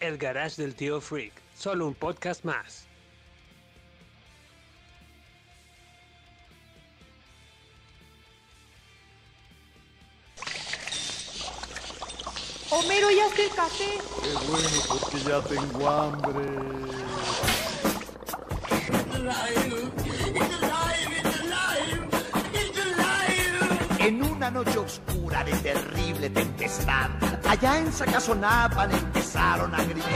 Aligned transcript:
El 0.00 0.16
Garage 0.16 0.62
del 0.62 0.74
Tío 0.76 1.00
Freak, 1.00 1.32
solo 1.56 1.88
un 1.88 1.94
podcast 1.94 2.44
más. 2.44 2.86
Homero, 12.70 13.10
ya 13.10 13.26
está 13.26 13.42
el 13.42 13.50
café. 13.50 13.98
Qué 14.22 14.32
bueno, 14.46 14.68
porque 14.88 15.18
ya 15.24 15.40
tengo 15.42 15.88
hambre. 15.88 16.98
Una 24.48 24.62
noche 24.62 24.78
oscura 24.78 25.44
de 25.44 25.52
terrible 25.52 26.30
tempestad, 26.30 27.10
allá 27.46 27.78
en 27.78 27.92
Sacazonapan 27.92 28.90
empezaron 28.92 29.74
a 29.74 29.84
gritar. 29.84 30.10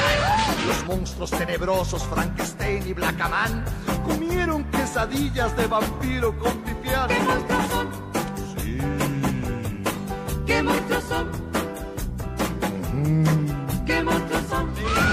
Los 0.67 0.87
monstruos 0.87 1.31
tenebrosos 1.33 2.03
Frankenstein 2.05 2.87
y 2.87 2.95
Blackaman 2.95 3.63
comieron 4.07 4.65
quesadillas 4.71 5.55
de 5.57 5.67
vampiro 5.67 6.39
con 6.39 6.53
pipián. 6.63 7.09
¿Qué 7.09 7.21
monstruos 7.21 7.67
son? 7.69 7.89
Sí. 8.57 8.79
¿Qué 10.47 10.63
monstruos 10.63 11.05
son? 11.05 11.31
¿Qué 13.85 14.03
monstruos 14.03 14.43
son? 14.49 15.12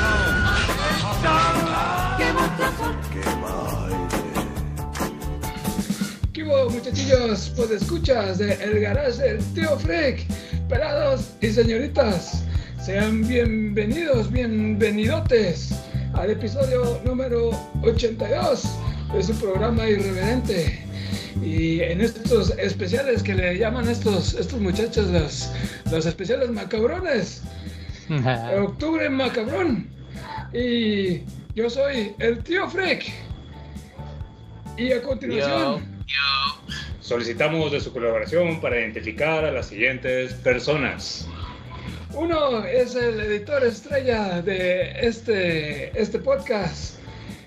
¿Qué 6.39 6.45
hubo, 6.45 6.69
muchachillos? 6.69 7.51
Pues 7.53 7.69
escuchas 7.69 8.37
de 8.37 8.53
El 8.63 8.79
Garage 8.79 9.21
del 9.21 9.43
Tío 9.53 9.77
Freak. 9.77 10.25
Pelados 10.69 11.31
y 11.41 11.47
señoritas, 11.47 12.45
sean 12.81 13.27
bienvenidos, 13.27 14.31
bienvenidotes 14.31 15.71
al 16.13 16.29
episodio 16.29 17.01
número 17.03 17.49
82 17.83 18.63
de 19.13 19.21
su 19.21 19.37
programa 19.37 19.85
irreverente. 19.89 20.81
Y 21.43 21.81
en 21.81 21.99
estos 21.99 22.51
especiales 22.51 23.21
que 23.21 23.35
le 23.35 23.57
llaman 23.57 23.89
estos, 23.89 24.33
estos 24.35 24.61
muchachos 24.61 25.07
los, 25.07 25.51
los 25.91 26.05
especiales 26.05 26.49
macabrones. 26.51 27.41
Octubre 28.63 29.09
macabrón. 29.09 29.89
Y 30.53 31.19
yo 31.53 31.69
soy 31.69 32.15
el 32.19 32.41
tío 32.45 32.69
Freak. 32.69 33.11
Y 34.77 34.93
a 34.93 35.01
continuación. 35.01 35.98
Solicitamos 37.01 37.71
de 37.71 37.79
su 37.79 37.91
colaboración 37.91 38.61
para 38.61 38.79
identificar 38.79 39.43
a 39.45 39.51
las 39.51 39.67
siguientes 39.67 40.33
personas. 40.33 41.27
Uno 42.13 42.63
es 42.65 42.95
el 42.95 43.19
editor 43.19 43.63
estrella 43.63 44.41
de 44.41 44.91
este, 45.07 45.99
este 45.99 46.19
podcast. 46.19 46.95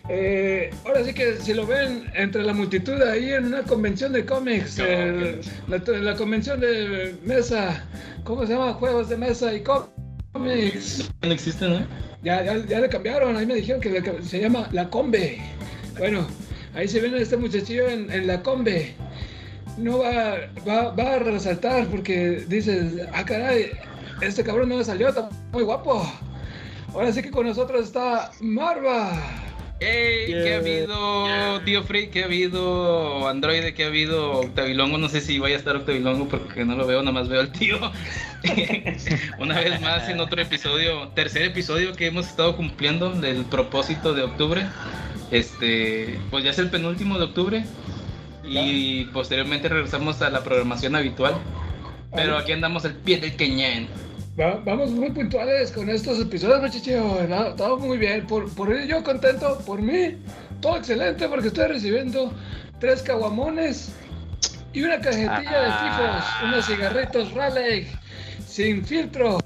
Eh, 0.09 0.71
ahora 0.85 1.05
sí 1.05 1.15
que 1.15 1.37
si 1.37 1.55
lo 1.55 1.65
ven 1.67 2.11
entre 2.15 2.43
la 2.43 2.53
multitud 2.53 3.01
ahí 3.03 3.31
en 3.33 3.47
una 3.47 3.63
convención 3.63 4.13
de 4.13 4.25
cómics, 4.27 4.79
No, 4.79 4.85
el- 4.85 5.41
la, 5.69 5.79
la 6.01 6.15
convención 6.17 6.59
de 6.61 7.15
mesa, 7.25 7.85
¿cómo 8.25 8.45
se 8.47 8.55
llama? 8.55 8.73
Juegos 8.75 9.09
de 9.09 9.17
mesa 9.17 9.53
y 9.55 9.63
cómics. 9.63 11.09
No 11.23 11.33
existe, 11.33 11.69
¿no? 11.69 11.87
Ya, 12.25 12.43
ya, 12.43 12.57
ya 12.67 12.81
le 12.81 12.89
cambiaron, 12.89 13.37
ahí 13.37 13.47
me 13.47 13.55
dijeron 13.55 13.81
que 13.81 13.91
le- 13.91 14.23
se 14.25 14.41
llama 14.41 14.69
La 14.73 14.89
Combe. 14.89 15.41
Bueno, 15.99 16.27
ahí 16.75 16.89
se 16.89 17.01
viene 17.01 17.21
este 17.21 17.37
muchachillo 17.37 17.89
en, 17.89 18.11
en 18.11 18.27
La 18.27 18.43
Combe. 18.43 18.95
No 19.79 19.99
va, 19.99 20.37
va, 20.69 20.91
va 20.91 21.15
a 21.15 21.19
resaltar 21.19 21.87
porque 21.87 22.45
dices, 22.49 22.95
ah 23.13 23.25
caray, 23.25 23.71
este 24.21 24.45
cabrón 24.45 24.69
no 24.69 24.77
me 24.77 24.85
salió, 24.85 25.09
está 25.09 25.29
muy 25.53 25.63
guapo. 25.63 26.07
Ahora 26.95 27.13
sí 27.13 27.23
que 27.23 27.31
con 27.31 27.47
nosotros 27.47 27.87
está 27.87 28.31
Marva. 28.41 29.19
¡Ey! 29.81 30.27
¿Qué 30.27 30.55
ha 30.55 30.59
habido, 30.59 31.61
tío 31.65 31.83
Freak? 31.83 32.11
¿Qué 32.11 32.23
ha 32.23 32.27
habido, 32.27 33.27
Androide? 33.27 33.75
¿Qué 33.75 33.83
ha 33.83 33.87
habido, 33.89 34.41
Octavilongo? 34.41 34.97
No 34.97 35.09
sé 35.09 35.21
si 35.21 35.41
vaya 35.41 35.57
a 35.57 35.59
estar 35.59 35.75
Octavilongo 35.75 36.29
porque 36.29 36.65
no 36.65 36.77
lo 36.77 36.87
veo, 36.87 37.01
nada 37.01 37.13
más 37.13 37.29
veo 37.29 37.41
al 37.41 37.51
tío. 37.51 37.79
Una 39.41 39.59
vez 39.59 39.81
más 39.81 40.09
en 40.09 40.21
otro 40.21 40.41
episodio, 40.41 41.09
tercer 41.17 41.43
episodio 41.43 41.95
que 41.95 42.07
hemos 42.07 42.29
estado 42.29 42.57
cumpliendo 42.57 43.11
del 43.11 43.45
propósito 43.45 44.15
de 44.15 44.23
octubre. 44.23 44.67
Este, 45.33 46.21
pues 46.31 46.45
ya 46.45 46.51
es 46.51 46.59
el 46.59 46.69
penúltimo 46.71 47.19
de 47.19 47.25
octubre 47.25 47.65
y 48.45 49.05
posteriormente 49.07 49.69
regresamos 49.69 50.21
a 50.23 50.29
la 50.31 50.45
programación 50.45 50.95
habitual. 50.95 51.35
Pero 52.15 52.37
aquí 52.37 52.53
andamos 52.53 52.85
al 52.85 52.95
pie 52.95 53.19
del. 53.19 53.89
Va- 54.39 54.61
vamos 54.65 54.91
muy 54.91 55.11
puntuales 55.11 55.73
con 55.73 55.89
estos 55.89 56.21
episodios, 56.21 56.61
muchachos. 56.61 57.15
¿verdad? 57.17 57.55
Todo 57.57 57.79
muy 57.79 57.97
bien. 57.97 58.27
Por, 58.27 58.55
por 58.55 58.71
ello 58.73 58.99
yo 58.99 59.03
contento. 59.05 59.59
Por 59.65 59.81
mí, 59.81 60.19
todo 60.61 60.77
excelente 60.77 61.27
porque 61.29 61.49
estoy 61.49 61.69
recibiendo 61.69 62.31
tres 62.79 63.03
caguamones 63.03 63.95
y 64.75 64.83
una 64.83 65.01
cajetilla 65.01 65.61
de 65.63 65.69
tifos. 65.69 66.25
Unos 66.45 66.67
cigarritos 66.67 67.33
Raleigh 67.33 67.89
sin 68.47 68.85
filtro. 68.85 69.39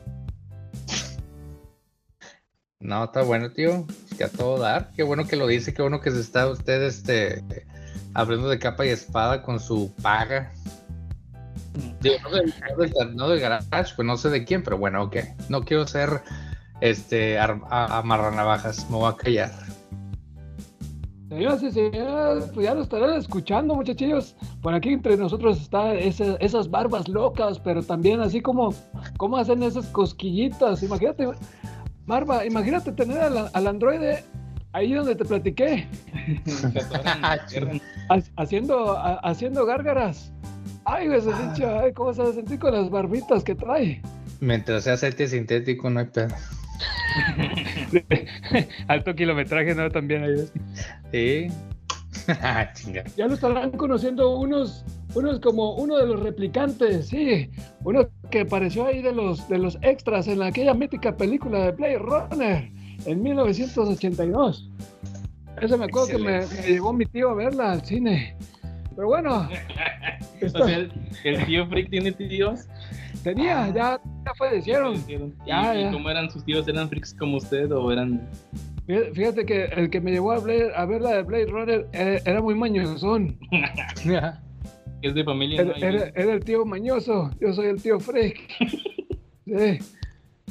No, 2.80 3.04
está 3.04 3.22
bueno, 3.22 3.52
tío. 3.52 3.86
Que 4.16 4.24
a 4.24 4.28
todo 4.28 4.58
dar. 4.58 4.90
Qué 4.96 5.02
bueno 5.02 5.26
que 5.26 5.36
lo 5.36 5.46
dice, 5.46 5.74
qué 5.74 5.82
bueno 5.82 6.00
que 6.00 6.10
se 6.10 6.20
está 6.20 6.48
usted 6.48 6.82
este, 6.82 7.44
abriendo 8.14 8.48
de 8.48 8.58
capa 8.58 8.86
y 8.86 8.88
espada 8.90 9.42
con 9.42 9.60
su 9.60 9.92
paga. 10.02 10.52
Digo, 12.00 12.16
no, 13.14 13.28
del, 13.28 13.40
garage, 13.40 13.92
pues 13.94 14.06
no 14.06 14.16
sé 14.16 14.30
de 14.30 14.44
quién, 14.44 14.62
pero 14.62 14.78
bueno, 14.78 15.02
ok. 15.02 15.16
No 15.50 15.62
quiero 15.62 15.86
ser 15.86 16.22
este 16.80 17.38
amarranavajas, 17.38 18.88
me 18.90 18.96
voy 18.96 19.12
a 19.12 19.16
callar. 19.16 19.50
Señoras 21.28 21.62
y 21.64 21.72
señores, 21.72 22.44
pues 22.54 22.64
ya 22.66 22.74
lo 22.74 22.82
estarán 22.82 23.14
escuchando, 23.14 23.74
muchachillos. 23.74 24.36
Por 24.62 24.74
aquí 24.74 24.90
entre 24.90 25.16
nosotros 25.16 25.60
está 25.60 25.92
ese- 25.92 26.36
esas 26.40 26.70
barbas 26.70 27.08
locas, 27.08 27.58
pero 27.58 27.82
también 27.82 28.20
así 28.20 28.40
como, 28.40 28.72
como 29.18 29.36
hacen 29.36 29.62
esas 29.64 29.86
cosquillitas. 29.86 30.82
Imagínate, 30.84 31.28
Marva, 32.06 32.46
imagínate 32.46 32.92
tener 32.92 33.18
al, 33.18 33.50
al 33.52 33.66
androide 33.66 34.22
ahí 34.72 34.92
donde 34.92 35.16
te 35.16 35.24
platiqué, 35.24 35.88
ha- 37.04 37.38
haciendo, 38.36 38.96
ha- 38.96 39.18
haciendo 39.24 39.66
gárgaras. 39.66 40.32
Ay, 40.84 41.08
güey, 41.08 41.20
dicho, 41.20 41.80
ay, 41.80 41.92
¿cómo 41.92 42.14
se 42.14 42.22
va 42.22 42.30
a 42.30 42.32
sentir 42.32 42.60
con 42.60 42.72
las 42.72 42.88
barbitas 42.90 43.42
que 43.42 43.56
trae? 43.56 44.00
Mientras 44.40 44.84
sea 44.84 44.92
aceite 44.94 45.26
sintético, 45.26 45.90
no 45.90 45.98
hay 46.00 46.06
pedo. 46.06 46.28
Alto 48.88 49.14
kilometraje, 49.14 49.74
¿no? 49.74 49.90
También 49.90 50.24
ahí. 50.24 50.48
Sí. 51.12 51.48
Chinga. 52.74 53.04
Ya 53.16 53.26
lo 53.26 53.34
estarán 53.34 53.70
conociendo 53.72 54.36
unos, 54.38 54.84
unos 55.16 55.40
como 55.40 55.74
uno 55.74 55.96
de 55.96 56.06
los 56.06 56.20
replicantes, 56.20 57.08
sí, 57.08 57.50
uno 57.84 58.06
que 58.30 58.40
apareció 58.40 58.86
ahí 58.86 59.02
de 59.02 59.12
los, 59.12 59.48
de 59.48 59.58
los 59.58 59.78
extras 59.82 60.28
en 60.28 60.42
aquella 60.42 60.74
mítica 60.74 61.16
película 61.16 61.58
de 61.64 61.70
Blade 61.72 61.98
Runner 61.98 62.70
en 63.06 63.22
1982. 63.22 64.70
Eso 65.60 65.78
me 65.78 65.86
acuerdo 65.86 66.08
que 66.08 66.18
me, 66.18 66.40
me 66.40 66.68
llevó 66.68 66.92
mi 66.92 67.06
tío 67.06 67.30
a 67.30 67.34
verla 67.34 67.72
al 67.72 67.82
cine. 67.84 68.36
Pero 68.94 69.08
bueno, 69.08 69.48
esto- 70.40 70.62
O 70.62 70.66
sea, 70.66 70.76
el, 70.76 70.92
el 71.24 71.46
tío 71.46 71.66
Freak 71.66 71.90
tiene 71.90 72.12
tíos. 72.12 72.66
tenía, 73.22 73.68
ya, 73.68 74.00
ya 74.24 74.34
fallecieron. 74.38 74.96
¿Y, 75.08 75.16
Ya, 75.46 75.74
y 75.78 75.82
ya. 75.84 75.90
cómo 75.92 76.10
eran 76.10 76.30
sus 76.30 76.44
tíos? 76.44 76.66
¿Eran 76.68 76.88
freaks 76.88 77.14
como 77.14 77.38
usted 77.38 77.70
o 77.72 77.90
eran.? 77.92 78.28
Fíjate 79.14 79.44
que 79.44 79.64
el 79.64 79.90
que 79.90 80.00
me 80.00 80.12
llevó 80.12 80.30
a, 80.32 80.38
Blade- 80.40 80.72
a 80.76 80.84
ver 80.86 81.02
la 81.02 81.10
de 81.16 81.22
Blade 81.24 81.46
Runner 81.46 81.86
era, 81.92 82.18
era 82.24 82.40
muy 82.40 82.54
mañosón. 82.54 83.38
Es 85.06 85.14
de 85.14 85.24
familia, 85.24 85.60
Era, 85.62 85.70
¿no? 85.72 85.78
Y- 85.78 85.82
era- 85.82 86.08
era 86.14 86.32
el 86.32 86.44
tío 86.44 86.64
mañoso, 86.64 87.30
yo 87.40 87.52
soy 87.52 87.66
el 87.66 87.82
tío 87.82 87.98
Freak. 88.00 88.38
Sí. 89.46 89.78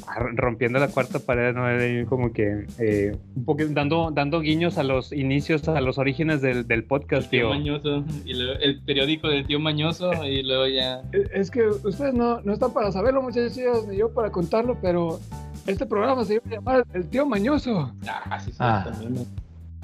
Ah, 0.06 0.20
rompiendo 0.34 0.78
la 0.78 0.88
cuarta 0.88 1.18
pared, 1.18 1.54
¿no? 1.54 1.68
Era 1.68 2.06
como 2.08 2.32
que 2.32 2.66
eh, 2.78 3.14
un 3.34 3.44
poco 3.44 3.62
dando, 3.68 4.10
dando 4.10 4.40
guiños 4.40 4.78
a 4.78 4.82
los 4.82 5.12
inicios, 5.12 5.68
a 5.68 5.80
los 5.82 5.98
orígenes 5.98 6.40
del, 6.40 6.66
del 6.66 6.84
podcast, 6.84 7.28
tío 7.30 7.40
tío. 7.42 7.48
Mañoso. 7.50 8.04
Y 8.24 8.34
luego 8.34 8.58
el 8.60 8.80
periódico 8.82 9.28
del 9.28 9.46
tío 9.46 9.58
Mañoso. 9.60 10.10
Y 10.24 10.42
luego 10.42 10.66
ya. 10.66 11.02
Es 11.34 11.50
que 11.50 11.66
ustedes 11.66 12.14
no, 12.14 12.40
no 12.42 12.52
están 12.54 12.72
para 12.72 12.90
saberlo, 12.92 13.20
muchachos, 13.22 13.86
ni 13.86 13.96
yo 13.98 14.10
para 14.14 14.30
contarlo, 14.30 14.78
pero 14.80 15.18
este 15.66 15.84
programa 15.86 16.24
se 16.24 16.34
iba 16.34 16.42
a 16.46 16.50
llamar 16.50 16.86
El 16.94 17.08
Tío 17.08 17.26
Mañoso. 17.26 17.92
Ah, 18.06 18.38
sí, 18.40 18.50
sí, 18.52 18.56
Ah. 18.60 18.82
también. 18.98 19.26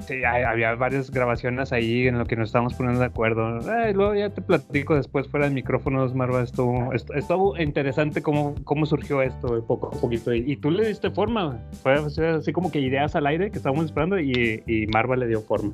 Sí, 0.07 0.15
hay- 0.25 0.43
había 0.43 0.75
varias 0.75 1.09
grabaciones 1.11 1.71
ahí 1.71 2.07
en 2.07 2.17
lo 2.19 2.25
que 2.25 2.35
nos 2.35 2.49
estábamos 2.49 2.73
poniendo 2.73 2.99
de 2.99 3.05
acuerdo. 3.05 3.59
Eh, 3.59 3.93
luego 3.93 4.13
ya 4.15 4.29
te 4.29 4.41
platico 4.41 4.95
después 4.95 5.27
fuera 5.29 5.47
de 5.47 5.53
micrófonos, 5.55 6.13
Marva. 6.13 6.41
Estuvo, 6.43 6.91
est- 6.93 7.09
estuvo 7.15 7.57
interesante 7.57 8.21
cómo, 8.21 8.53
cómo 8.65 8.85
surgió 8.85 9.21
esto 9.21 9.63
poco 9.65 9.87
a 9.87 9.91
poquito. 9.91 10.33
Y, 10.33 10.51
y 10.51 10.57
tú 10.57 10.71
le 10.71 10.87
diste 10.89 11.09
forma. 11.09 11.59
Fue 11.83 11.93
así 11.93 12.51
como 12.51 12.69
que 12.69 12.79
ideas 12.79 13.15
al 13.15 13.27
aire 13.27 13.49
que 13.49 13.57
estábamos 13.57 13.85
esperando 13.85 14.19
y, 14.19 14.61
y 14.67 14.87
Marva 14.87 15.15
le 15.15 15.27
dio 15.27 15.41
forma. 15.41 15.71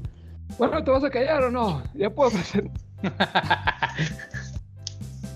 Bueno, 0.60 0.84
¿te 0.84 0.92
vas 0.92 1.04
a 1.04 1.10
callar 1.10 1.44
o 1.46 1.52
no? 1.52 1.82
Ya 1.96 2.10
puedo 2.12 2.30
presentar. 2.32 2.72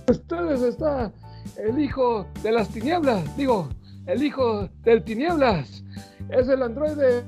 Ustedes 0.10 0.62
está 0.62 1.12
el 1.58 1.80
hijo 1.80 2.28
de 2.44 2.52
las 2.52 2.70
tinieblas, 2.70 3.36
digo, 3.38 3.70
el 4.06 4.24
hijo 4.24 4.68
del 4.84 5.04
tinieblas. 5.04 5.84
Es 6.30 6.48
el 6.50 6.62
androide 6.64 7.24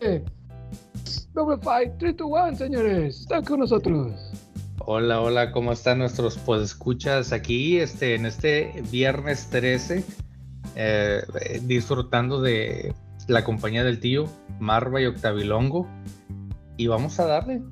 eh, 0.00 0.24
Double 1.38 1.58
Five 1.58 1.94
321, 2.00 2.56
señores. 2.56 3.20
Está 3.20 3.40
con 3.42 3.60
nosotros. 3.60 4.12
Hola, 4.80 5.20
hola, 5.20 5.52
¿cómo 5.52 5.70
están 5.70 5.98
nuestros 6.00 6.36
podescuchas 6.36 7.32
aquí 7.32 7.78
este, 7.78 8.16
en 8.16 8.26
este 8.26 8.82
viernes 8.90 9.48
13? 9.48 10.04
eh, 10.74 11.22
disfrutando 11.62 12.40
de 12.40 12.92
la 13.28 13.44
compañía 13.44 13.84
del 13.84 14.00
tío 14.00 14.24
Marva 14.58 15.00
y 15.00 15.06
Octavilongo. 15.06 15.88
Y 16.76 16.88
vamos 16.88 17.20
a 17.20 17.26
darle. 17.26 17.62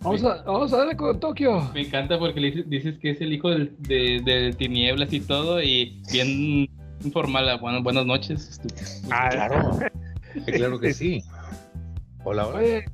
Vamos 0.00 0.24
a, 0.24 0.42
vamos 0.44 0.72
a 0.72 0.78
darle 0.78 0.96
con 0.96 1.20
Tokio. 1.20 1.70
Me 1.74 1.82
encanta 1.82 2.18
porque 2.18 2.40
le 2.40 2.52
dices, 2.52 2.96
que 3.00 3.10
es 3.10 3.20
el 3.20 3.34
hijo 3.34 3.50
del, 3.50 3.76
de, 3.80 4.22
de 4.24 4.54
tinieblas 4.56 5.12
y 5.12 5.20
todo, 5.20 5.62
y 5.62 6.00
bien 6.10 6.70
informal. 7.04 7.60
Bueno, 7.60 7.82
buenas 7.82 8.06
noches. 8.06 8.58
Ah, 9.10 9.28
Claro, 9.30 9.78
claro 10.46 10.80
que 10.80 10.94
sí. 10.94 11.22
Hola, 12.24 12.46
hola. 12.46 12.58
Oye, 12.58 12.84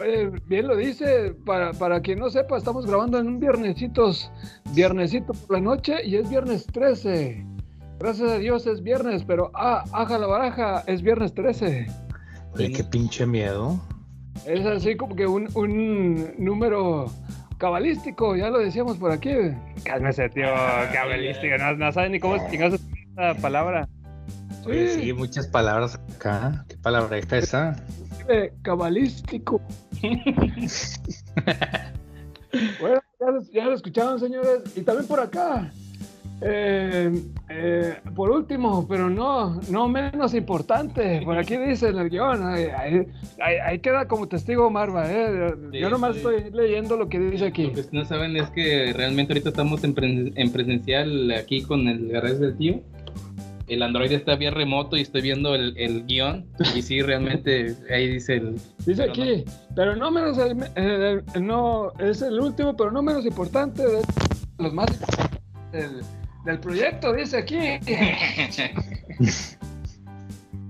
oye, 0.00 0.30
bien 0.46 0.66
lo 0.66 0.76
dice. 0.76 1.34
Para, 1.44 1.72
para 1.72 2.00
quien 2.00 2.18
no 2.18 2.30
sepa, 2.30 2.56
estamos 2.56 2.86
grabando 2.86 3.18
en 3.18 3.26
un 3.26 3.40
viernesitos, 3.40 4.30
viernesito 4.74 5.32
por 5.32 5.58
la 5.58 5.60
noche 5.60 6.04
y 6.04 6.16
es 6.16 6.28
viernes 6.28 6.66
13. 6.66 7.44
Gracias 7.98 8.30
a 8.30 8.38
Dios 8.38 8.66
es 8.66 8.82
viernes, 8.82 9.24
pero 9.26 9.50
ah, 9.54 9.84
aja 9.92 10.18
la 10.18 10.26
baraja, 10.26 10.82
es 10.86 11.02
viernes 11.02 11.34
13. 11.34 11.86
Oye, 12.54 12.72
qué 12.72 12.82
pinche 12.82 13.26
miedo. 13.26 13.78
Es 14.46 14.64
así 14.64 14.96
como 14.96 15.14
que 15.14 15.26
un, 15.26 15.48
un 15.54 16.34
número 16.38 17.10
cabalístico, 17.58 18.34
ya 18.36 18.48
lo 18.48 18.58
decíamos 18.58 18.96
por 18.96 19.12
aquí. 19.12 19.30
Cálmese, 19.84 20.30
tío, 20.30 20.46
cabalístico. 20.92 21.58
No, 21.58 21.76
no 21.76 21.92
sabe 21.92 22.08
ni 22.08 22.18
cómo 22.18 22.38
chingados 22.50 22.80
esa 23.12 23.34
palabra. 23.34 23.86
Oye, 24.66 24.88
sí, 24.94 25.12
muchas 25.12 25.46
palabras 25.46 26.00
acá. 26.16 26.64
¿Qué 26.68 26.78
palabra 26.78 27.18
es 27.18 27.30
esa? 27.32 27.76
Cabalístico. 28.62 29.60
bueno, 32.80 33.00
ya 33.20 33.30
lo, 33.30 33.42
ya 33.52 33.64
lo 33.66 33.74
escucharon, 33.74 34.18
señores. 34.18 34.62
Y 34.76 34.82
también 34.82 35.06
por 35.06 35.20
acá. 35.20 35.70
Eh, 36.42 37.12
eh, 37.50 37.96
por 38.16 38.30
último, 38.30 38.86
pero 38.88 39.10
no, 39.10 39.60
no 39.70 39.88
menos 39.88 40.32
importante, 40.32 41.20
por 41.22 41.36
aquí 41.36 41.58
dice 41.58 41.88
en 41.90 41.98
el 41.98 42.08
guion, 42.08 42.42
ahí, 42.46 42.64
ahí- 42.64 43.06
ahí- 43.62 43.78
queda 43.80 44.08
como 44.08 44.26
testigo 44.26 44.70
Marva, 44.70 45.04
¿eh? 45.12 45.52
yo 45.70 45.86
Sí, 45.88 45.90
nomás 45.92 46.12
sí. 46.12 46.16
estoy 46.20 46.50
leyendo 46.50 46.96
lo 46.96 47.10
que 47.10 47.18
dice 47.18 47.44
aquí. 47.44 47.66
Lo 47.66 47.74
que 47.74 47.88
no 47.92 48.06
saben 48.06 48.38
es 48.38 48.48
que 48.52 48.94
realmente 48.96 49.34
ahorita 49.34 49.50
estamos 49.50 49.84
en, 49.84 49.94
pren- 49.94 50.32
en 50.34 50.50
presencial 50.50 51.30
aquí 51.32 51.60
con 51.62 51.86
el 51.88 52.08
garage 52.08 52.36
del 52.36 52.56
tío. 52.56 52.80
El 53.70 53.82
Android 53.82 54.10
está 54.10 54.34
vía 54.34 54.50
remoto 54.50 54.96
y 54.96 55.02
estoy 55.02 55.22
viendo 55.22 55.54
el, 55.54 55.74
el 55.78 56.04
guion. 56.04 56.44
Y 56.74 56.82
sí, 56.82 57.00
realmente 57.02 57.76
ahí 57.90 58.08
dice 58.08 58.34
el. 58.34 58.60
Dice 58.84 59.04
aquí, 59.04 59.44
pero 59.76 59.94
no 59.94 60.10
menos, 60.10 60.36
no, 61.40 61.92
es 62.00 62.20
el 62.20 62.40
último, 62.40 62.76
pero 62.76 62.90
no 62.90 63.00
menos 63.00 63.24
importante 63.24 63.86
de 63.86 64.02
los 64.58 64.74
más 64.74 64.88
del, 65.70 66.00
del 66.44 66.58
proyecto, 66.58 67.12
dice 67.12 67.38
aquí. 67.38 67.58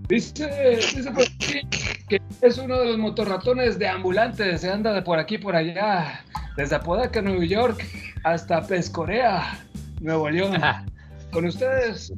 Dice, 0.08 0.76
dice 0.76 1.10
por 1.12 1.22
aquí 1.22 1.60
que 2.08 2.20
es 2.42 2.58
uno 2.58 2.80
de 2.80 2.86
los 2.86 2.98
motorratones 2.98 3.78
de 3.78 3.86
ambulantes, 3.86 4.60
se 4.60 4.68
anda 4.68 4.92
de 4.92 5.02
por 5.02 5.20
aquí 5.20 5.38
por 5.38 5.54
allá, 5.54 6.24
desde 6.56 6.74
Apodaca, 6.74 7.22
Nueva 7.22 7.44
York, 7.44 7.86
hasta 8.24 8.66
Pescorea, 8.66 9.60
Nuevo 10.00 10.28
León. 10.28 10.60
Con 11.30 11.44
ustedes, 11.44 12.12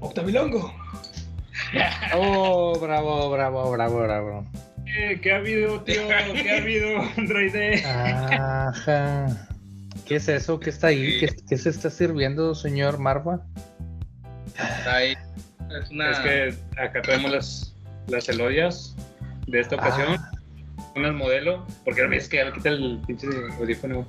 Octavilongo. 0.00 0.74
Oh, 2.14 2.78
bravo, 2.80 3.30
bravo, 3.30 3.70
bravo, 3.70 4.02
bravo. 4.02 4.46
Eh, 4.86 5.20
¿Qué 5.22 5.32
ha 5.32 5.36
habido, 5.36 5.80
tío? 5.82 6.08
¿Qué 6.08 6.50
ha 6.50 6.56
habido, 6.56 7.00
androide? 7.16 7.84
Ajá. 7.84 9.48
¿Qué 10.06 10.16
es 10.16 10.28
eso? 10.28 10.58
¿Qué 10.58 10.70
está 10.70 10.88
ahí? 10.88 11.20
¿Qué, 11.20 11.36
qué 11.48 11.56
se 11.56 11.70
está 11.70 11.90
sirviendo, 11.90 12.54
señor 12.54 12.98
Marva? 12.98 13.40
Está 14.54 14.96
ahí. 14.96 15.16
Es 15.80 15.90
una. 15.90 16.10
Es 16.10 16.18
que 16.18 16.54
acá 16.80 17.02
tenemos 17.02 17.30
las, 17.30 17.76
las 18.08 18.28
elodias 18.28 18.96
de 19.46 19.60
esta 19.60 19.76
ocasión. 19.76 20.18
Unas 20.96 21.14
modelo, 21.14 21.64
porque 21.84 22.00
ahora 22.00 22.10
ves 22.10 22.28
que 22.28 22.38
ya 22.38 22.46
le 22.46 22.52
quita 22.52 22.70
el 22.70 23.00
pinche 23.06 23.28
audífono. 23.60 24.04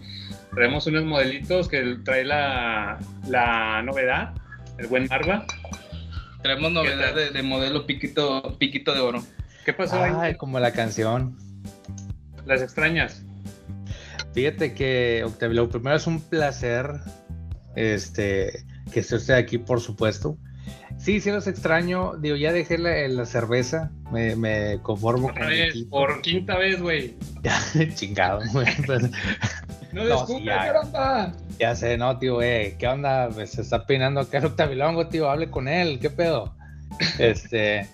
Traemos 0.56 0.88
unos 0.88 1.04
modelitos 1.04 1.68
que 1.68 1.98
trae 2.04 2.26
la, 2.26 2.98
la 3.28 3.84
novedad, 3.84 4.34
el 4.80 4.88
buen 4.88 5.08
Marva. 5.08 5.46
Traemos 6.42 6.72
novedad 6.72 7.14
de, 7.16 7.30
de 7.30 7.44
modelo 7.44 7.86
piquito, 7.86 8.58
piquito 8.58 8.94
de 8.94 9.00
oro. 9.00 9.24
¿Qué 9.66 9.74
pasó 9.74 10.02
Ay, 10.02 10.12
ahí? 10.20 10.36
como 10.36 10.60
la 10.60 10.72
canción. 10.72 11.38
Las 12.46 12.62
extrañas. 12.62 13.24
Fíjate 14.34 14.74
que, 14.74 15.24
Octavio, 15.26 15.64
lo 15.64 15.70
primero 15.70 15.96
es 15.96 16.08
un 16.08 16.22
placer 16.22 16.90
este, 17.76 18.66
que 18.92 19.02
esté 19.02 19.16
usted 19.16 19.34
aquí, 19.36 19.58
por 19.58 19.82
supuesto. 19.82 20.38
Sí, 20.98 21.20
sí 21.20 21.32
los 21.32 21.48
extraño. 21.48 22.16
Digo, 22.18 22.36
ya 22.36 22.52
dejé 22.54 22.78
la, 22.78 23.08
la 23.08 23.26
cerveza. 23.26 23.92
Me, 24.12 24.36
me 24.36 24.80
conformo 24.82 25.28
Otra 25.28 25.42
con 25.42 25.50
vez, 25.50 25.76
por 25.90 26.22
quinta 26.22 26.58
vez, 26.58 26.82
güey. 26.82 27.16
chingado. 27.96 28.42
güey. 28.52 28.68
No 29.94 30.04
No, 30.04 30.10
descubres, 30.10 30.38
sí, 30.40 30.46
ya. 30.46 30.58
caramba. 30.58 31.34
ya 31.60 31.76
sé, 31.76 31.98
no, 31.98 32.18
tío, 32.18 32.42
eh, 32.42 32.76
¿qué 32.80 32.88
onda? 32.88 33.30
Se 33.46 33.62
está 33.62 33.86
peinando 33.86 34.22
acá 34.22 34.38
el 34.40 34.46
Octavilongo, 34.52 35.08
tío. 35.08 35.30
Hable 35.30 35.50
con 35.50 35.68
él, 35.68 36.00
¿qué 36.00 36.10
pedo? 36.10 36.54
Este. 37.20 37.88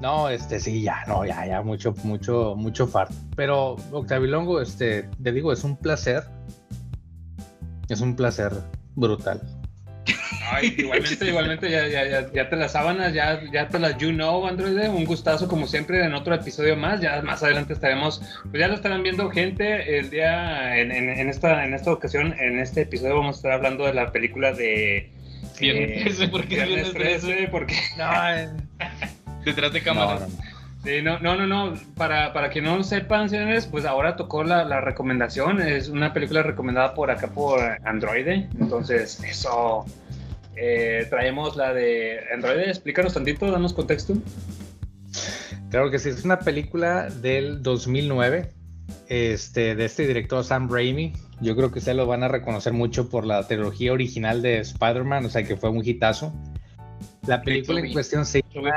No, 0.00 0.28
este, 0.28 0.60
sí, 0.60 0.82
ya, 0.82 1.04
no, 1.08 1.24
ya, 1.24 1.46
ya, 1.46 1.62
mucho, 1.62 1.94
mucho, 2.04 2.54
mucho 2.54 2.86
farto. 2.86 3.14
Pero, 3.34 3.76
Octavilongo, 3.92 4.60
este, 4.60 5.08
te 5.22 5.32
digo, 5.32 5.52
es 5.52 5.64
un 5.64 5.76
placer. 5.76 6.24
Es 7.88 8.00
un 8.00 8.14
placer 8.14 8.52
brutal. 8.94 9.40
Ay, 10.48 10.74
igualmente, 10.78 11.26
igualmente, 11.26 11.70
ya, 11.70 11.88
ya, 11.88 12.06
ya, 12.06 12.32
ya 12.32 12.48
te 12.48 12.56
las 12.56 12.72
sábanas, 12.72 13.12
ya, 13.12 13.40
ya 13.52 13.68
te 13.68 13.78
las 13.78 13.96
you 13.98 14.10
know, 14.10 14.46
Android. 14.46 14.88
Un 14.88 15.04
gustazo, 15.04 15.48
como 15.48 15.66
siempre, 15.66 16.04
en 16.04 16.14
otro 16.14 16.34
episodio 16.34 16.76
más. 16.76 17.00
Ya 17.00 17.20
más 17.22 17.42
adelante 17.42 17.72
estaremos, 17.72 18.20
pues 18.50 18.60
ya 18.60 18.68
lo 18.68 18.74
estarán 18.74 19.02
viendo 19.02 19.30
gente 19.30 19.98
el 19.98 20.10
día, 20.10 20.78
en, 20.78 20.92
en, 20.92 21.08
en 21.08 21.28
esta, 21.28 21.64
en 21.64 21.74
esta 21.74 21.92
ocasión, 21.92 22.34
en 22.38 22.60
este 22.60 22.82
episodio 22.82 23.16
vamos 23.16 23.36
a 23.36 23.38
estar 23.38 23.52
hablando 23.52 23.84
de 23.86 23.94
la 23.94 24.12
película 24.12 24.52
de... 24.52 25.10
Viernes 25.58 26.02
13, 26.04 26.28
¿por 26.28 26.46
qué 26.46 26.56
Viernes 26.56 26.92
Viernes 26.92 27.22
13? 27.22 27.48
Porque... 27.48 27.74
Detrás 29.44 29.72
de 29.72 29.82
cámara. 29.82 30.26
Sí, 30.84 31.02
no, 31.02 31.18
no, 31.18 31.34
no, 31.34 31.46
no. 31.46 31.74
Para, 31.96 32.32
para 32.32 32.50
que 32.50 32.62
no 32.62 32.84
sepan, 32.84 33.28
señores, 33.28 33.66
pues 33.66 33.84
ahora 33.84 34.14
tocó 34.14 34.44
la, 34.44 34.64
la 34.64 34.80
recomendación. 34.80 35.60
Es 35.60 35.88
una 35.88 36.12
película 36.12 36.44
recomendada 36.44 36.94
por 36.94 37.10
acá 37.10 37.26
por 37.26 37.60
Android. 37.84 38.28
Entonces, 38.28 39.20
eso. 39.24 39.84
Eh, 40.56 41.06
traemos 41.10 41.56
la 41.56 41.72
de 41.74 42.20
Android. 42.32 42.60
Explícanos 42.60 43.14
tantito, 43.14 43.50
danos 43.50 43.72
contexto. 43.72 44.14
Claro 45.70 45.90
que 45.90 45.98
sí, 45.98 46.08
es 46.08 46.24
una 46.24 46.38
película 46.38 47.10
del 47.10 47.62
2009, 47.62 48.50
este, 49.08 49.74
de 49.74 49.84
este 49.84 50.06
director 50.06 50.44
Sam 50.44 50.70
Raimi. 50.70 51.12
Yo 51.40 51.54
creo 51.56 51.70
que 51.70 51.80
ustedes 51.80 51.96
lo 51.96 52.06
van 52.06 52.22
a 52.22 52.28
reconocer 52.28 52.72
mucho 52.72 53.10
por 53.10 53.26
la 53.26 53.46
trilogía 53.46 53.92
original 53.92 54.40
de 54.42 54.60
Spider-Man, 54.60 55.26
o 55.26 55.28
sea 55.28 55.42
que 55.42 55.56
fue 55.56 55.70
un 55.70 55.84
hitazo. 55.84 56.32
La 57.26 57.42
película 57.42 57.80
en 57.80 57.92
cuestión 57.92 58.24
se 58.24 58.42
llama 58.54 58.70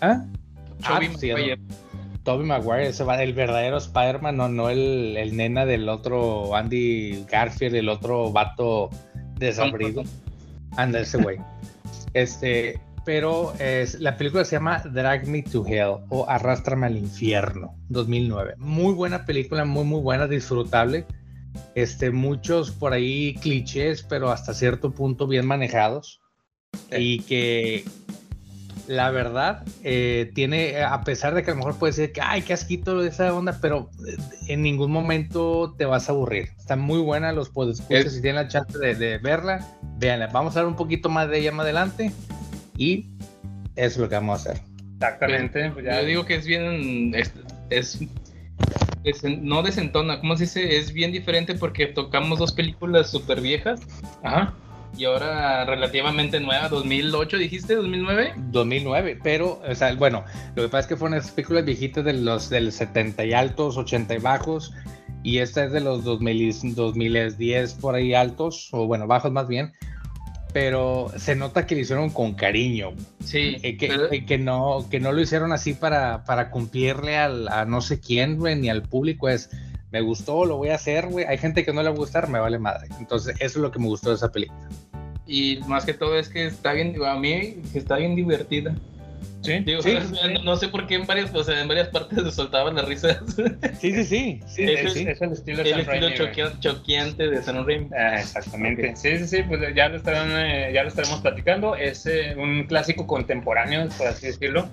¿Ah? 0.00 0.24
Tobey 0.82 1.08
Ah, 1.08 1.18
sí, 1.18 1.30
Maguire. 1.30 1.60
Tobey 2.24 2.46
Maguire, 2.46 2.88
ese 2.88 3.04
va 3.04 3.22
el 3.22 3.34
verdadero 3.34 3.76
Spider-Man, 3.76 4.36
no, 4.36 4.48
no 4.48 4.70
el, 4.70 5.16
el 5.16 5.36
nena 5.36 5.66
del 5.66 5.88
otro 5.88 6.56
Andy 6.56 7.24
Garfield, 7.30 7.76
el 7.76 7.88
otro 7.88 8.32
vato 8.32 8.90
desabrido. 9.38 10.02
Anda, 10.76 11.00
ese 11.00 11.18
güey. 11.18 11.38
Este, 12.14 12.80
pero 13.04 13.52
es, 13.58 14.00
la 14.00 14.16
película 14.16 14.44
se 14.44 14.56
llama 14.56 14.82
Drag 14.84 15.26
Me 15.26 15.42
to 15.42 15.64
Hell 15.66 16.04
o 16.08 16.26
Arrástrame 16.28 16.86
al 16.86 16.96
Infierno, 16.96 17.76
2009. 17.88 18.54
Muy 18.58 18.94
buena 18.94 19.24
película, 19.26 19.64
muy, 19.64 19.84
muy 19.84 20.00
buena, 20.00 20.26
disfrutable. 20.26 21.06
Este, 21.74 22.10
muchos 22.10 22.70
por 22.70 22.92
ahí 22.92 23.34
clichés, 23.40 24.02
pero 24.02 24.30
hasta 24.30 24.54
cierto 24.54 24.92
punto 24.92 25.26
bien 25.26 25.46
manejados. 25.46 26.20
Y 26.90 27.20
que 27.20 27.84
la 28.86 29.10
verdad, 29.10 29.64
eh, 29.82 30.30
tiene, 30.34 30.82
a 30.82 31.02
pesar 31.04 31.34
de 31.34 31.42
que 31.42 31.50
a 31.50 31.54
lo 31.54 31.58
mejor 31.58 31.78
puede 31.78 31.92
decir 31.92 32.12
que, 32.12 32.20
ay, 32.20 32.42
qué 32.42 32.52
asquito 32.52 33.00
de 33.00 33.08
esa 33.08 33.32
onda, 33.34 33.58
pero 33.60 33.90
eh, 34.06 34.16
en 34.48 34.62
ningún 34.62 34.90
momento 34.90 35.74
te 35.78 35.84
vas 35.86 36.08
a 36.08 36.12
aburrir. 36.12 36.50
Está 36.58 36.76
muy 36.76 36.98
buena, 37.00 37.32
los 37.32 37.48
puedes 37.50 37.80
escuchar, 37.80 38.08
si 38.10 38.20
tienen 38.20 38.42
la 38.42 38.48
chance 38.48 38.78
de, 38.78 38.94
de 38.94 39.18
verla, 39.18 39.66
véanla. 39.98 40.26
Vamos 40.28 40.54
a 40.56 40.60
hablar 40.60 40.70
un 40.72 40.76
poquito 40.76 41.08
más 41.08 41.28
de 41.30 41.38
ella 41.38 41.52
más 41.52 41.64
adelante 41.64 42.12
y 42.76 43.10
eso 43.76 43.86
es 43.86 43.96
lo 43.98 44.08
que 44.08 44.14
vamos 44.16 44.46
a 44.46 44.50
hacer. 44.52 44.62
Exactamente. 44.94 45.70
pues 45.70 45.84
ya- 45.84 46.00
Yo 46.00 46.06
digo 46.06 46.24
que 46.26 46.36
es 46.36 46.46
bien. 46.46 47.14
Es, 47.14 47.32
es- 47.70 48.00
desen- 49.02 49.40
no 49.42 49.62
desentona, 49.62 50.20
¿cómo 50.20 50.36
se 50.36 50.44
dice? 50.44 50.76
Es 50.78 50.92
bien 50.92 51.12
diferente 51.12 51.54
porque 51.54 51.86
tocamos 51.86 52.38
dos 52.38 52.52
películas 52.52 53.10
súper 53.10 53.40
viejas. 53.40 53.80
Ajá. 54.22 54.54
Y 54.96 55.04
ahora 55.04 55.64
relativamente 55.64 56.38
nueva, 56.40 56.68
2008, 56.68 57.36
dijiste, 57.38 57.74
2009. 57.74 58.34
2009, 58.50 59.18
pero, 59.22 59.60
o 59.68 59.74
sea, 59.74 59.94
bueno, 59.94 60.24
lo 60.54 60.62
que 60.62 60.68
pasa 60.68 60.80
es 60.80 60.86
que 60.86 60.96
fueron 60.96 61.18
esas 61.18 61.32
películas 61.32 61.64
viejitas 61.64 62.04
de 62.04 62.12
los 62.12 62.48
del 62.50 62.70
70 62.72 63.24
y 63.24 63.32
altos, 63.32 63.76
80 63.76 64.14
y 64.14 64.18
bajos, 64.18 64.72
y 65.22 65.38
esta 65.38 65.64
es 65.64 65.72
de 65.72 65.80
los 65.80 66.04
2000, 66.04 66.74
2010 66.74 67.74
por 67.74 67.94
ahí 67.94 68.14
altos, 68.14 68.68
o 68.72 68.86
bueno, 68.86 69.06
bajos 69.06 69.32
más 69.32 69.48
bien, 69.48 69.72
pero 70.52 71.10
se 71.16 71.34
nota 71.34 71.66
que 71.66 71.74
lo 71.74 71.80
hicieron 71.80 72.10
con 72.10 72.34
cariño. 72.34 72.92
Sí, 73.24 73.56
Eh, 73.62 73.76
que, 73.76 73.88
pero- 73.88 74.12
eh, 74.12 74.24
que 74.24 74.38
no, 74.38 74.86
que 74.90 75.00
no 75.00 75.10
lo 75.12 75.20
hicieron 75.20 75.52
así 75.52 75.74
para, 75.74 76.24
para 76.24 76.50
cumplirle 76.50 77.16
al, 77.16 77.48
a 77.48 77.64
no 77.64 77.80
sé 77.80 77.98
quién, 78.00 78.38
güey, 78.38 78.54
ni 78.56 78.68
al 78.68 78.82
público, 78.82 79.28
es, 79.28 79.50
me 79.90 80.00
gustó, 80.00 80.44
lo 80.44 80.56
voy 80.56 80.68
a 80.70 80.74
hacer, 80.76 81.06
güey, 81.08 81.24
hay 81.24 81.38
gente 81.38 81.64
que 81.64 81.72
no 81.72 81.82
le 81.82 81.88
va 81.88 81.94
a 81.94 81.98
gustar, 81.98 82.28
me 82.28 82.38
vale 82.38 82.58
madre. 82.58 82.88
Entonces, 83.00 83.34
eso 83.40 83.58
es 83.58 83.62
lo 83.62 83.70
que 83.72 83.78
me 83.78 83.86
gustó 83.86 84.10
de 84.10 84.16
esa 84.16 84.30
película. 84.30 84.68
Y 85.26 85.58
más 85.66 85.84
que 85.84 85.94
todo 85.94 86.18
es 86.18 86.28
que 86.28 86.46
está 86.46 86.72
bien, 86.72 86.94
a 87.04 87.14
mí 87.16 87.56
que 87.72 87.78
está 87.78 87.96
bien 87.96 88.14
divertida. 88.14 88.74
Sí, 89.42 89.58
Digo, 89.60 89.82
sí. 89.82 89.94
no, 90.34 90.42
no 90.42 90.56
sé 90.56 90.68
por 90.68 90.86
qué 90.86 90.94
en 90.94 91.06
varias, 91.06 91.34
o 91.34 91.44
sea, 91.44 91.60
en 91.60 91.68
varias 91.68 91.88
partes 91.88 92.22
se 92.22 92.30
soltaban 92.30 92.74
las 92.76 92.86
risas. 92.86 93.18
Sí, 93.80 93.92
sí, 93.92 94.04
sí. 94.04 94.40
sí, 94.46 94.62
Ese 94.64 94.90
sí. 94.90 95.06
Es 95.08 95.20
el 95.20 95.32
estilo 95.32 95.60
el 95.62 95.66
estilo 95.66 95.84
Raimi, 95.84 96.06
güey. 96.06 96.14
choquea- 96.16 96.58
choqueante 96.60 97.28
de 97.28 97.42
San 97.42 97.66
Raimi. 97.66 97.88
Ah, 97.96 98.20
exactamente. 98.20 98.96
Sí, 98.96 99.18
sí, 99.18 99.26
sí, 99.26 99.42
pues 99.46 99.60
ya 99.74 99.88
lo, 99.90 99.96
estarán, 99.96 100.30
eh, 100.32 100.70
ya 100.72 100.82
lo 100.82 100.88
estaremos 100.88 101.20
platicando. 101.20 101.76
Es 101.76 102.06
eh, 102.06 102.34
un 102.38 102.64
clásico 102.64 103.06
contemporáneo, 103.06 103.86
por 103.98 104.06
así 104.06 104.26
decirlo. 104.28 104.68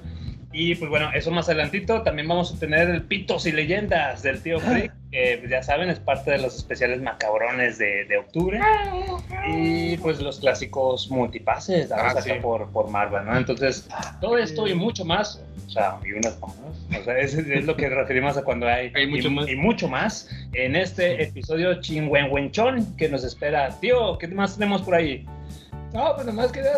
Y 0.53 0.75
pues 0.75 0.89
bueno, 0.89 1.09
eso 1.13 1.31
más 1.31 1.47
adelantito. 1.47 2.01
También 2.01 2.27
vamos 2.27 2.53
a 2.53 2.59
tener 2.59 2.89
el 2.89 3.03
Pitos 3.03 3.45
y 3.45 3.51
Leyendas 3.53 4.21
del 4.21 4.41
tío 4.41 4.59
Freak, 4.59 4.91
que 5.11 5.37
pues, 5.39 5.49
ya 5.49 5.63
saben, 5.63 5.89
es 5.89 5.99
parte 5.99 6.31
de 6.31 6.39
los 6.39 6.55
especiales 6.57 7.01
macabrones 7.01 7.77
de, 7.77 8.05
de 8.05 8.17
octubre. 8.17 8.59
Y 9.55 9.97
pues 9.97 10.19
los 10.19 10.39
clásicos 10.39 11.09
multipases, 11.09 11.89
dados 11.89 12.05
Ah, 12.07 12.11
acá 12.11 12.21
sí. 12.21 12.31
por, 12.41 12.69
por 12.71 12.89
Marvel, 12.89 13.25
¿no? 13.25 13.37
Entonces, 13.37 13.87
todo 14.19 14.37
esto 14.37 14.67
y 14.67 14.73
mucho 14.73 15.05
más, 15.05 15.41
o 15.67 15.69
sea, 15.69 15.97
y 16.05 16.11
unas 16.11 16.37
más, 16.41 16.99
o 16.99 17.03
sea, 17.05 17.17
es, 17.17 17.33
es 17.33 17.65
lo 17.65 17.75
que 17.77 17.87
referimos 17.89 18.35
a 18.37 18.43
cuando 18.43 18.67
hay, 18.67 18.91
Hay 18.93 19.07
mucho 19.07 19.27
y, 19.29 19.31
más. 19.31 19.49
y 19.49 19.55
mucho 19.55 19.87
más 19.87 20.29
en 20.53 20.75
este 20.75 21.23
episodio 21.23 21.79
chingüengüenchón 21.81 22.97
que 22.97 23.07
nos 23.09 23.23
espera. 23.23 23.69
Tío, 23.79 24.17
¿qué 24.17 24.27
más 24.27 24.55
tenemos 24.55 24.81
por 24.81 24.95
ahí? 24.95 25.25
No, 25.93 26.13
pues 26.15 26.25
nomás 26.27 26.51
quería 26.51 26.71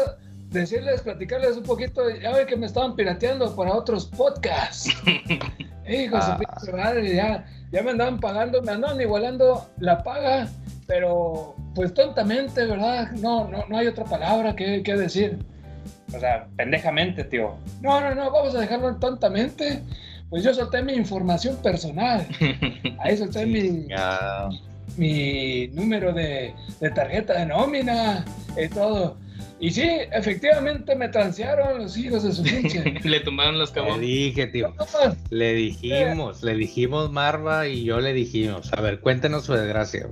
decirles, 0.53 1.01
platicarles 1.01 1.57
un 1.57 1.63
poquito, 1.63 2.09
ya 2.09 2.31
ven 2.31 2.47
que 2.47 2.55
me 2.55 2.65
estaban 2.67 2.95
pirateando 2.95 3.53
para 3.55 3.73
otros 3.73 4.05
podcasts. 4.05 4.89
Hijo 5.87 6.15
de 6.15 6.21
su 6.21 6.31
Ah. 6.31 6.39
madre, 6.77 7.15
ya, 7.15 7.45
ya 7.71 7.81
me 7.83 7.91
andaban 7.91 8.19
pagando, 8.19 8.61
me 8.61 8.71
andaban 8.71 9.01
igualando 9.01 9.67
la 9.79 10.01
paga, 10.03 10.47
pero 10.87 11.55
pues 11.75 11.93
tontamente, 11.93 12.65
¿verdad? 12.65 13.11
No, 13.13 13.47
no, 13.49 13.65
no 13.67 13.77
hay 13.77 13.87
otra 13.87 14.05
palabra 14.05 14.55
que, 14.55 14.81
que 14.83 14.95
decir. 14.95 15.39
O 16.15 16.19
sea, 16.19 16.45
pendejamente, 16.55 17.23
tío. 17.23 17.55
No, 17.81 17.99
no, 17.99 18.13
no, 18.15 18.31
vamos 18.31 18.53
a 18.55 18.59
dejarlo 18.59 18.89
en 18.89 18.99
tontamente. 18.99 19.81
Pues 20.29 20.43
yo 20.43 20.53
solté 20.53 20.81
mi 20.83 20.93
información 20.93 21.57
personal. 21.57 22.25
Ahí 22.99 23.17
solté 23.17 23.45
mi, 23.45 23.87
mi 24.97 25.67
número 25.73 26.13
de, 26.13 26.53
de 26.79 26.89
tarjeta 26.91 27.33
de 27.39 27.45
nómina 27.47 28.23
y 28.61 28.67
todo. 28.69 29.17
Y 29.63 29.71
sí, 29.71 29.89
efectivamente 30.11 30.93
me 30.93 31.07
transearon 31.07 31.77
los 31.77 31.95
hijos 31.95 32.23
de 32.23 32.33
su 32.33 32.43
pinche. 32.43 32.83
Le 33.05 33.21
tumbaron 33.21 33.57
los 33.57 33.69
Le 33.69 33.75
cabos. 33.75 34.01
dije, 34.01 34.47
tío. 34.47 34.75
Le 35.29 35.53
dijimos, 35.53 36.43
le 36.43 36.55
dijimos 36.55 37.09
Marva 37.13 37.65
y 37.69 37.85
yo 37.85 38.01
le 38.01 38.11
dijimos. 38.11 38.73
A 38.73 38.81
ver, 38.81 38.99
cuéntenos 38.99 39.45
su 39.45 39.53
desgracia. 39.53 40.09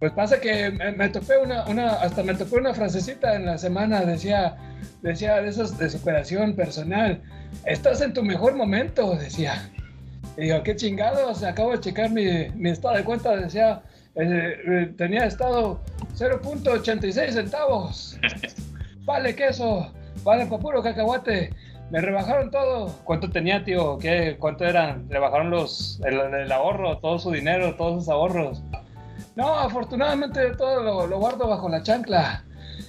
Pues 0.00 0.10
pasa 0.10 0.40
que 0.40 0.70
me, 0.70 0.90
me 0.90 1.08
topé 1.10 1.38
una, 1.38 1.64
una, 1.66 1.90
hasta 1.92 2.24
me 2.24 2.34
topé 2.34 2.56
una 2.56 2.74
frasecita 2.74 3.36
en 3.36 3.46
la 3.46 3.56
semana, 3.56 4.00
decía, 4.00 4.56
decía 5.00 5.40
de 5.40 5.50
esos 5.50 5.78
de 5.78 5.88
superación 5.88 6.56
personal. 6.56 7.22
Estás 7.64 8.00
en 8.00 8.12
tu 8.12 8.24
mejor 8.24 8.56
momento, 8.56 9.14
decía. 9.14 9.70
Y 10.36 10.40
digo, 10.46 10.60
qué 10.64 10.74
chingados, 10.74 11.44
acabo 11.44 11.70
de 11.70 11.78
checar 11.78 12.10
mi, 12.10 12.48
mi 12.56 12.70
estado 12.70 12.96
de 12.96 13.04
cuenta, 13.04 13.36
decía, 13.36 13.80
eh, 14.16 14.56
eh, 14.66 14.94
tenía 14.98 15.24
estado 15.24 15.80
0.86 16.18 17.30
centavos. 17.30 18.18
Vale 19.04 19.34
queso, 19.34 19.92
vale 20.22 20.46
pa' 20.46 20.58
puro 20.58 20.82
cacahuate. 20.82 21.50
Me 21.90 22.00
rebajaron 22.00 22.50
todo. 22.50 22.86
¿Cuánto 23.04 23.28
tenía, 23.30 23.62
tío? 23.64 23.98
¿Qué? 23.98 24.36
¿Cuánto 24.38 24.64
eran? 24.64 25.06
¿Le 25.10 25.18
bajaron 25.18 25.50
los, 25.50 26.00
el, 26.04 26.18
el 26.34 26.50
ahorro, 26.52 26.98
todo 26.98 27.18
su 27.18 27.30
dinero, 27.32 27.74
todos 27.74 28.04
sus 28.04 28.08
ahorros? 28.12 28.62
No, 29.36 29.54
afortunadamente 29.58 30.50
todo 30.56 30.82
lo, 30.82 31.06
lo 31.06 31.18
guardo 31.18 31.48
bajo 31.48 31.68
la 31.68 31.82
chancla. 31.82 32.44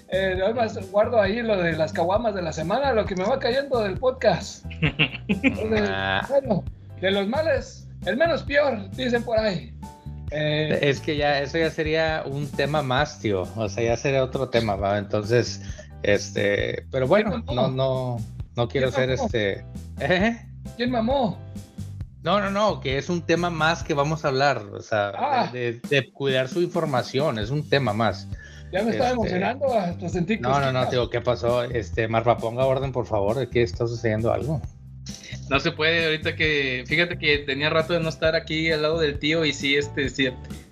Eh, 0.10 0.39
además, 0.43 0.77
guardo 0.91 1.20
ahí 1.20 1.41
lo 1.41 1.58
de 1.58 1.74
las 1.74 1.91
caguamas 1.91 2.36
de 2.36 2.43
la 2.43 2.53
semana, 2.53 2.93
lo 2.93 3.05
que 3.05 3.15
me 3.15 3.24
va 3.25 3.39
cayendo 3.39 3.82
del 3.82 3.98
podcast. 3.98 4.65
Entonces, 5.27 5.89
Ah. 5.91 6.25
bueno, 6.29 6.63
de 7.01 7.12
los 7.12 7.27
males, 7.27 7.88
el 8.05 8.15
menos 8.17 8.43
peor, 8.43 8.89
dicen 8.91 9.24
por 9.24 9.38
ahí. 9.39 9.74
Eh, 10.32 10.79
Es 10.82 11.00
que 11.01 11.17
ya, 11.17 11.39
eso 11.39 11.58
ya 11.58 11.70
sería 11.70 12.24
un 12.25 12.48
tema 12.50 12.82
más, 12.82 13.20
tío. 13.20 13.43
O 13.55 13.67
sea, 13.67 13.84
ya 13.84 13.98
sería 13.98 14.24
otro 14.24 14.50
tema, 14.50 14.75
¿va? 14.75 14.98
Entonces, 14.98 15.62
este, 16.03 16.86
pero 16.91 17.07
bueno, 17.07 17.43
no, 17.53 17.69
no, 17.69 18.17
no 18.55 18.67
quiero 18.67 18.91
ser 18.91 19.10
este. 19.10 19.65
¿Eh? 20.00 20.38
¿Quién 20.77 20.91
mamó? 20.91 21.39
No, 22.22 22.39
no, 22.39 22.50
no, 22.51 22.79
que 22.79 22.98
es 22.98 23.10
un 23.10 23.22
tema 23.22 23.50
más 23.50 23.83
que 23.83 23.93
vamos 23.93 24.24
a 24.24 24.29
hablar. 24.29 24.60
O 24.74 24.81
sea, 24.81 25.12
Ah. 25.15 25.50
de, 25.51 25.74
de- 25.74 25.81
de 25.89 26.12
cuidar 26.13 26.48
su 26.48 26.62
información, 26.62 27.38
es 27.39 27.50
un 27.50 27.67
tema 27.67 27.93
más. 27.93 28.27
Ya 28.72 28.81
me 28.81 28.91
estaba 28.91 29.10
Este, 29.10 29.19
emocionando, 29.22 29.74
hasta 29.77 30.10
sentí 30.10 30.38
No, 30.38 30.50
no, 30.50 30.55
no, 30.57 30.79
cosquillas. 30.79 30.89
tío, 30.89 31.10
¿qué 31.10 31.22
pasó? 31.22 31.63
Este, 31.63 32.07
Marva, 32.07 32.38
ponga 32.38 32.65
orden, 32.65 32.91
por 32.91 33.05
favor, 33.05 33.36
de 33.38 33.50
que 33.50 33.62
está 33.62 33.86
sucediendo 33.88 34.31
algo. 34.33 34.62
No 35.50 35.60
se 35.60 35.72
puede 35.74 36.05
ahorita 36.05 36.36
que, 36.36 36.83
fíjate 36.88 37.17
que 37.17 37.39
tenía 37.39 37.69
rato 37.69 37.93
de 37.93 38.00
no 38.00 38.10
estar 38.10 38.36
aquí 38.36 38.72
al 38.72 38.81
lado 38.81 38.98
del 39.00 39.19
tío 39.19 39.43
y 39.45 39.51
sí, 39.53 39.75
este, 39.75 40.10
sí, 40.10 40.29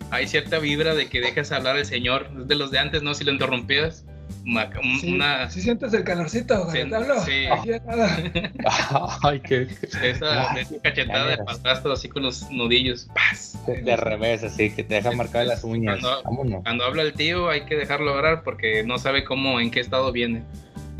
hay 0.10 0.28
cierta 0.28 0.58
vibra 0.60 0.96
de 0.96 1.10
que 1.10 1.20
dejas 1.20 1.52
hablar 1.52 1.76
al 1.76 1.86
señor, 1.86 2.30
es 2.40 2.48
de 2.48 2.56
los 2.56 2.72
de 2.72 2.80
antes, 2.80 3.04
¿no? 3.04 3.14
Si 3.14 3.24
lo 3.26 3.34
interrumpías, 3.34 4.06
una, 4.52 4.70
un- 4.84 5.00
Sí, 5.00 5.14
una- 5.14 5.50
sí 5.50 5.62
sientes 5.62 5.94
el 5.94 6.04
calorcito 6.04 6.56
cuando 6.66 6.72
Sí, 6.74 6.90
te 6.90 6.96
hablo. 6.96 7.20
sí. 7.22 7.46
Ay, 9.24 9.40
qué. 9.42 9.68
esa, 10.04 10.54
de 10.54 10.62
esa 10.62 10.76
cachetada 10.84 11.26
de 11.28 11.38
padrastro 11.38 11.94
así 11.94 12.10
con 12.10 12.24
los 12.24 12.50
nudillos. 12.52 13.08
¡Paz! 13.14 13.58
De, 13.66 13.82
de 13.82 13.96
revés, 13.96 14.44
así, 14.44 14.70
que 14.72 14.84
te 14.84 14.96
deja 14.96 15.12
marcar 15.12 15.46
las 15.46 15.64
uñas. 15.64 16.00
Cuando, 16.00 16.24
Vámonos. 16.24 16.64
cuando 16.64 16.84
habla 16.86 17.04
el 17.04 17.14
tío 17.14 17.50
hay 17.50 17.62
que 17.66 17.76
dejarlo 17.76 18.14
hablar 18.14 18.44
porque 18.44 18.84
no 18.84 18.98
sabe 18.98 19.24
cómo, 19.24 19.60
en 19.60 19.72
qué 19.72 19.80
estado 19.80 20.12
viene. 20.12 20.44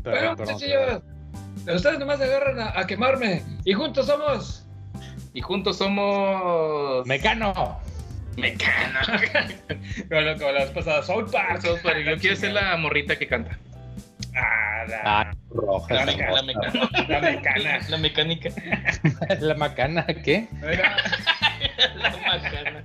Bueno, 0.04 0.36
muchachillos, 0.36 1.02
ustedes 1.74 2.00
nomás 2.00 2.18
se 2.20 2.26
agarran 2.26 2.60
a, 2.60 2.80
a 2.80 2.88
quemarme 2.88 3.44
y 3.66 3.74
juntos 3.74 4.08
somos. 4.08 4.66
Y 5.34 5.42
juntos 5.42 5.78
somos... 5.78 7.06
Mecano. 7.08 7.80
Mecano. 8.38 9.00
Como 10.10 10.22
lo- 10.22 10.38
como 10.38 10.52
las 10.52 10.70
pasadas, 10.72 11.06
South 11.06 11.30
Park. 11.32 11.62
South 11.62 11.80
Park, 11.84 11.98
Yo 12.06 12.18
quiero 12.18 12.36
ser 12.36 12.54
la 12.54 12.76
morrita 12.78 13.16
que 13.18 13.28
canta. 13.28 13.58
Ah, 14.36 14.86
la, 14.88 15.02
Ah, 15.04 15.32
roja. 15.50 15.94
La, 15.94 16.06
meca- 16.06 16.32
la, 16.32 16.42
meca- 16.44 16.72
la 17.10 17.20
mecana. 17.22 17.80
la 17.90 17.98
mecánica. 17.98 18.50
La 19.40 19.56
macana, 19.56 20.06
¿qué? 20.08 20.48
La 21.96 22.12
macana. 22.28 22.84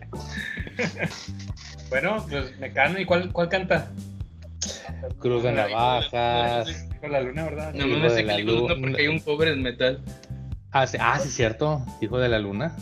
Bueno, 1.88 2.26
pues 2.28 2.58
Mecano, 2.58 2.98
¿y 2.98 3.04
cuál, 3.04 3.32
cuál 3.32 3.48
canta? 3.48 3.90
Cruz 5.20 5.42
de 5.44 5.52
navajas. 5.52 6.86
Con 7.00 7.12
la 7.12 7.20
luna, 7.20 7.44
¿verdad? 7.44 7.72
No, 7.74 7.86
no, 7.86 7.98
no 7.98 8.04
de 8.04 8.10
sé 8.10 8.22
la 8.24 8.36
qué 8.36 8.42
luna. 8.42 8.74
porque 8.80 9.02
hay 9.02 9.08
un 9.08 9.20
cover 9.20 9.48
en 9.48 9.62
metal. 9.62 10.00
Ah, 10.72 10.86
sí, 10.86 10.98
ah, 11.00 11.18
sí, 11.20 11.28
cierto. 11.30 11.84
Hijo 12.00 12.18
de 12.18 12.28
la 12.28 12.38
luna. 12.38 12.74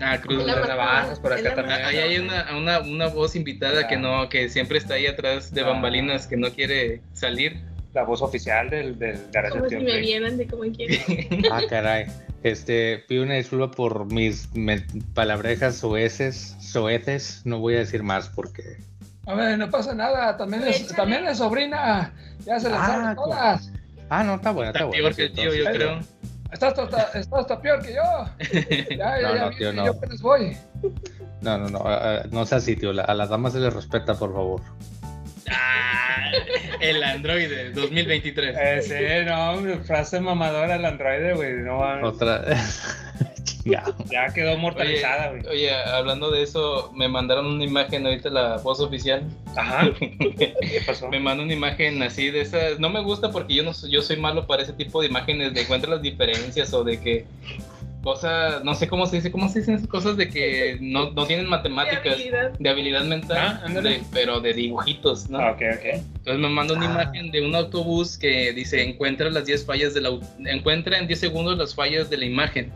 Ah, 0.00 0.18
Cruz 0.20 0.44
de 0.46 0.52
Navajas 0.52 1.18
por 1.20 1.32
acá 1.32 1.54
también. 1.54 1.84
Ahí 1.84 1.96
hay 1.98 2.18
una, 2.18 2.56
una, 2.56 2.80
una 2.80 3.06
voz 3.08 3.36
invitada 3.36 3.86
que 3.86 3.96
no, 3.96 4.28
que 4.28 4.48
siempre 4.48 4.78
está 4.78 4.94
ahí 4.94 5.06
atrás 5.06 5.52
de 5.52 5.60
Ah. 5.60 5.64
bambalinas, 5.68 6.26
que 6.26 6.36
no 6.36 6.50
quiere 6.50 7.02
salir. 7.12 7.60
La 7.92 8.04
voz 8.04 8.22
oficial 8.22 8.70
del, 8.70 8.96
del 9.00 9.18
Garage 9.32 9.58
Como 9.58 9.68
si 9.68 9.76
me 9.76 9.98
vieran 9.98 10.36
de 10.36 10.46
como 10.46 10.62
quieren. 10.72 11.00
Ah, 11.50 11.60
caray. 11.68 12.06
Este, 12.44 13.04
pido 13.08 13.24
una 13.24 13.34
disculpa 13.34 13.70
por 13.72 14.06
mis 14.12 14.48
me- 14.54 14.86
palabrejas 15.12 15.76
soeces, 15.76 16.56
soeces. 16.60 17.42
No 17.44 17.58
voy 17.58 17.74
a 17.74 17.78
decir 17.78 18.02
más 18.04 18.28
porque. 18.28 18.76
A 19.26 19.34
ver, 19.34 19.58
no 19.58 19.68
pasa 19.70 19.92
nada, 19.94 20.36
también 20.36 20.62
es, 20.68 20.76
Échale. 20.82 20.94
también 20.94 21.26
es 21.26 21.38
sobrina. 21.38 22.12
Ya 22.46 22.58
se 22.60 22.70
las 22.70 22.80
Ah, 22.80 22.86
saben 22.86 23.16
todas. 23.16 23.72
Ah, 24.08 24.22
no, 24.24 24.36
está 24.36 24.52
bueno, 24.52 24.70
está, 24.70 24.78
Está 24.78 24.86
bueno. 24.86 25.02
peor 25.02 25.16
que 25.16 25.22
el 25.24 25.32
tío, 25.32 25.52
yo 25.54 25.64
creo. 25.72 26.00
Estás 26.52 26.78
hasta, 26.78 27.02
estás 27.18 27.40
hasta 27.40 27.60
peor 27.60 27.82
que 27.82 27.94
yo. 27.94 28.02
Ya, 28.90 29.20
ya, 29.20 29.28
No, 29.28 29.34
ya, 29.34 29.44
no, 29.44 29.50
tío, 29.50 29.72
no. 29.72 29.84
yo 29.86 29.92
apenas 29.92 30.20
voy. 30.20 30.56
No, 31.40 31.58
no, 31.58 31.68
no, 31.68 31.84
eh, 31.86 32.22
no 32.30 32.44
sea 32.44 32.58
así, 32.58 32.76
tío. 32.76 32.90
A 32.90 33.14
las 33.14 33.28
damas 33.28 33.52
se 33.52 33.60
les 33.60 33.72
respeta, 33.72 34.14
por 34.14 34.32
favor. 34.32 34.60
Ah, 35.50 36.30
el 36.80 37.02
androide 37.02 37.72
2023. 37.72 38.56
Eh, 38.60 38.82
sí, 38.82 39.26
no, 39.28 39.82
frase 39.84 40.20
mamadora 40.20 40.76
el 40.76 40.84
androide, 40.84 41.34
güey. 41.34 41.54
No. 41.58 41.78
Otra. 42.06 42.44
Ya 43.64 44.26
quedó 44.34 44.56
mortalizada, 44.58 45.30
güey. 45.30 45.46
Oye, 45.46 45.72
hablando 45.74 46.30
de 46.30 46.42
eso, 46.42 46.90
me 46.94 47.08
mandaron 47.08 47.46
una 47.46 47.64
imagen 47.64 48.06
ahorita 48.06 48.30
la 48.30 48.56
voz 48.58 48.80
oficial. 48.80 49.22
Ajá. 49.56 49.90
¿Qué 49.98 50.82
pasó? 50.86 51.08
Me 51.08 51.20
mandó 51.20 51.42
una 51.42 51.52
imagen 51.52 52.02
así 52.02 52.30
de 52.30 52.40
esas. 52.40 52.78
No 52.78 52.88
me 52.90 53.00
gusta 53.02 53.30
porque 53.30 53.54
yo 53.54 53.62
no 53.62 53.74
soy- 53.74 53.90
yo 53.90 54.02
soy 54.02 54.16
malo 54.16 54.46
para 54.46 54.62
ese 54.62 54.72
tipo 54.72 55.00
de 55.00 55.08
imágenes 55.08 55.52
de 55.54 55.62
encuentra 55.62 55.90
las 55.90 56.02
diferencias 56.02 56.72
o 56.72 56.84
de 56.84 56.98
que 57.00 57.24
cosas, 58.02 58.64
no 58.64 58.74
sé 58.74 58.88
cómo 58.88 59.04
se 59.04 59.16
dice, 59.16 59.30
cómo 59.30 59.50
se 59.50 59.58
dicen 59.58 59.74
esas 59.74 59.86
cosas 59.88 60.16
de 60.16 60.30
que 60.30 60.78
no, 60.80 61.10
no 61.10 61.26
tienen 61.26 61.46
matemáticas, 61.46 62.02
De 62.02 62.10
habilidad. 62.12 62.50
de 62.58 62.70
habilidad 62.70 63.04
mental, 63.04 63.60
Ah, 63.62 63.68
de- 63.68 64.00
pero 64.10 64.40
de 64.40 64.54
dibujitos, 64.54 65.28
¿no? 65.28 65.38
Ah, 65.38 65.50
ok, 65.50 65.60
ok. 65.74 65.84
Entonces 65.84 66.38
me 66.38 66.48
manda 66.48 66.72
una 66.72 66.88
Ah. 66.88 66.92
imagen 67.02 67.30
de 67.30 67.44
un 67.44 67.54
autobús 67.54 68.16
que 68.16 68.54
dice 68.54 68.82
encuentra 68.82 69.28
las 69.28 69.44
10 69.44 69.66
fallas 69.66 69.92
de 69.92 70.00
la 70.00 70.10
encuentra 70.46 70.96
en 70.98 71.08
10 71.08 71.20
segundos 71.20 71.58
las 71.58 71.74
fallas 71.74 72.08
de 72.08 72.16
la 72.16 72.24
imagen. 72.24 72.72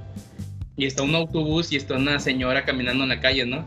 Y 0.77 0.87
está 0.87 1.03
un 1.03 1.15
autobús 1.15 1.73
y 1.73 1.77
está 1.77 1.95
una 1.95 2.19
señora 2.19 2.65
caminando 2.65 3.05
en 3.05 3.11
la 3.11 3.21
calle, 3.21 3.47
¿no? 3.47 3.65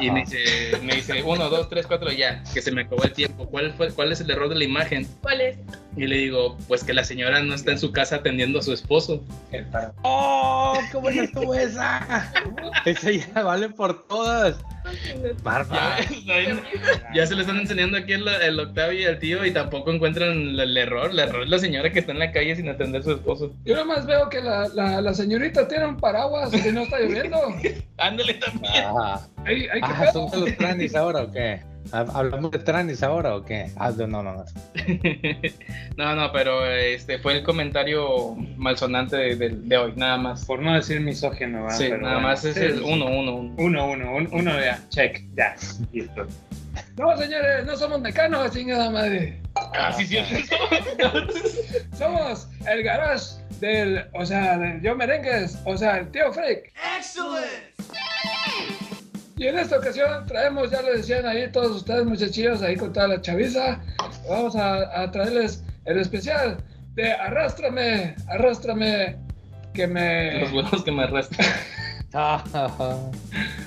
Y 0.00 0.10
me 0.10 0.20
dice, 0.20 0.80
me 0.82 0.94
dice, 0.94 1.22
uno, 1.22 1.48
dos, 1.48 1.68
tres, 1.68 1.86
cuatro, 1.86 2.10
ya, 2.10 2.42
que 2.52 2.62
se 2.62 2.72
me 2.72 2.82
acabó 2.82 3.04
el 3.04 3.12
tiempo. 3.12 3.46
¿Cuál, 3.46 3.72
fue, 3.74 3.92
¿Cuál 3.92 4.12
es 4.12 4.20
el 4.20 4.30
error 4.30 4.48
de 4.48 4.56
la 4.56 4.64
imagen? 4.64 5.06
¿Cuál 5.20 5.40
es? 5.40 5.58
Y 5.96 6.06
le 6.06 6.16
digo, 6.16 6.56
pues 6.66 6.82
que 6.82 6.94
la 6.94 7.04
señora 7.04 7.42
no 7.42 7.54
está 7.54 7.72
en 7.72 7.78
su 7.78 7.92
casa 7.92 8.16
atendiendo 8.16 8.58
a 8.58 8.62
su 8.62 8.72
esposo. 8.72 9.22
¡Oh! 10.02 10.78
¡Qué 10.90 10.96
buena 10.96 11.24
estuvo 11.24 11.54
esa! 11.54 12.32
Esa 12.84 13.10
ya 13.10 13.42
vale 13.42 13.68
por 13.68 14.06
todas. 14.08 14.56
Barba. 15.42 15.96
Ya, 16.24 16.34
ya 17.14 17.26
se 17.26 17.34
le 17.34 17.42
están 17.42 17.58
enseñando 17.58 17.96
aquí 17.98 18.12
el, 18.12 18.26
el 18.28 18.60
Octavio 18.60 19.00
y 19.00 19.04
el 19.04 19.18
tío 19.18 19.44
y 19.44 19.52
tampoco 19.52 19.92
encuentran 19.92 20.30
el, 20.30 20.60
el 20.60 20.76
error. 20.76 21.10
El 21.10 21.18
error 21.18 21.42
es 21.42 21.48
la 21.48 21.58
señora 21.58 21.90
que 21.92 22.00
está 22.00 22.12
en 22.12 22.18
la 22.18 22.32
calle 22.32 22.56
sin 22.56 22.68
atender 22.68 23.00
a 23.00 23.04
su 23.04 23.12
esposo. 23.12 23.52
Yo 23.64 23.76
nomás 23.76 24.06
veo 24.06 24.28
que 24.28 24.40
la, 24.40 24.68
la, 24.68 25.00
la 25.00 25.14
señorita 25.14 25.66
tiene 25.68 25.86
un 25.86 25.96
paraguas 25.96 26.52
y 26.54 26.72
no 26.72 26.82
está 26.82 26.98
lloviendo. 27.00 27.38
Ándale 27.98 28.34
también. 28.34 28.84
Ah, 28.86 29.20
Ay, 29.44 29.66
ay, 29.72 29.80
qué 29.80 29.86
ah. 29.90 30.12
¿son 30.12 30.40
los 30.40 30.56
tranis 30.56 30.94
ahora 30.94 31.22
o 31.22 31.30
qué? 31.30 31.60
¿Hab- 31.92 32.10
¿Hablamos 32.14 32.50
de 32.50 32.58
tranis 32.58 33.02
ahora 33.02 33.36
o 33.36 33.44
qué? 33.44 33.70
Ah, 33.76 33.92
no, 33.96 34.06
no, 34.06 34.22
no. 34.22 34.44
No, 35.96 36.14
no, 36.16 36.32
pero 36.32 36.66
este 36.66 37.18
fue 37.18 37.34
el 37.38 37.42
comentario 37.44 38.34
malsonante 38.56 39.16
de, 39.16 39.36
de- 39.36 39.48
de 39.50 39.76
hoy, 39.76 39.92
nada 39.96 40.16
más. 40.16 40.44
Por 40.44 40.60
no 40.60 40.74
decir 40.74 41.00
misógeno, 41.00 41.62
¿verdad? 41.64 41.76
Sí, 41.78 41.84
Pero 41.88 42.00
nada 42.02 42.14
bueno. 42.14 42.28
más 42.28 42.44
es 42.44 42.54
Sí, 42.54 42.60
el 42.60 42.78
sí. 42.78 42.84
uno, 42.84 43.06
uno, 43.06 43.34
uno. 43.36 43.54
Uno, 43.58 43.86
uno, 43.90 44.14
un- 44.16 44.28
uno, 44.32 44.60
ya. 44.60 44.80
Check, 44.88 45.22
ya. 45.36 45.54
Listo. 45.92 46.26
No, 46.96 47.16
señores, 47.16 47.64
no 47.66 47.76
somos 47.76 48.00
mecanos, 48.00 48.50
chingada 48.52 48.90
madre. 48.90 49.40
Ah, 49.54 49.92
sí, 49.96 50.06
sí. 50.06 50.16
Somos 51.96 52.48
el 52.68 52.82
garage 52.82 53.24
del, 53.60 54.04
o 54.12 54.24
sea, 54.26 54.58
del 54.58 54.80
Yo 54.80 54.96
Merengues, 54.96 55.56
o 55.64 55.76
sea, 55.76 55.98
el 55.98 56.10
tío 56.10 56.32
Freak. 56.32 56.72
Y 59.44 59.48
en 59.48 59.58
esta 59.58 59.76
ocasión 59.76 60.24
traemos, 60.26 60.70
ya 60.70 60.80
lo 60.80 60.90
decían 60.96 61.26
ahí 61.26 61.52
todos 61.52 61.76
ustedes 61.76 62.06
muchachillos, 62.06 62.62
ahí 62.62 62.76
con 62.76 62.94
toda 62.94 63.08
la 63.08 63.20
chaviza, 63.20 63.78
vamos 64.26 64.56
a, 64.56 65.02
a 65.02 65.10
traerles 65.10 65.62
el 65.84 65.98
especial 65.98 66.56
de 66.94 67.12
Arrástrame, 67.12 68.14
Arrástrame, 68.28 69.18
que 69.74 69.86
me... 69.86 70.40
Los 70.40 70.50
huevos 70.52 70.82
que 70.82 70.92
me 70.92 71.02
arrastran. 71.04 71.46
Ah, 72.16 72.42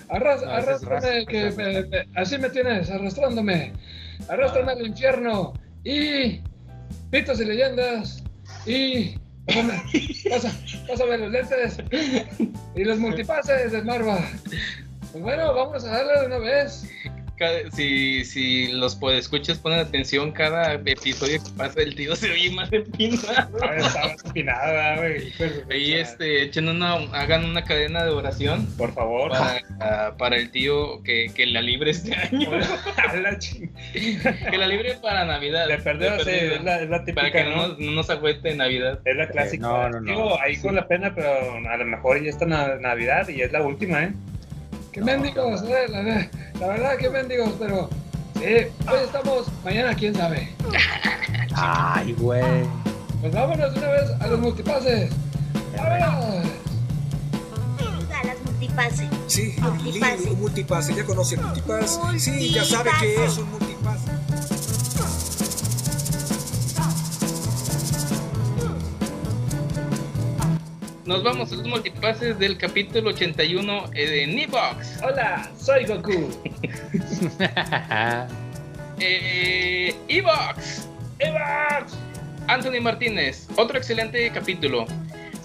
Arras- 0.10 0.42
No, 0.42 0.58
es 0.58 0.64
arrástrame, 0.64 1.26
que 1.28 1.52
me- 1.52 1.82
me- 1.84 2.08
así 2.16 2.38
me 2.40 2.50
tienes, 2.50 2.90
arrastrándome. 2.90 3.74
Arrástrame 4.30 4.72
al 4.72 4.88
infierno. 4.88 5.54
Y 5.84 6.40
pitos 7.12 7.40
y 7.42 7.46
leyendas. 7.46 8.24
Y 8.66 9.16
pásame, 9.46 9.84
pásame 10.88 11.18
los 11.20 11.32
lentes. 11.32 11.78
Y 12.74 12.84
los 12.86 12.98
multipases 13.00 13.74
de 13.74 13.82
Marva. 13.84 14.18
Pues 15.22 15.36
bueno, 15.38 15.54
vamos 15.56 15.84
a 15.84 15.90
darle 15.90 16.20
de 16.22 16.26
una 16.28 16.38
vez. 16.38 16.88
Cada- 17.38 17.70
si, 17.72 18.24
si 18.26 18.68
los 18.72 18.96
podescuchas 18.96 19.58
ponen 19.60 19.80
atención, 19.80 20.32
cada 20.32 20.74
episodio 20.74 21.44
que 21.44 21.50
pasa 21.58 21.82
el 21.82 21.96
tío 21.96 22.16
se 22.16 22.32
oye 22.32 22.50
más 22.52 22.72
empinado. 22.74 23.50
Ah, 23.64 23.76
Estaba 23.78 24.12
empinada, 24.26 24.98
güey. 24.98 25.34
Ahí 25.72 25.94
este, 25.94 26.44
echen 26.44 26.68
una, 26.68 26.94
hagan 27.14 27.46
una 27.46 27.64
cadena 27.64 28.04
de 28.04 28.12
oración 28.12 28.66
Por 28.78 28.94
favor. 28.94 29.32
para, 29.32 30.16
para 30.18 30.36
el 30.38 30.50
tío 30.52 31.02
que, 31.04 31.32
que 31.36 31.46
la 31.48 31.62
libre 31.62 31.92
este 31.92 32.16
año. 32.16 32.50
La 33.22 33.38
que 34.52 34.58
la 34.58 34.68
libre 34.68 34.98
para 35.02 35.26
Navidad. 35.26 35.66
Sí, 35.78 35.84
perdido. 35.84 36.16
es 36.16 36.64
la, 36.64 36.82
es 36.82 36.90
la 36.90 37.00
típica, 37.06 37.22
para 37.22 37.32
que 37.32 37.44
no, 37.44 37.56
¿no? 37.56 37.68
nos- 37.70 37.80
no 37.80 37.92
nos 37.92 38.10
agüete 38.12 38.56
Navidad. 38.56 39.00
Es 39.06 39.16
la 39.16 39.28
clásica. 39.30 39.66
no, 39.68 39.90
no, 39.90 40.02
no. 40.02 40.12
Digo, 40.12 40.42
ahí 40.42 40.58
con 40.58 40.76
la 40.76 40.88
pena, 40.88 41.14
pero 41.16 41.32
a 41.70 41.78
lo 41.78 41.86
mejor 41.86 42.22
ya 42.24 42.30
está 42.30 42.46
na- 42.46 42.76
Navidad 42.76 43.28
y 43.30 43.42
es 43.42 43.52
la 43.52 43.62
última, 43.64 44.04
¿eh? 44.04 44.12
Qué 44.98 45.04
mendigos, 45.04 45.62
eh, 45.62 45.86
la, 45.92 46.02
la 46.60 46.68
verdad, 46.74 46.98
qué 46.98 47.08
mendigos, 47.08 47.52
pero. 47.60 47.88
Sí, 48.34 48.44
hoy 48.44 49.00
estamos, 49.06 49.46
mañana 49.64 49.94
quién 49.94 50.16
sabe. 50.16 50.50
Ay, 51.56 52.14
güey. 52.14 52.66
Pues 53.22 53.32
vámonos 53.32 53.74
de 53.76 53.80
una 53.80 53.90
vez 53.90 54.10
a 54.20 54.26
los 54.26 54.40
multipases. 54.40 55.12
¡Vámonos! 55.78 56.46
a 58.12 58.24
las 58.26 58.42
multipase. 58.44 59.08
Sí, 59.28 59.56
Multipase. 59.60 60.30
un 60.32 60.40
multipase, 60.40 60.96
ya 60.96 61.04
conoce 61.06 61.36
el 61.36 61.42
multipass. 61.42 62.00
Sí, 62.18 62.50
ya 62.52 62.66
sabe 62.66 62.90
que 63.00 63.24
es 63.24 63.38
un 63.38 63.52
multipase. 63.52 63.77
Nos 71.08 71.24
vamos 71.24 71.52
a 71.52 71.56
los 71.56 71.66
multipases 71.66 72.38
del 72.38 72.58
capítulo 72.58 73.12
81 73.12 73.92
eh, 73.94 74.10
de 74.10 74.28
Nibox. 74.28 75.00
Hola, 75.04 75.50
soy 75.58 75.86
Goku. 75.86 76.30
Eh, 79.00 79.94
Evox. 80.08 80.88
Evox. 81.20 81.94
Anthony 82.48 82.82
Martínez. 82.82 83.48
Otro 83.56 83.78
excelente 83.78 84.28
capítulo. 84.32 84.88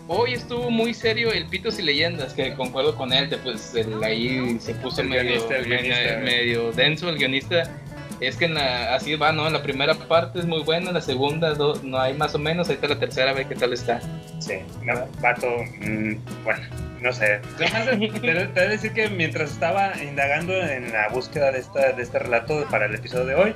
Hoy 0.09 0.33
estuvo 0.33 0.71
muy 0.71 0.95
serio 0.95 1.31
el 1.31 1.45
Pitos 1.47 1.79
y 1.79 1.83
Leyendas, 1.83 2.33
que 2.33 2.55
concuerdo 2.55 2.97
con 2.97 3.13
él, 3.13 3.29
pues 3.45 3.75
el- 3.75 4.03
ahí 4.03 4.59
se 4.59 4.75
puso 4.77 5.05
medio, 5.05 5.47
medio 6.25 6.73
denso 6.73 7.11
el 7.11 7.19
guionista. 7.19 7.71
Es 8.27 8.37
que 8.37 8.45
en 8.47 8.55
la- 8.55 8.95
así 8.95 9.15
va, 9.17 9.33
¿no? 9.33 9.49
La 9.51 9.63
primera 9.63 9.95
parte 9.95 10.39
es 10.39 10.47
muy 10.47 10.63
buena, 10.63 10.93
la 10.93 11.01
segunda 11.01 11.55
do- 11.55 11.81
no 11.83 11.99
hay 12.01 12.15
más 12.15 12.35
o 12.35 12.39
menos, 12.39 12.69
ahí 12.69 12.77
está 12.77 12.89
la 12.89 12.99
tercera, 12.99 13.31
a 13.31 13.35
ver 13.35 13.47
qué 13.49 13.55
tal 13.57 13.73
está. 13.73 14.01
Sí, 14.41 14.55
no, 14.85 14.95
vato, 15.21 15.47
mm, 15.81 16.15
bueno, 16.45 16.61
no 17.01 17.13
sé. 17.13 17.41
Te 17.59 18.21
voy 18.21 18.31
a 18.57 18.69
decir 18.69 18.93
que 18.93 19.09
mientras 19.09 19.51
estaba 19.53 19.93
indagando 20.03 20.53
en 20.55 20.93
la 20.93 21.09
búsqueda 21.09 21.51
de, 21.53 21.59
esta, 21.59 21.93
de 21.93 22.03
este 22.03 22.19
relato 22.19 22.67
para 22.71 22.87
el 22.87 22.95
episodio 22.95 23.27
de 23.27 23.35
hoy, 23.35 23.55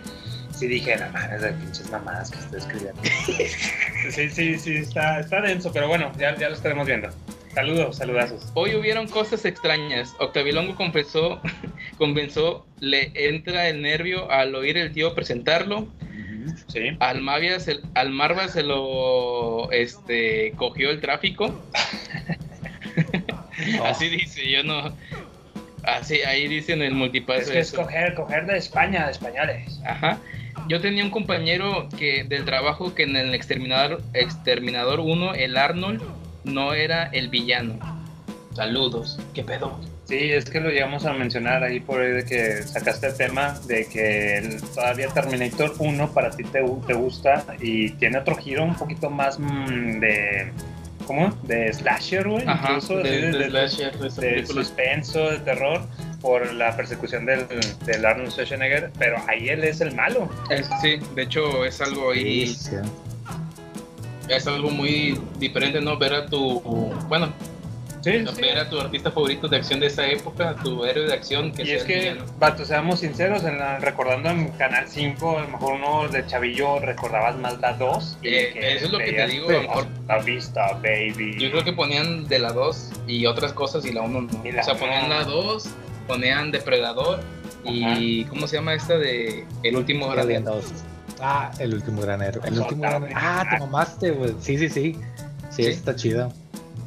sí 0.56 0.66
dije, 0.66 0.96
no 0.96 1.08
mames, 1.10 1.42
de 1.42 1.52
pinches 1.52 1.90
mamadas 1.90 2.30
que 2.30 2.38
estoy 2.38 2.58
escribiendo. 2.60 3.00
sí, 4.10 4.30
sí, 4.30 4.58
sí, 4.58 4.76
está, 4.76 5.20
está 5.20 5.40
denso, 5.40 5.72
pero 5.72 5.86
bueno, 5.88 6.10
ya, 6.18 6.34
ya 6.36 6.48
lo 6.48 6.54
estaremos 6.54 6.86
viendo. 6.86 7.08
Saludos, 7.56 7.96
saludazos. 7.96 8.50
Hoy 8.52 8.74
hubieron 8.74 9.08
cosas 9.08 9.46
extrañas. 9.46 10.14
Octavilongo 10.18 10.74
confesó, 10.74 11.40
convenció, 11.96 12.66
le 12.80 13.10
entra 13.14 13.68
el 13.70 13.80
nervio 13.80 14.30
al 14.30 14.54
oír 14.54 14.76
el 14.76 14.92
tío 14.92 15.14
presentarlo. 15.14 15.88
Sí. 16.68 16.90
Al, 17.00 17.22
Mavia 17.22 17.58
se- 17.58 17.80
al 17.94 18.10
Marva 18.10 18.48
se 18.48 18.62
lo 18.62 19.72
este, 19.72 20.52
cogió 20.56 20.90
el 20.90 21.00
tráfico. 21.00 21.58
Así 23.84 24.10
dice, 24.10 24.50
yo 24.50 24.62
no. 24.62 24.94
Así, 25.82 26.20
ahí 26.22 26.48
dice 26.48 26.74
en 26.74 26.82
el 26.82 26.92
multipass. 26.94 27.44
Es 27.44 27.50
que 27.50 27.58
es 27.60 27.68
eso. 27.68 27.78
coger, 27.82 28.12
coger 28.14 28.44
de 28.44 28.58
España, 28.58 29.06
de 29.06 29.12
españoles. 29.12 29.80
Ajá. 29.86 30.18
Yo 30.68 30.82
tenía 30.82 31.02
un 31.02 31.10
compañero 31.10 31.88
que 31.98 32.24
del 32.24 32.44
trabajo 32.44 32.94
que 32.94 33.04
en 33.04 33.16
el 33.16 33.34
Exterminador, 33.34 34.02
Exterminador 34.12 35.00
1, 35.00 35.34
el 35.34 35.56
Arnold, 35.56 36.02
no 36.46 36.72
era 36.72 37.04
el 37.12 37.28
villano. 37.28 37.78
Saludos. 38.54 39.18
¿Qué 39.34 39.44
pedo? 39.44 39.78
Sí, 40.04 40.16
es 40.32 40.48
que 40.48 40.60
lo 40.60 40.70
llegamos 40.70 41.04
a 41.04 41.12
mencionar 41.12 41.62
ahí 41.64 41.80
por 41.80 42.00
ahí 42.00 42.12
de 42.12 42.24
que 42.24 42.62
sacaste 42.62 43.08
el 43.08 43.16
tema 43.16 43.58
de 43.66 43.86
que 43.86 44.38
el- 44.38 44.62
todavía 44.62 45.08
Terminator 45.08 45.74
1 45.78 46.12
para 46.12 46.30
ti 46.30 46.44
te, 46.44 46.62
te 46.86 46.94
gusta 46.94 47.44
y 47.60 47.90
tiene 47.90 48.18
otro 48.18 48.36
giro 48.36 48.62
un 48.64 48.74
poquito 48.76 49.10
más 49.10 49.38
mm, 49.38 49.98
de... 50.00 50.52
¿Cómo? 51.06 51.36
De 51.44 51.72
slasher, 51.72 52.26
güey. 52.28 52.44
Ajá, 52.46 52.68
incluso 52.68 52.96
de- 52.98 53.28
así 53.28 53.38
de 53.38 53.48
slasher, 53.50 53.98
de 53.98 54.08
esta 54.08 54.20
de 54.22 54.46
suspenso, 54.46 55.30
de 55.30 55.38
terror, 55.40 55.82
por 56.20 56.52
la 56.54 56.74
persecución 56.76 57.26
del, 57.26 57.46
del 57.84 58.04
Arnold 58.04 58.30
Schwarzenegger, 58.32 58.90
pero 58.98 59.16
ahí 59.28 59.48
él 59.50 59.62
es 59.64 59.80
el 59.80 59.94
malo. 59.94 60.28
Es- 60.50 60.68
sí, 60.80 60.98
de 61.14 61.22
hecho 61.22 61.64
es 61.64 61.80
algo 61.80 62.10
ahí. 62.12 62.56
Es 64.28 64.46
algo 64.46 64.70
muy 64.70 65.18
diferente, 65.38 65.80
¿no? 65.80 65.96
Ver 65.98 66.14
a 66.14 66.26
tu, 66.26 66.60
bueno, 67.08 67.32
ver 68.40 68.58
a 68.58 68.68
tu 68.70 68.78
artista 68.80 69.10
favorito 69.10 69.48
de 69.48 69.56
acción 69.56 69.80
de 69.80 69.86
esa 69.88 70.06
época, 70.06 70.54
tu 70.62 70.84
héroe 70.84 71.06
de 71.06 71.12
acción. 71.14 71.50
Que 71.52 71.62
Y 71.62 71.66
sea 71.66 71.76
es 71.78 71.84
que, 71.84 71.98
villano. 71.98 72.24
vato, 72.38 72.64
seamos 72.64 73.00
sinceros, 73.00 73.42
en 73.44 73.58
la- 73.58 73.78
recordando 73.80 74.30
en 74.30 74.48
Canal 74.52 74.86
5, 74.88 75.38
a 75.38 75.42
lo 75.42 75.48
mejor 75.48 75.74
uno 75.74 76.08
de 76.08 76.24
Chavillo 76.26 76.78
recordabas 76.78 77.36
más 77.38 77.58
la 77.60 77.72
2. 77.72 78.18
y 78.22 78.28
Eh, 78.28 78.50
que 78.52 78.74
eso 78.76 78.86
es 78.86 78.92
lo 78.92 78.98
que 78.98 79.12
te 79.12 79.26
digo, 79.26 79.46
pues, 79.46 79.58
a 79.58 79.62
lo 79.62 79.68
mejor- 79.68 79.86
La 80.06 80.18
vista, 80.18 80.72
baby. 80.74 81.36
Yo 81.38 81.50
creo 81.50 81.64
que 81.64 81.72
ponían 81.72 82.28
de 82.28 82.38
la 82.38 82.52
2 82.52 82.92
y 83.08 83.26
otras 83.26 83.52
cosas 83.52 83.84
y 83.84 83.92
la 83.92 84.02
1 84.02 84.20
no. 84.22 84.42
La 84.52 84.60
o 84.60 84.64
sea, 84.64 84.74
ponían 84.76 85.08
la 85.08 85.24
2, 85.24 85.68
ponían 86.06 86.52
Depredador 86.52 87.20
y 87.64 88.24
¿cómo 88.26 88.46
se 88.46 88.54
llama 88.56 88.74
esta 88.74 88.96
de 88.98 89.44
El 89.64 89.76
último? 89.76 90.06
2. 90.14 90.64
Ah, 91.20 91.50
el 91.58 91.74
último 91.74 92.02
granero. 92.02 92.40
El 92.44 92.58
último 92.60 92.82
granero. 92.82 93.12
Ah, 93.16 93.44
te 93.50 93.58
mamaste, 93.58 94.10
güey. 94.10 94.34
Sí, 94.40 94.58
sí, 94.58 94.68
sí. 94.68 94.96
Sí, 95.50 95.62
Sí. 95.62 95.66
está 95.70 95.94
chido. 95.96 96.32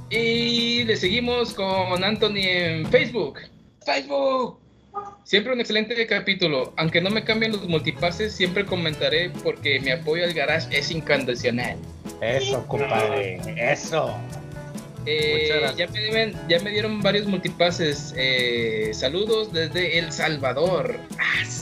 Y 0.09 0.83
le 0.85 0.95
seguimos 0.97 1.53
con 1.53 2.03
Anthony 2.03 2.37
en 2.43 2.85
Facebook. 2.87 3.39
Facebook. 3.85 4.57
Siempre 5.23 5.53
un 5.53 5.59
excelente 5.59 6.07
capítulo. 6.07 6.73
Aunque 6.77 7.01
no 7.01 7.09
me 7.11 7.23
cambien 7.23 7.51
los 7.51 7.67
multipases, 7.67 8.33
siempre 8.33 8.65
comentaré 8.65 9.29
porque 9.43 9.79
mi 9.79 9.91
apoyo 9.91 10.23
al 10.23 10.33
garage 10.33 10.75
es 10.77 10.89
incondicional. 10.89 11.77
Eso, 12.21 12.65
compadre. 12.67 13.39
Eso. 13.55 14.15
Eh, 15.11 15.33
Muchas 15.33 15.77
ya, 15.77 15.85
gracias. 15.87 15.91
me, 15.91 15.99
dieron- 16.01 16.47
ya 16.47 16.59
me 16.59 16.69
dieron 16.71 17.01
varios 17.01 17.25
multipases. 17.25 18.13
Eh, 18.17 18.91
saludos 18.93 19.51
desde 19.51 19.97
El 19.99 20.11
Salvador. 20.11 20.97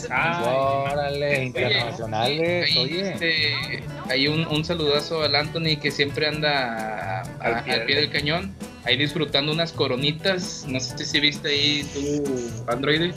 Ah, 0.09 0.85
Órale, 0.91 1.43
internacionales. 1.45 2.65
Ahí, 2.69 2.77
Oye. 2.77 3.11
este, 3.11 3.83
hay 4.09 4.27
un, 4.27 4.45
un 4.47 4.65
saludazo 4.65 5.23
al 5.23 5.35
Anthony 5.35 5.77
que 5.81 5.91
siempre 5.91 6.27
anda 6.27 7.21
a- 7.21 7.21
Al 7.39 7.53
al, 7.69 7.85
pie 7.85 7.95
del- 7.95 8.09
cañón, 8.11 8.53
ahí 8.85 8.97
disfrutando 8.97 9.51
unas 9.51 9.71
coronitas. 9.71 10.65
No 10.67 10.79
sé 10.79 11.05
si 11.05 11.19
viste 11.19 11.47
ahí 11.49 11.83
tu 11.93 12.71
Android. 12.71 13.11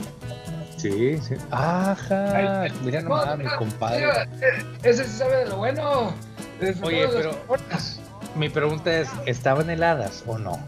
Sí, 0.77 1.17
sí. 1.27 1.35
Ajá. 1.51 2.67
Mira 2.83 3.01
nomás, 3.01 3.37
mi 3.37 3.45
compadre. 3.45 4.07
Ese 4.83 5.03
sí 5.03 5.17
sabe 5.17 5.37
de 5.37 5.45
lo 5.49 5.57
bueno. 5.57 6.13
Oye, 6.83 6.95
de 6.97 7.03
las 7.03 7.13
pero-. 7.13 7.45
Mi 8.35 8.49
pregunta 8.49 8.99
es, 8.99 9.09
¿estaban 9.25 9.69
heladas 9.69 10.23
o 10.25 10.37
no? 10.37 10.59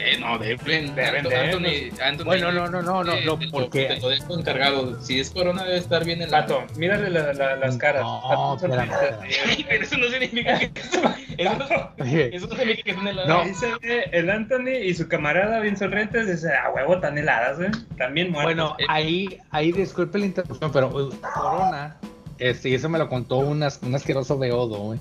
Eh, 0.00 0.16
no, 0.20 0.38
deben, 0.38 0.94
Deben 0.94 1.24
de, 1.24 1.36
Anthony, 1.36 2.00
Anthony, 2.02 2.24
Bueno, 2.24 2.52
no, 2.52 2.68
no, 2.68 2.82
no, 2.82 3.02
no, 3.02 3.12
eh, 3.12 3.24
no, 3.26 3.36
porque- 3.50 3.86
Te 3.86 4.00
lo 4.00 4.08
dejo 4.10 4.38
encargado. 4.38 5.02
Si 5.02 5.18
es 5.18 5.30
corona, 5.30 5.64
debe 5.64 5.78
estar 5.78 6.04
bien 6.04 6.22
el 6.22 6.30
Vato, 6.30 6.64
mírale 6.76 7.10
la- 7.10 7.32
la- 7.32 7.56
las 7.56 7.76
caras. 7.78 8.02
No, 8.02 8.54
espérame, 8.54 8.90
Ay, 9.44 9.66
pero 9.68 9.82
eso 9.84 9.96
no 9.98 10.06
significa 10.08 10.56
que 10.60 10.70
eso, 11.38 11.90
Oye, 12.00 12.36
eso 12.36 12.46
no 12.46 12.54
significa 12.54 12.82
que 12.84 12.94
son 12.94 13.08
heladas. 13.08 13.28
No. 13.28 13.40
Ahí 13.40 13.54
se 13.54 13.66
ve 13.82 14.04
el 14.12 14.30
Anthony 14.30 14.68
y 14.84 14.94
su 14.94 15.08
camarada 15.08 15.58
bien 15.60 15.76
sonrientes. 15.76 16.28
Dice, 16.28 16.54
a 16.54 16.70
huevo, 16.70 17.00
tan 17.00 17.18
heladas, 17.18 17.58
¿eh? 17.60 17.70
También 17.96 18.30
muertos. 18.30 18.54
Bueno, 18.54 18.76
ahí, 18.88 19.40
ahí 19.50 19.72
disculpe 19.72 20.18
la 20.20 20.26
interrupción, 20.26 20.70
pero 20.70 20.88
uh, 20.96 21.10
Corona, 21.34 21.96
este, 22.38 22.68
y 22.68 22.74
eso 22.74 22.88
me 22.88 22.98
lo 22.98 23.08
contó 23.08 23.38
un, 23.38 23.64
as- 23.64 23.80
un 23.82 23.96
asqueroso 23.96 24.38
beodo, 24.38 24.78
güey. 24.78 25.00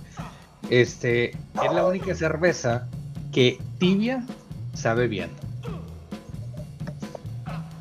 Este, 0.70 1.32
es 1.32 1.74
la 1.74 1.86
única 1.86 2.14
cerveza 2.16 2.88
que 3.32 3.60
tibia 3.78 4.26
sabe 4.74 5.08
bien. 5.08 5.30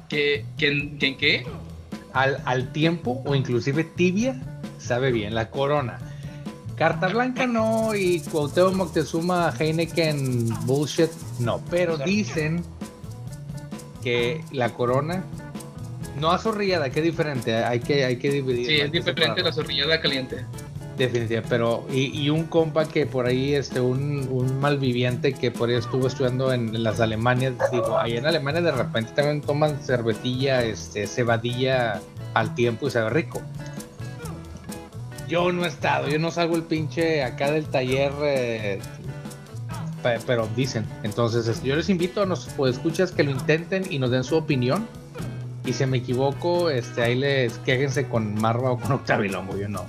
¿Qué, 0.09 0.45
quién, 0.57 0.99
quién 0.99 1.17
qué? 1.17 1.47
Al, 2.13 2.41
al 2.45 2.73
tiempo 2.73 3.23
o 3.27 3.35
inclusive 3.35 3.85
tibia 3.85 4.41
sabe 4.79 5.11
bien, 5.11 5.35
la 5.35 5.51
Corona. 5.51 5.99
Carta 6.77 7.09
Blanca 7.09 7.47
no 7.47 7.95
y 7.95 8.21
Cuauhtémoc 8.21 8.75
Moctezuma 8.75 9.53
Heineken 9.59 10.49
bullshit 10.67 11.11
no, 11.41 11.63
pero 11.71 11.97
dicen 11.97 12.63
que 14.03 14.45
la 14.53 14.71
Corona 14.75 15.25
no 16.21 16.31
azorrillada, 16.31 16.91
que 16.91 17.03
diferente, 17.03 17.57
hay 17.57 17.81
que 17.81 18.05
hay 18.05 18.17
que 18.17 18.31
dividir. 18.31 18.67
Sí, 18.67 18.75
es 18.77 18.91
que 18.91 18.99
diferente 18.99 19.43
la 19.43 19.53
zorrillada 19.53 20.01
caliente. 20.01 20.45
Definitivamente, 20.97 21.49
pero 21.51 21.87
y, 21.93 22.07
y 22.23 22.31
un 22.31 22.45
compa 22.45 22.87
que 22.89 23.05
por 23.05 23.27
ahí, 23.27 23.55
este, 23.55 23.81
un, 23.81 24.27
un 24.31 24.59
malviviente 24.61 25.35
que 25.35 25.51
por 25.51 25.69
ahí 25.69 25.75
estuvo 25.75 26.07
estudiando 26.07 26.53
en 26.55 26.83
las 26.83 27.01
Alemanias, 27.01 27.53
digo, 27.71 27.99
ahí 27.99 28.17
en 28.17 28.25
Alemania 28.25 28.63
de 28.63 28.73
repente 28.73 29.13
también 29.15 29.43
toman 29.43 29.79
cervetilla, 29.81 30.63
este, 30.65 31.07
cebadilla 31.07 32.01
al 32.33 32.55
tiempo 32.55 32.87
y 32.87 32.91
sabe 32.91 33.11
rico. 33.11 33.43
Yo 35.29 35.53
no 35.53 35.65
he 35.65 35.69
estado, 35.69 36.09
yo 36.09 36.19
no 36.19 36.31
salgo 36.31 36.57
el 36.57 36.63
pinche 36.63 37.25
acá 37.25 37.51
del 37.51 37.67
taller, 37.67 38.13
eh, 38.23 38.79
pe- 40.03 40.21
pero 40.27 40.49
dicen. 40.57 40.87
Entonces, 41.03 41.47
este, 41.49 41.67
yo 41.69 41.77
les 41.77 41.91
invito 41.91 42.23
a 42.23 42.27
los 42.27 42.49
escuchas 42.69 43.11
que 43.13 43.23
lo 43.25 43.33
intenten 43.33 43.85
y 43.91 43.99
nos 43.99 44.11
den 44.13 44.25
su 44.25 44.37
opinión. 44.37 44.87
Y 45.65 45.73
si 45.73 45.85
me 45.85 45.99
equivoco, 45.99 46.71
este, 46.71 47.03
ahí 47.03 47.17
les 47.17 47.59
quéjense 47.59 48.07
con 48.09 48.35
Marva 48.41 48.71
o 48.71 48.79
con 48.79 48.93
Octavilongo, 48.93 49.57
yo 49.59 49.69
no. 49.69 49.85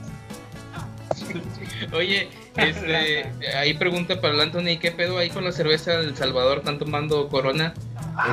Oye, 1.93 2.27
este, 2.58 3.25
ahí 3.58 3.73
pregunta 3.73 4.19
para 4.19 4.34
el 4.34 4.41
Anthony, 4.41 4.77
¿qué 4.80 4.91
pedo 4.91 5.17
ahí 5.17 5.30
con 5.30 5.43
la 5.43 5.51
cerveza 5.51 5.97
del 5.99 6.15
Salvador? 6.15 6.60
¿Están 6.60 6.80
tomando 6.80 7.27
Corona? 7.30 7.73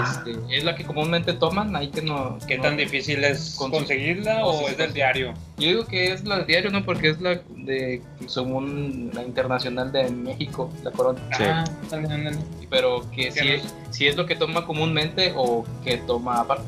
Este, 0.03 0.35
¿Es 0.57 0.65
la 0.65 0.75
que 0.77 0.85
comúnmente 0.85 1.35
toman? 1.35 1.77
Ahí 1.77 1.89
que 1.89 2.01
no... 2.01 2.39
¿Qué 2.49 2.57
no- 2.57 2.63
tan 2.63 2.77
difícil 2.79 3.23
es 3.23 3.55
Con- 3.59 3.71
conseguirla 3.71 4.39
no, 4.41 4.47
o 4.47 4.59
sí, 4.61 4.65
es 4.71 4.79
del 4.79 4.95
diario? 4.95 5.35
Yo 5.59 5.69
digo 5.69 5.87
que 5.87 6.11
es 6.13 6.25
la 6.25 6.41
diario, 6.41 6.71
¿no? 6.71 6.83
Porque 6.85 7.11
es 7.11 7.21
la 7.21 7.41
de, 7.57 8.01
según 8.27 9.11
la 9.13 9.23
internacional 9.23 9.93
de 9.93 10.09
México, 10.11 10.73
la 10.83 10.91
Corona. 10.91 11.21
Sí. 11.37 11.45
Ah, 11.45 11.65
ándale. 11.93 12.39
Pero 12.71 13.09
que 13.11 13.25
Que 13.27 13.33
si, 13.33 13.45
no- 13.47 13.53
es, 13.53 13.75
si 13.91 14.07
es 14.07 14.17
lo 14.17 14.25
que 14.25 14.37
toma 14.37 14.65
comúnmente 14.65 15.33
o 15.37 15.67
que 15.85 15.99
toma 15.99 16.41
aparte. 16.41 16.65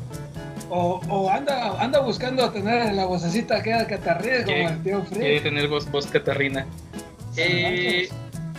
O, 0.69 0.99
o 1.09 1.29
anda, 1.29 1.81
anda 1.81 1.99
buscando 2.01 2.49
tener 2.51 2.93
la 2.93 3.05
vocecita 3.05 3.61
que 3.63 3.71
te 3.97 4.13
ríes 4.15 4.43
como 4.45 4.69
el 4.69 4.83
tío 4.83 5.03
Quiere 5.05 5.39
Fred. 5.39 5.43
tener 5.43 5.67
voz, 5.67 5.89
voz 5.89 6.07
catarrina. 6.07 6.65
Eh, 7.37 8.09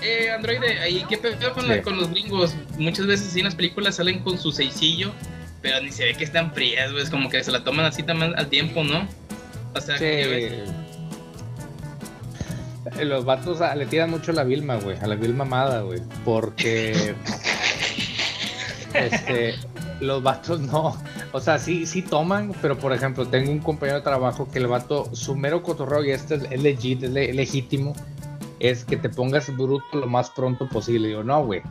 eh, 0.03 0.31
Android, 0.31 0.59
ahí 0.83 1.05
qué 1.09 1.19
pedo 1.19 1.53
con, 1.53 1.69
la- 1.69 1.75
Sí. 1.77 1.81
con 1.83 1.97
los 1.99 2.11
gringos. 2.11 2.55
Muchas 2.79 3.07
veces 3.07 3.31
sí 3.33 3.41
en 3.41 3.47
las 3.47 3.55
películas 3.55 3.97
salen 3.97 4.21
con 4.21 4.39
su 4.39 4.53
seisillo, 4.53 5.13
pero 5.61 5.81
ni 5.83 5.91
se 5.93 6.05
ve 6.05 6.15
que 6.15 6.25
están 6.25 6.53
frías, 6.55 6.91
güey. 6.93 7.03
Es 7.03 7.11
como 7.11 7.29
que 7.29 7.43
se 7.45 7.51
la 7.53 7.63
toman 7.65 7.85
así 7.85 8.03
también 8.03 8.33
al 8.39 8.47
tiempo, 8.49 8.85
¿no? 8.85 9.07
O 9.75 9.81
sea, 9.81 9.97
que 9.99 10.63
Sí. 12.97 13.05
Los 13.05 13.25
vatos 13.27 13.61
ah, 13.61 13.75
le 13.75 13.85
tiran 13.85 14.09
mucho 14.11 14.31
a 14.31 14.35
la 14.35 14.45
Vilma, 14.45 14.77
güey, 14.77 14.97
a 14.99 15.07
la 15.07 15.15
Vilma 15.15 15.45
amada, 15.45 15.83
güey, 15.83 16.01
porque 16.25 17.15
este, 18.95 19.55
los 20.01 20.23
vatos 20.23 20.61
no, 20.61 20.97
o 21.33 21.41
sea, 21.41 21.59
sí, 21.59 21.87
sí 21.87 22.03
toman, 22.03 22.53
pero 22.63 22.79
por 22.79 22.93
ejemplo, 22.93 23.27
tengo 23.27 23.51
un 23.51 23.59
compañero 23.59 23.99
de 23.99 24.05
trabajo 24.05 24.49
que 24.51 24.59
el 24.59 24.67
vato, 24.67 25.09
su 25.15 25.35
mero 25.37 25.63
cotorreo, 25.63 26.05
y 26.05 26.11
este 26.11 26.37
es, 26.37 26.63
legit, 26.63 27.03
es 27.03 27.11
le- 27.11 27.33
legítimo, 27.33 27.95
es 28.61 28.85
que 28.85 28.97
te 28.97 29.09
pongas 29.09 29.55
bruto 29.57 29.85
lo 29.93 30.07
más 30.07 30.31
pronto 30.31 30.69
posible. 30.69 31.09
Digo, 31.09 31.23
no, 31.25 31.45
güey, 31.45 31.63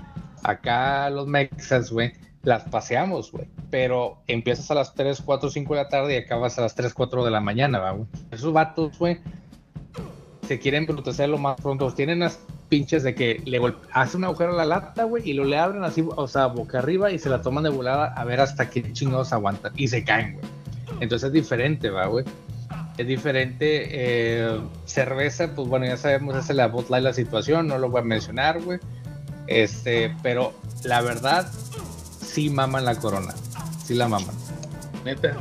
acá 0.43 1.09
los 1.09 1.27
mexas, 1.27 1.91
güey, 1.91 2.13
las 2.43 2.63
paseamos, 2.63 3.31
güey, 3.31 3.47
pero 3.69 4.19
empiezas 4.27 4.71
a 4.71 4.75
las 4.75 4.93
3, 4.93 5.21
4, 5.25 5.49
5 5.49 5.73
de 5.75 5.83
la 5.83 5.89
tarde 5.89 6.13
y 6.15 6.17
acabas 6.17 6.57
a 6.57 6.61
las 6.61 6.75
3, 6.75 6.93
4 6.93 7.25
de 7.25 7.31
la 7.31 7.41
mañana, 7.41 7.79
¿va, 7.79 7.91
güey. 7.91 8.07
Esos 8.31 8.53
vatos, 8.53 8.97
güey, 8.97 9.19
se 10.47 10.59
quieren 10.59 10.85
brutecer 10.85 11.27
lo 11.27 11.37
más 11.37 11.59
pronto. 11.59 11.91
Tienen 11.93 12.17
unas 12.19 12.39
pinches 12.69 13.03
de 13.03 13.15
que 13.15 13.41
le 13.45 13.61
hace 13.93 14.17
un 14.17 14.23
agujero 14.25 14.51
a 14.53 14.55
la 14.55 14.65
lata, 14.65 15.03
güey, 15.03 15.29
y 15.29 15.33
lo 15.33 15.43
le 15.45 15.57
abren 15.57 15.83
así, 15.83 16.05
o 16.15 16.27
sea, 16.27 16.47
boca 16.47 16.79
arriba 16.79 17.11
y 17.11 17.19
se 17.19 17.29
la 17.29 17.41
toman 17.41 17.63
de 17.63 17.69
volada 17.69 18.07
a 18.13 18.23
ver 18.25 18.39
hasta 18.41 18.69
qué 18.69 18.91
chingados 18.93 19.33
aguantan. 19.33 19.73
Y 19.75 19.87
se 19.87 20.03
caen, 20.03 20.33
güey. 20.33 20.45
Entonces 20.99 21.27
es 21.27 21.33
diferente, 21.33 21.89
va, 21.89 22.07
güey. 22.07 22.25
Es 22.97 23.07
diferente. 23.07 23.87
eh, 23.91 24.59
cerveza, 24.85 25.53
pues 25.55 25.67
bueno, 25.67 25.85
ya 25.85 25.97
sabemos, 25.97 26.35
esa 26.35 26.51
es 26.53 26.57
la 26.57 26.67
Bud 26.67 26.85
Light 26.89 27.03
la 27.03 27.13
situación, 27.13 27.67
no 27.67 27.77
lo 27.77 27.89
voy 27.89 28.01
a 28.01 28.03
mencionar, 28.03 28.61
güey. 28.61 28.79
Este, 29.47 30.13
pero 30.23 30.53
la 30.83 31.01
verdad, 31.01 31.49
sí 32.21 32.49
maman 32.49 32.85
la 32.85 32.95
corona. 32.95 33.33
Sí 33.85 33.93
la 33.93 34.07
maman. 34.07 34.35
Neta, 35.05 35.35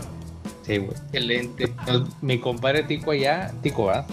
Sí, 0.62 0.78
güey. 0.78 0.90
excelente. 0.90 1.72
Mi 2.20 2.38
compadre 2.40 2.82
Tico 2.84 3.12
allá, 3.12 3.52
Tico, 3.62 3.84
¿va? 3.86 4.06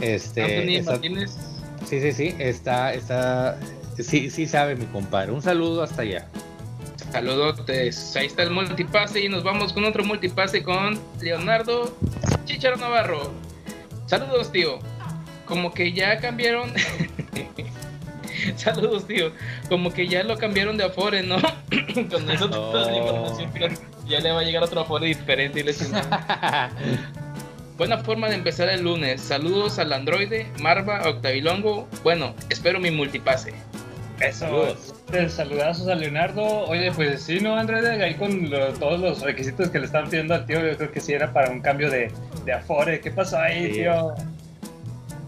Este. 0.00 0.42
Anthony 0.42 0.90
Martínez, 0.90 1.36
Sí, 1.84 2.00
sí, 2.00 2.12
sí, 2.12 2.34
está, 2.38 2.92
está, 2.94 3.58
sí, 3.98 4.30
sí 4.30 4.46
sabe 4.46 4.74
mi 4.76 4.86
compadre. 4.86 5.32
Un 5.32 5.42
saludo 5.42 5.82
hasta 5.82 6.02
allá. 6.02 6.26
saludotes. 7.12 8.16
Ahí 8.16 8.26
está 8.26 8.42
el 8.42 8.50
multipase 8.50 9.20
y 9.20 9.28
nos 9.28 9.44
vamos 9.44 9.72
con 9.72 9.84
otro 9.84 10.04
multipase 10.04 10.62
con 10.62 10.98
Leonardo 11.20 11.96
Chicharo 12.44 12.76
Navarro. 12.76 13.30
Saludos, 14.06 14.50
tío. 14.52 14.78
Como 15.46 15.72
que 15.72 15.92
ya 15.92 16.18
cambiaron. 16.18 16.72
Saludos, 18.56 19.06
tío. 19.06 19.30
Como 19.68 19.92
que 19.92 20.06
ya 20.08 20.22
lo 20.22 20.36
cambiaron 20.36 20.76
de 20.76 20.84
Afore, 20.84 21.22
¿no? 21.22 21.36
con 22.10 22.30
eso 22.30 22.50
Oh. 22.52 22.96
información, 22.96 23.50
pero 23.52 23.68
ya 24.08 24.20
le 24.20 24.30
va 24.32 24.40
a 24.40 24.42
llegar 24.44 24.62
otro 24.62 24.80
Afore 24.80 25.06
diferente 25.06 25.60
y 25.60 25.62
le. 25.62 25.72
Buena 27.76 27.98
forma 27.98 28.28
de 28.28 28.36
empezar 28.36 28.68
el 28.70 28.82
lunes. 28.82 29.20
Saludos 29.20 29.78
al 29.78 29.92
androide, 29.92 30.46
Marva, 30.60 31.02
Octavilongo. 31.08 31.86
Bueno, 32.02 32.34
espero 32.48 32.80
mi 32.80 32.90
multipase. 32.90 33.52
Eso. 34.20 34.46
Saludos. 34.46 34.94
Este, 35.06 35.28
Saludazos 35.28 35.88
a 35.88 35.94
Leonardo. 35.94 36.42
Oye, 36.66 36.90
pues 36.92 37.22
sí, 37.22 37.38
¿no, 37.40 37.56
Andrés? 37.56 37.84
Ahí 37.84 38.14
con 38.14 38.48
lo- 38.48 38.72
todos 38.74 38.98
los 38.98 39.20
requisitos 39.20 39.68
que 39.68 39.78
le 39.78 39.84
están 39.86 40.08
pidiendo 40.08 40.34
al 40.34 40.46
tío, 40.46 40.58
yo 40.66 40.76
creo 40.78 40.90
que 40.90 41.00
sí 41.00 41.12
era 41.12 41.32
para 41.34 41.50
un 41.50 41.60
cambio 41.60 41.90
de, 41.90 42.10
de 42.46 42.52
afore. 42.52 43.00
¿Qué 43.00 43.10
pasó 43.10 43.38
ahí, 43.38 43.66
Sí. 43.66 43.72
tío? 43.80 44.14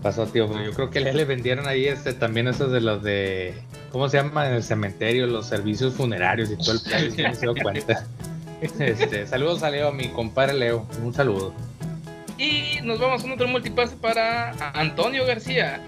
Pasó, 0.03 0.27
tío. 0.27 0.47
Yo 0.65 0.73
creo 0.73 0.89
que 0.91 1.01
le 1.01 1.25
vendieron 1.27 1.69
ahí 1.69 1.85
este, 1.87 2.15
también 2.15 2.49
esos 2.49 2.73
de 2.73 2.81
los 2.81 3.03
de. 3.03 3.55
¿Cómo 3.91 4.09
se 4.09 4.17
llama? 4.17 4.47
En 4.49 4.55
el 4.55 4.63
cementerio, 4.63 5.27
los 5.27 5.47
servicios 5.47 5.93
funerarios 5.95 6.51
y 6.51 6.57
todo 6.57 6.73
el 6.73 6.81
plan. 6.81 7.01
¿sí 7.11 7.23
se 7.35 7.41
dio 7.41 7.55
cuenta? 7.63 8.07
Este, 8.63 9.27
saludos 9.27 9.63
a 9.63 9.71
Leo, 9.71 9.93
mi 9.93 10.09
compadre 10.09 10.55
Leo. 10.55 10.87
Un 11.05 11.13
saludo. 11.13 11.53
Y 12.79 12.83
nos 12.87 12.99
vamos 12.99 13.23
con 13.23 13.33
otro 13.33 13.49
multipase 13.49 13.97
para 13.97 14.51
Antonio 14.75 15.25
García. 15.27 15.81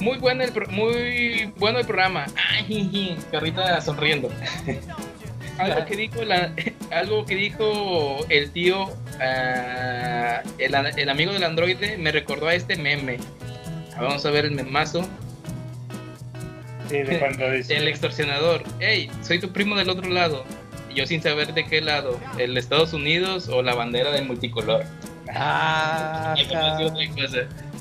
Muy 0.00 0.18
bueno 0.18 0.44
el, 0.44 0.52
pro- 0.52 0.68
muy 0.70 1.52
bueno 1.56 1.78
el 1.80 1.86
programa. 1.86 2.26
Ay, 2.50 3.16
Carrita 3.32 3.80
sonriendo. 3.80 4.30
algo 5.58 5.84
que 5.86 5.96
dijo 5.96 6.22
la- 6.24 6.52
algo 6.92 7.24
que 7.26 7.34
dijo 7.34 8.24
el 8.28 8.50
tío, 8.52 8.88
ah, 9.20 10.42
el, 10.58 10.74
a- 10.74 10.90
el 10.90 11.08
amigo 11.08 11.32
del 11.32 11.42
androide, 11.42 11.98
me 11.98 12.12
recordó 12.12 12.46
a 12.48 12.54
este 12.54 12.76
meme. 12.76 13.18
Vamos 13.98 14.24
a 14.24 14.30
ver 14.30 14.44
el 14.44 14.52
memazo. 14.52 15.02
Sí, 16.88 16.98
de 17.02 17.18
cuando 17.18 17.50
dice. 17.52 17.76
El 17.76 17.88
extorsionador. 17.88 18.62
Hey, 18.78 19.10
soy 19.22 19.40
tu 19.40 19.50
primo 19.52 19.74
del 19.76 19.90
otro 19.90 20.08
lado. 20.08 20.44
Y 20.90 20.94
yo 20.94 21.06
sin 21.06 21.20
saber 21.20 21.52
de 21.54 21.66
qué 21.66 21.80
lado. 21.80 22.20
¿El 22.38 22.56
Estados 22.56 22.92
Unidos 22.92 23.48
o 23.48 23.62
la 23.62 23.74
bandera 23.74 24.12
del 24.12 24.26
multicolor? 24.26 24.84
Ah, 25.34 26.34
otra 26.44 26.76
cosa. 27.14 27.38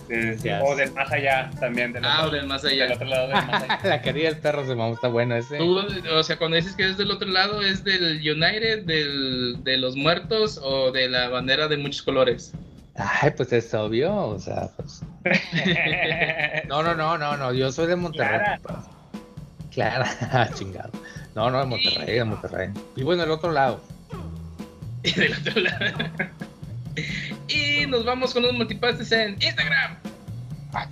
Sí, 0.08 0.38
sí, 0.38 0.50
O 0.64 0.74
del 0.76 0.94
más 0.94 1.12
allá 1.12 1.50
también. 1.60 1.92
Del 1.92 2.06
Ah, 2.06 2.20
otro, 2.24 2.30
o 2.30 2.32
del 2.40 2.48
más 2.48 2.64
allá. 2.64 2.84
del 2.86 2.94
otro 2.94 3.08
lado 3.08 3.28
del 3.28 3.36
más 3.46 3.64
allá. 3.64 3.80
La 3.84 4.02
querida 4.02 4.30
del 4.30 4.38
perro 4.40 4.66
se 4.66 4.74
me 4.76 4.90
está 4.92 5.10
bueno 5.10 5.36
ese. 5.36 5.58
Tú, 5.58 5.78
o 6.14 6.24
sea, 6.24 6.38
cuando 6.38 6.56
dices 6.56 6.76
que 6.76 6.90
es 6.90 6.98
del 6.98 7.12
otro 7.12 7.28
lado, 7.28 7.62
¿es 7.62 7.84
del 7.84 8.18
United, 8.20 8.86
del, 8.86 9.64
de 9.66 9.78
los 9.78 9.96
muertos 9.98 10.60
o 10.64 10.92
de 10.92 11.10
la 11.10 11.28
bandera 11.30 11.68
de 11.68 11.76
muchos 11.78 12.02
colores? 12.04 12.54
Ay, 12.96 13.32
pues 13.36 13.52
es 13.54 13.74
obvio, 13.74 14.16
o 14.16 14.40
sea, 14.40 14.70
pues. 14.78 15.02
No, 16.70 16.82
no, 16.84 16.96
no, 16.96 17.18
no, 17.18 17.36
no, 17.38 17.54
yo 17.54 17.72
soy 17.72 17.88
de 17.88 17.96
Monterrey. 17.96 18.40
Clara. 18.40 18.60
papá. 18.64 18.88
Clara, 19.72 20.50
chingado. 20.56 20.92
No, 21.36 21.52
no, 21.52 21.60
de 21.60 21.66
Monterrey, 21.66 22.16
de 22.16 22.24
Monterrey. 22.24 22.70
Vivo 22.96 23.14
en 23.14 23.20
el 23.22 23.30
otro 23.32 23.52
lado. 23.52 23.82
Y 25.04 25.12
del 25.12 25.34
otro 25.34 25.62
lado. 25.62 25.98
Y 27.48 27.86
nos 27.88 28.06
vamos 28.06 28.34
con 28.34 28.44
los 28.44 28.54
multipastes 28.54 29.12
en 29.12 29.34
Instagram. 29.42 29.98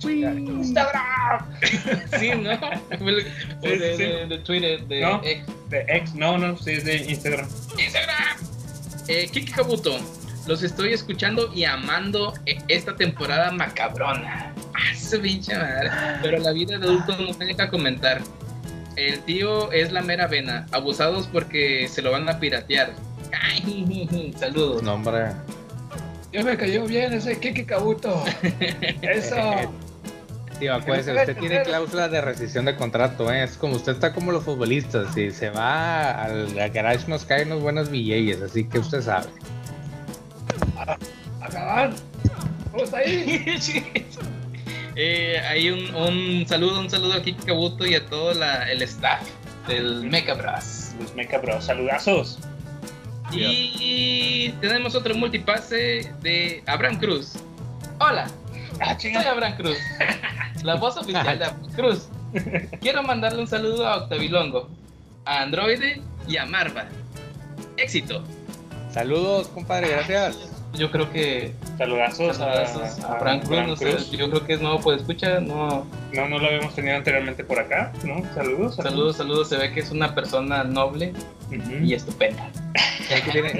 Instagram. 0.02 1.46
Sí, 2.18 2.30
¿no? 2.30 2.52
O 2.52 3.66
de, 3.66 4.40
Twitter, 4.44 4.86
de 4.86 5.00
¿No? 5.00 5.20
X. 5.22 5.44
De 5.68 5.84
ex, 5.88 6.14
no, 6.14 6.38
no, 6.38 6.56
sí, 6.56 6.72
es 6.72 6.84
de 6.84 6.96
Instagram. 6.96 7.46
Instagram. 7.78 8.36
Eh, 9.08 9.28
Kiki 9.30 9.52
Kabuto, 9.52 9.98
los 10.46 10.62
estoy 10.62 10.92
escuchando 10.92 11.52
y 11.54 11.64
amando 11.64 12.34
eh, 12.46 12.58
esta 12.68 12.96
temporada 12.96 13.50
macabrona. 13.52 14.52
Ah, 14.74 14.94
su 14.96 15.20
pinche 15.20 15.56
madre. 15.56 15.90
Pero 16.22 16.38
la 16.38 16.52
vida 16.52 16.78
de 16.78 16.86
adulto 16.86 17.16
no 17.16 17.32
me 17.38 17.44
deja 17.44 17.68
comentar. 17.68 18.20
El 18.96 19.20
tío 19.20 19.70
es 19.72 19.92
la 19.92 20.02
mera 20.02 20.26
vena. 20.26 20.66
Abusados 20.72 21.28
porque 21.28 21.86
se 21.88 22.02
lo 22.02 22.12
van 22.12 22.28
a 22.28 22.40
piratear. 22.40 22.92
Ay, 23.42 24.34
saludos. 24.38 24.82
No, 24.82 24.94
hombre. 24.94 25.32
Ya 26.32 26.42
me 26.42 26.56
cayó 26.56 26.84
bien 26.86 27.12
ese 27.12 27.38
Kiki 27.38 27.64
Kabuto. 27.64 28.22
Eso. 29.02 29.36
Tío, 30.58 30.74
acuérdese, 30.74 31.14
usted 31.14 31.36
tiene 31.36 31.62
cláusula 31.62 32.08
de 32.08 32.20
rescisión 32.22 32.64
de 32.64 32.74
contrato, 32.76 33.30
¿eh? 33.32 33.42
Es 33.44 33.56
como 33.58 33.76
usted 33.76 33.92
está 33.92 34.12
como 34.14 34.32
los 34.32 34.44
futbolistas. 34.44 35.12
Si 35.14 35.30
se 35.30 35.50
va 35.50 36.22
al 36.24 36.52
garage, 36.72 37.06
nos 37.08 37.24
caen 37.24 37.48
unos 37.48 37.62
buenos 37.62 37.90
billetes, 37.90 38.40
así 38.42 38.64
que 38.64 38.78
usted 38.78 39.02
sabe. 39.02 39.26
Acaban. 41.40 41.94
¿Cómo 42.70 42.84
está 42.84 42.98
ahí? 42.98 43.44
Eh, 44.98 45.38
hay 45.46 45.68
un, 45.68 45.94
un 45.94 46.46
saludo, 46.48 46.80
un 46.80 46.88
saludo 46.88 47.12
a 47.12 47.22
Kiki 47.22 47.44
Kabuto 47.44 47.84
y 47.84 47.94
a 47.94 48.06
todo 48.06 48.32
la- 48.32 48.72
el 48.72 48.80
staff 48.80 49.20
del 49.68 50.04
Mecha 50.08 50.32
Bros. 50.32 50.92
Los 50.98 51.14
Mecha 51.14 51.36
Bros, 51.36 51.66
saludazos. 51.66 52.38
Y 53.32 54.50
tenemos 54.60 54.94
otro 54.94 55.14
multipase 55.14 56.12
de 56.20 56.62
Abraham 56.66 56.98
Cruz. 56.98 57.34
Hola, 57.98 58.28
soy 58.98 59.14
Abraham 59.14 59.56
Cruz, 59.56 59.78
la 60.62 60.74
voz 60.76 60.96
oficial 60.98 61.38
de 61.38 61.44
Abraham 61.44 61.72
Cruz. 61.74 62.08
Quiero 62.80 63.02
mandarle 63.02 63.40
un 63.40 63.48
saludo 63.48 63.86
a 63.86 63.96
Octavilongo, 63.96 64.68
a 65.24 65.42
Androide 65.42 66.02
y 66.28 66.36
a 66.36 66.46
Marva. 66.46 66.86
Éxito. 67.76 68.22
Saludos, 68.90 69.48
compadre, 69.48 69.88
gracias. 69.88 70.38
Yo 70.74 70.90
creo 70.90 71.10
que 71.10 71.54
Saludazos, 71.78 72.36
saludazos 72.36 73.04
a, 73.04 73.12
a 73.12 73.18
Cruz, 73.18 73.50
Abraham 73.50 73.66
no 73.68 73.76
sé, 73.76 73.96
yo 74.16 74.30
creo 74.30 74.46
que 74.46 74.54
es 74.54 74.60
nuevo 74.60 74.80
por 74.80 74.94
escucha, 74.94 75.40
no. 75.40 75.86
No, 76.12 76.28
no 76.28 76.38
lo 76.38 76.46
habíamos 76.46 76.74
tenido 76.74 76.96
anteriormente 76.96 77.44
por 77.44 77.58
acá, 77.58 77.92
¿no? 78.02 78.22
Saludos. 78.34 78.76
Saludos, 78.76 79.16
saludos, 79.18 79.48
se 79.50 79.56
ve 79.58 79.72
que 79.72 79.80
es 79.80 79.90
una 79.90 80.14
persona 80.14 80.64
noble 80.64 81.12
y 81.82 81.92
estupenda. 81.94 82.48
Se 83.06 83.14
ve 83.14 83.22
que 83.22 83.30
tiene- 83.30 83.50
un- 83.52 83.58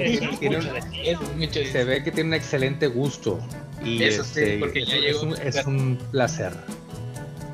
es 2.33 2.43
excelente 2.43 2.87
gusto. 2.87 3.39
Y 3.83 4.03
Eso 4.03 4.23
sí, 4.23 4.39
este, 4.41 4.57
porque 4.57 4.79
es, 4.79 4.87
ya 4.89 4.95
es 4.95 5.01
llegó. 5.03 5.21
un, 5.21 5.33
es 5.37 5.65
un 5.65 5.97
placer. 6.11 6.51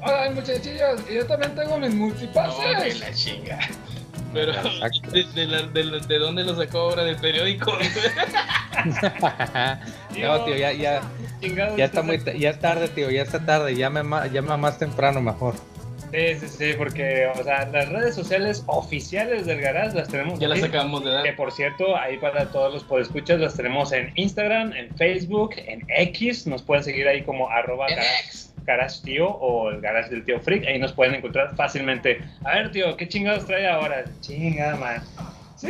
Hola 0.02 0.32
muchachillos, 0.34 1.02
y 1.10 1.16
yo 1.16 1.26
también 1.28 1.54
tengo 1.56 1.78
mis 1.78 1.90
No, 1.94 1.96
de 1.96 2.02
multipases. 2.02 3.00
la 3.00 3.14
chinga. 3.14 3.60
Pero. 4.34 4.54
¿de, 5.12 5.24
de, 5.36 5.46
la- 5.48 5.62
de 5.64 5.84
la- 5.84 6.00
de 6.00 6.20
dónde 6.20 6.44
lo 6.44 6.56
sacó 6.56 6.80
ahora? 6.80 7.04
¿Del 7.04 7.18
periódico? 7.18 7.72
no, 10.20 10.46
tío, 10.46 10.56
ya, 10.56 10.72
ya, 10.74 11.02
ya 11.78 11.86
está 11.86 12.02
muy, 12.02 12.20
ya 12.38 12.50
es 12.50 12.60
tarde, 12.60 12.88
tío, 12.90 13.10
ya 13.10 13.22
está 13.22 13.46
tarde, 13.46 13.76
llame 13.76 14.04
más, 14.04 14.32
llama 14.32 14.58
más 14.58 14.78
temprano 14.80 15.22
mejor. 15.22 15.56
Sí, 16.12 16.36
sí, 16.40 16.48
sí, 16.48 16.74
porque, 16.78 17.26
o 17.36 17.44
sea, 17.44 17.66
las 17.68 17.90
redes 17.90 18.14
sociales 18.14 18.64
oficiales 18.68 19.48
del 19.48 19.60
Garage 19.62 19.96
las 19.96 20.08
tenemos. 20.10 20.38
ya 20.40 20.48
las 20.48 20.62
acabamos 20.62 21.04
de 21.04 21.10
dar. 21.12 21.24
Que 21.24 21.34
por 21.34 21.52
cierto, 21.52 21.98
ahí 21.98 22.18
para 22.18 22.52
todos 22.52 22.72
los 22.72 22.84
podescuchas 22.84 23.40
las 23.40 23.56
tenemos 23.56 23.92
en 23.94 24.12
Instagram, 24.16 24.74
en 24.74 24.96
Facebook, 24.96 25.56
en 25.58 25.84
X. 25.90 26.46
Nos 26.46 26.62
pueden 26.62 26.84
seguir 26.84 27.08
ahí 27.08 27.24
como 27.24 27.50
arroba 27.50 27.88
garage. 27.90 28.30
Garage 28.66 29.02
tío 29.04 29.28
o 29.30 29.70
el 29.70 29.82
garage 29.82 30.10
del 30.10 30.24
tío 30.26 30.40
Freak. 30.40 30.66
Ahí 30.68 30.80
nos 30.80 30.94
pueden 30.94 31.16
encontrar 31.16 31.56
fácilmente. 31.56 32.22
A 32.46 32.56
ver, 32.56 32.72
tío, 32.72 32.96
¿qué 32.98 33.08
chingados 33.08 33.46
trae 33.46 33.68
ahora? 33.68 34.04
Chinga, 34.22 34.76
man. 34.78 35.02
Sí, 35.56 35.70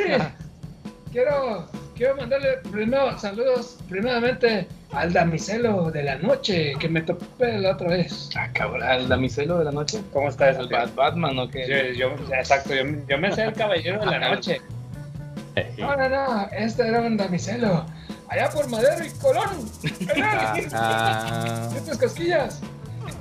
quiero, 1.11 1.67
quiero 1.95 2.15
mandarle 2.15 2.57
primero 2.71 3.17
saludos, 3.19 3.77
primeramente 3.89 4.67
al 4.91 5.11
damiselo 5.11 5.89
de 5.91 6.03
la 6.03 6.15
noche 6.17 6.73
que 6.79 6.87
me 6.87 7.01
topé 7.01 7.57
la 7.59 7.71
otra 7.71 7.89
vez. 7.89 8.29
Ah, 8.35 8.47
cabrón, 8.53 8.83
¿el 8.83 9.07
damiselo 9.09 9.57
de 9.59 9.65
la 9.65 9.71
noche? 9.71 10.01
¿Cómo 10.11 10.29
está 10.29 10.49
eso? 10.51 10.61
¿El 10.61 10.67
tío? 10.69 10.77
Bad 10.77 10.93
Batman 10.95 11.39
o 11.39 11.49
qué? 11.49 11.93
Yo, 11.97 12.15
yo- 12.15 12.33
exacto, 12.35 12.73
yo, 12.75 12.83
yo 13.07 13.17
me 13.17 13.31
sé 13.31 13.43
el 13.45 13.53
caballero 13.53 13.99
de 13.99 14.05
la 14.05 14.19
noche. 14.29 14.61
No, 15.77 15.95
no, 15.95 16.09
no, 16.09 16.47
este 16.51 16.87
era 16.87 17.01
un 17.01 17.15
damiselo. 17.17 17.85
Allá 18.29 18.49
por 18.49 18.67
Madero 18.67 19.05
y 19.05 19.09
Colón. 19.19 19.69
Allá, 20.15 20.53
Ah, 20.73 21.69
cosquillas. 21.99 22.59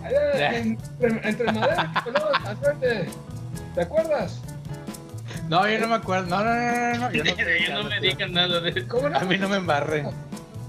En- 0.05 0.79
entre, 1.01 1.29
entre 1.29 1.53
Madero 1.53 1.83
y 1.83 2.01
Colón, 2.03 2.47
al 2.47 2.57
frente. 2.59 3.09
¿Te 3.75 3.81
acuerdas? 3.83 4.41
no, 5.49 5.69
yo 5.69 5.79
no 5.81 5.89
me 5.89 5.95
acuerdo, 5.97 6.27
no, 6.29 6.45
no, 6.45 6.55
no, 6.55 6.93
no, 6.93 6.99
no, 6.99 7.11
yo 7.13 7.25
no, 7.25 7.31
Yo 7.37 7.83
no 7.83 7.85
me 7.91 8.01
digan 8.01 8.33
nada 8.33 8.61
de 8.61 8.71
eso. 8.71 8.81
¿Cómo 8.89 9.09
no? 9.09 9.19
a 9.19 9.21
mí 9.21 9.37
no 9.39 9.49
me 9.49 9.57
embarre. 9.57 10.05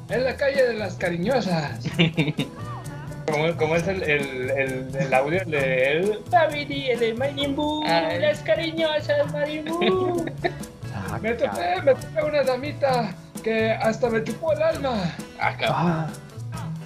En 0.10 0.24
la 0.26 0.36
calle 0.36 0.64
de 0.68 0.74
las 0.74 0.96
cariñosas. 0.96 1.80
¿Cómo, 3.32 3.56
cómo 3.58 3.76
es 3.78 3.88
el, 3.88 4.04
el, 4.04 4.50
el, 4.52 4.96
el 4.96 5.14
audio 5.14 5.42
de 5.46 5.92
él? 5.94 6.20
Babidi, 6.30 6.90
el 6.92 7.00
de 7.00 7.14
Marimbu, 7.14 7.84
Ay. 7.88 8.20
las 8.20 8.40
cariñosas 8.40 9.32
Marimbu. 9.32 10.26
Ah, 10.96 11.18
me 11.22 11.34
topé, 11.34 11.82
me 11.84 11.94
topé 11.96 12.24
una 12.24 12.44
damita 12.44 13.14
que 13.44 13.72
hasta 13.72 14.10
me 14.10 14.24
chupó 14.24 14.54
el 14.54 14.62
alma. 14.64 14.96
Ah, 15.40 15.56
cabrón. 15.58 15.76
Ah, 15.78 16.08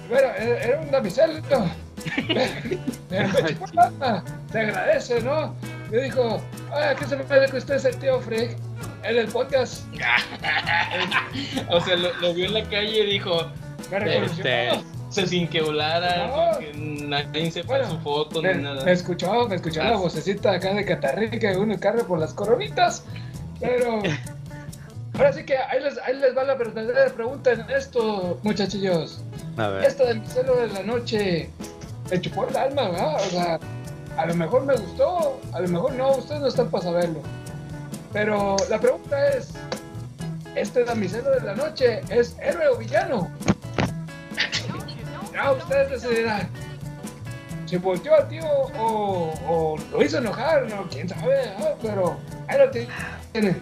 Bueno, 0.08 0.28
era 0.38 0.64
era 0.64 0.80
un 0.80 0.90
damiselo. 0.90 1.34
me, 1.34 1.70
Te 4.52 4.60
agradece, 4.60 5.20
¿no? 5.22 5.54
Me 5.90 6.02
dijo, 6.02 6.40
ay, 6.72 6.96
¿qué 6.98 7.04
se 7.06 7.16
me 7.16 7.24
parece 7.24 7.52
que 7.52 7.58
usted 7.58 7.74
es 7.76 7.84
el 7.84 7.96
tío 7.98 8.20
Freak? 8.20 8.56
En 9.04 9.16
el 9.16 9.28
podcast 9.28 9.84
o 11.70 11.80
sea, 11.80 11.96
lo, 11.96 12.12
lo 12.14 12.34
vio 12.34 12.46
en 12.46 12.54
la 12.54 12.62
calle 12.64 13.04
y 13.04 13.12
dijo, 13.12 13.46
me 13.90 13.98
reconoció. 14.00 14.44
Este, 14.44 14.80
se 15.10 15.26
sin 15.26 15.48
que 15.48 15.62
volara, 15.62 16.26
No. 16.26 16.58
que 16.58 16.72
nadie 16.76 17.50
sepa 17.50 17.68
Bueno, 17.68 17.90
su 17.90 17.98
foto 18.00 18.42
Me, 18.42 18.54
ni 18.54 18.62
nada. 18.64 18.84
me 18.84 18.92
escuchó, 18.92 19.48
me 19.48 19.56
escuchó 19.56 19.80
Ah, 19.82 19.90
la 19.90 19.96
sí. 19.96 20.02
vocecita 20.02 20.52
acá 20.52 20.74
de 20.74 20.84
Catarrica, 20.84 21.56
uno 21.58 21.78
carre 21.80 22.04
por 22.04 22.18
las 22.18 22.34
coronitas, 22.34 23.04
pero 23.60 24.02
ahora 25.14 25.32
sí 25.32 25.44
que 25.44 25.56
ahí 25.56 25.80
les, 25.82 25.96
ahí 25.98 26.16
les 26.16 26.36
va 26.36 26.44
la 26.44 26.54
verdadera 26.56 27.06
pregunta 27.14 27.52
en 27.52 27.64
esto, 27.70 28.38
muchachillos. 28.42 29.22
A 29.56 29.68
ver. 29.68 29.84
Esto 29.84 30.04
del 30.06 30.26
celo 30.26 30.56
de 30.56 30.66
la 30.68 30.82
noche 30.82 31.48
me 32.10 32.20
chupó 32.20 32.46
el 32.46 32.56
alma, 32.56 32.88
¿verdad? 32.90 33.16
O 33.16 33.30
sea, 33.30 33.60
a 34.16 34.26
lo 34.26 34.34
mejor 34.34 34.64
me 34.64 34.74
gustó, 34.74 35.40
a 35.52 35.60
lo 35.60 35.68
mejor 35.68 35.92
no, 35.94 36.10
ustedes 36.12 36.40
no 36.40 36.48
están 36.48 36.68
para 36.68 36.84
saberlo. 36.84 37.20
Pero 38.12 38.56
la 38.68 38.80
pregunta 38.80 39.28
es, 39.28 39.50
¿este 40.54 40.84
damiselo 40.84 41.30
de 41.30 41.40
la 41.40 41.54
noche 41.54 42.00
es 42.08 42.36
héroe 42.40 42.68
o 42.68 42.76
villano? 42.76 43.30
Ya 45.32 45.52
ustedes 45.52 45.90
decidirán. 45.90 46.48
Si 47.66 47.76
volteó 47.76 48.14
al 48.14 48.28
tío 48.28 48.46
o, 48.78 49.34
o 49.46 49.76
lo 49.92 50.02
hizo 50.02 50.18
enojar, 50.18 50.68
no, 50.70 50.88
quién 50.88 51.08
sabe, 51.08 51.52
pero 51.82 52.16
ahí 52.48 52.58
lo 52.58 52.70
tienen. 52.70 53.60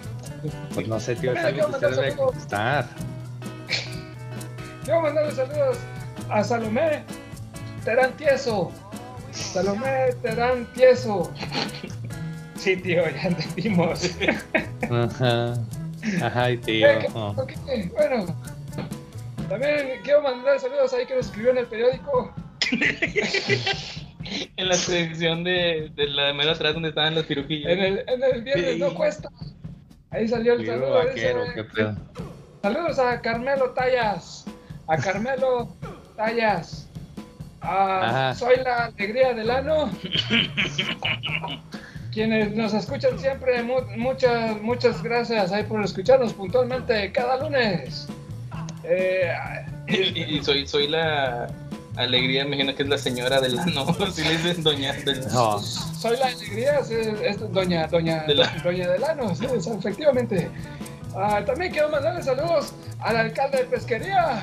Pues 0.74 0.86
no 0.86 1.00
sé, 1.00 1.16
tío, 1.16 1.32
es 1.32 1.44
algo 1.44 1.66
que 1.66 1.72
usted 1.72 1.90
debe 1.90 2.16
contestar. 2.16 2.86
Quiero 4.84 5.00
mandarle 5.00 5.32
saludos 5.32 5.78
a 6.30 6.44
Salomé 6.44 7.02
Terán 7.86 8.16
Tieso. 8.16 8.72
Salomé 9.30 10.12
Terán 10.20 10.66
Tieso. 10.74 11.32
Sí, 12.56 12.76
tío, 12.76 13.04
ya 13.08 13.22
entendimos. 13.28 14.10
Ajá. 14.90 15.54
Ajá, 16.22 16.50
y 16.50 16.58
tío. 16.58 16.88
Eh, 16.88 16.98
¿qué- 17.00 17.08
oh. 17.14 17.32
Bueno, 17.96 18.26
también 19.48 20.00
quiero 20.02 20.20
mandar 20.22 20.58
saludos 20.58 20.92
ahí 20.94 21.06
que 21.06 21.14
nos 21.14 21.26
escribió 21.26 21.52
en 21.52 21.58
el 21.58 21.66
periódico. 21.66 22.34
En 24.56 24.68
la 24.68 24.74
sección 24.74 25.44
de, 25.44 25.92
de 25.94 26.08
la 26.08 26.24
de 26.24 26.32
mero 26.34 26.50
atrás 26.50 26.74
donde 26.74 26.88
estaban 26.88 27.14
los 27.14 27.24
pirujillos. 27.26 27.70
En 27.70 27.78
el, 27.78 28.04
en 28.08 28.24
el 28.24 28.42
viernes 28.42 28.78
no 28.78 28.92
cuesta. 28.92 29.30
Ahí 30.10 30.26
salió 30.26 30.54
el 30.54 30.66
saludo. 30.66 30.94
vaquero, 30.94 31.42
dice, 31.42 31.54
qué 31.54 31.62
pedo. 31.64 31.96
Saludos 32.60 32.98
a 32.98 33.20
Carmelo 33.20 33.70
Tallas. 33.70 34.44
A 34.88 34.96
Carmelo 34.96 35.68
Tallas. 36.16 36.85
A 37.66 38.00
Ajá. 38.08 38.34
Soy 38.34 38.56
la 38.62 38.84
alegría 38.86 39.34
del 39.34 39.50
ano. 39.50 39.90
Quienes 42.12 42.54
nos 42.56 42.72
escuchan 42.72 43.18
siempre, 43.18 43.62
mu- 43.62 43.82
muchas, 43.96 44.60
muchas 44.62 45.02
gracias 45.02 45.52
ahí 45.52 45.64
por 45.64 45.84
escucharnos 45.84 46.32
puntualmente 46.32 47.12
cada 47.12 47.36
lunes. 47.42 48.06
Eh, 48.84 49.32
Y, 49.88 50.36
y 50.38 50.42
soy, 50.42 50.66
soy 50.66 50.88
la 50.88 51.46
alegría, 51.96 52.44
me 52.44 52.56
imagino 52.56 52.74
que 52.74 52.82
es 52.82 52.88
la 52.88 52.98
señora 52.98 53.40
del 53.40 53.56
ano. 53.58 53.86
Si 54.12 54.22
le 54.24 54.30
dicen 54.36 54.62
doña 54.64 54.92
del 54.94 55.20
No. 55.28 55.60
soy 55.60 56.16
la 56.18 56.26
alegría, 56.26 56.82
sí, 56.82 56.94
es 57.22 57.52
doña, 57.52 57.86
doña, 57.86 58.24
De 58.24 58.34
la- 58.34 58.48
doña 58.64 58.88
Delano, 58.88 59.32
sí, 59.36 59.44
es- 59.54 59.66
efectivamente. 59.66 60.50
Ah, 61.16 61.42
también 61.44 61.72
quiero 61.72 61.88
mandarle 61.88 62.22
saludos 62.22 62.74
al 63.00 63.16
alcalde 63.16 63.58
de 63.58 63.64
pesquería. 63.64 64.42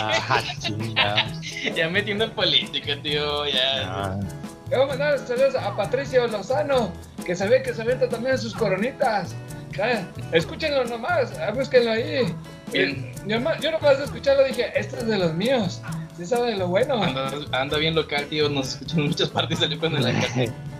Ajá, 0.00 0.42
chingada. 0.60 1.26
Ya 1.74 1.88
metiendo 1.88 2.24
en 2.24 2.30
política, 2.32 2.96
tío, 3.02 3.46
ya. 3.46 3.82
Ah, 3.84 4.20
Quiero 4.68 4.86
mandar 4.86 5.18
saludos 5.18 5.54
a 5.54 5.74
Patricio 5.76 6.26
Lozano, 6.28 6.92
que 7.24 7.36
se 7.36 7.46
ve 7.46 7.62
que 7.62 7.74
se 7.74 7.82
avienta 7.82 8.08
también 8.08 8.38
sus 8.38 8.54
coronitas. 8.54 9.34
Ya, 9.76 10.06
Escúchenlo 10.32 10.84
nomás, 10.84 11.32
ah, 11.38 11.50
búsquenlo 11.52 11.92
ahí. 11.92 12.34
Bien. 12.72 13.12
Yo, 13.26 13.38
yo 13.60 13.70
nomás 13.70 13.98
de 13.98 14.04
escucharlo 14.04 14.44
dije, 14.44 14.72
este 14.78 14.98
es 14.98 15.06
de 15.06 15.18
los 15.18 15.32
míos. 15.34 15.80
Sí 16.16 16.26
sabe 16.26 16.56
lo 16.56 16.68
bueno. 16.68 17.02
Anda, 17.02 17.32
anda 17.52 17.78
bien 17.78 17.94
local, 17.94 18.26
tío. 18.26 18.48
Nos 18.50 18.74
escuchan 18.74 19.00
en 19.00 19.08
muchas 19.08 19.28
partes 19.30 19.58
y 19.58 19.62
sale 19.62 19.78
con 19.78 19.94
la 19.94 20.12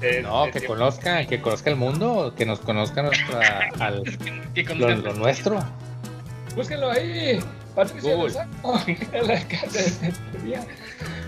casa. 0.00 0.20
No, 0.22 0.50
que 0.50 0.64
conozca, 0.66 1.26
que 1.26 1.40
conozca 1.40 1.70
el 1.70 1.76
mundo, 1.76 2.34
que 2.36 2.46
nos 2.46 2.60
conozca 2.60 3.02
nuestra, 3.02 3.68
al, 3.80 4.02
Que 4.54 4.62
lo, 4.64 4.74
conozcan- 4.88 5.02
lo 5.02 5.12
nuestro. 5.14 5.64
Búsquenlo 6.54 6.90
ahí. 6.90 7.38
Patricio 7.74 8.16
Google. 8.16 8.28
Lozano, 8.32 8.82
el 9.12 9.30
alcalde 9.30 9.82
de. 9.82 10.58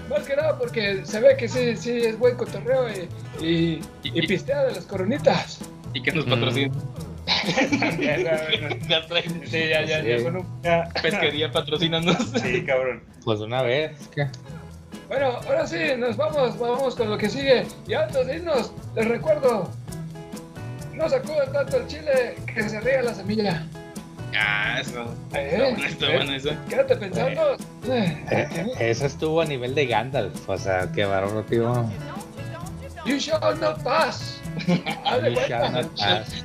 Más 0.09 0.23
que 0.27 0.35
nada 0.37 0.57
porque 0.59 1.05
se 1.05 1.21
ve 1.21 1.37
que 1.37 1.47
sí, 1.49 1.77
sí 1.77 1.99
es 1.99 2.19
buen 2.19 2.37
cotorreo 2.37 2.87
y, 2.89 3.45
y, 3.45 3.81
y 4.03 4.27
pistea 4.27 4.65
de 4.65 4.73
las 4.73 4.87
coronitas. 4.87 5.61
Y 5.93 6.03
que 6.03 6.13
nos 6.13 6.27
Mm. 6.27 6.31
patrocina. 6.31 6.75
La. 7.99 8.79
Ya 8.89 9.07
traen. 9.07 9.43
Sí, 9.47 9.69
ya, 9.69 9.83
ya, 9.85 10.01
ya, 10.03 10.19
Sí. 10.19 10.25
con 10.25 10.37
un- 10.37 10.63
ya. 10.63 10.89
Pesquería 11.03 11.53
patrocinanos. 11.53 12.17
Sí, 12.43 12.65
cabrón. 12.65 13.03
Pues 13.25 13.41
una 13.41 13.61
vez, 13.63 13.93
¿qué? 14.15 14.27
Bueno, 15.09 15.39
ahora 15.47 15.67
sí, 15.67 15.77
nos 15.97 16.17
vamos, 16.17 16.59
vamos 16.59 16.95
con 16.95 17.11
lo 17.11 17.17
que 17.19 17.29
sigue. 17.31 17.67
Y 17.87 17.95
antes 17.95 18.27
de 18.27 18.37
irnos, 18.37 18.73
les 18.95 19.09
recuerdo, 19.09 19.71
no 20.93 21.09
sacudan 21.09 21.51
tanto 21.53 21.79
el 21.79 21.87
chile 21.87 22.37
que 22.53 22.69
se 22.69 22.81
riega 22.81 23.03
la 23.03 23.15
semilla. 23.15 23.67
Ah, 24.39 24.79
eso. 24.81 25.05
¿Eh? 25.35 25.49
Está 25.57 25.65
bueno, 25.65 25.87
está 25.87 26.07
¿Eh? 26.07 26.17
bueno 26.17 26.33
eso. 26.35 26.51
Quédate 26.69 26.97
pensando. 26.97 27.55
Eh, 27.89 28.25
Eh, 28.31 28.73
eso 28.79 29.07
estuvo 29.07 29.41
a 29.41 29.47
nivel 29.47 29.75
de 29.75 29.87
Gandalf, 29.87 30.47
o 30.49 30.59
sea, 30.59 30.91
qué 30.93 31.07
bárbaro, 31.07 31.43
tío. 31.45 31.73
You 33.07 33.17
shall 33.17 33.59
not 33.59 33.83
pass. 33.83 34.41
You 34.69 35.35
shall 35.49 35.73
not 35.73 35.87
pass. 35.99 36.45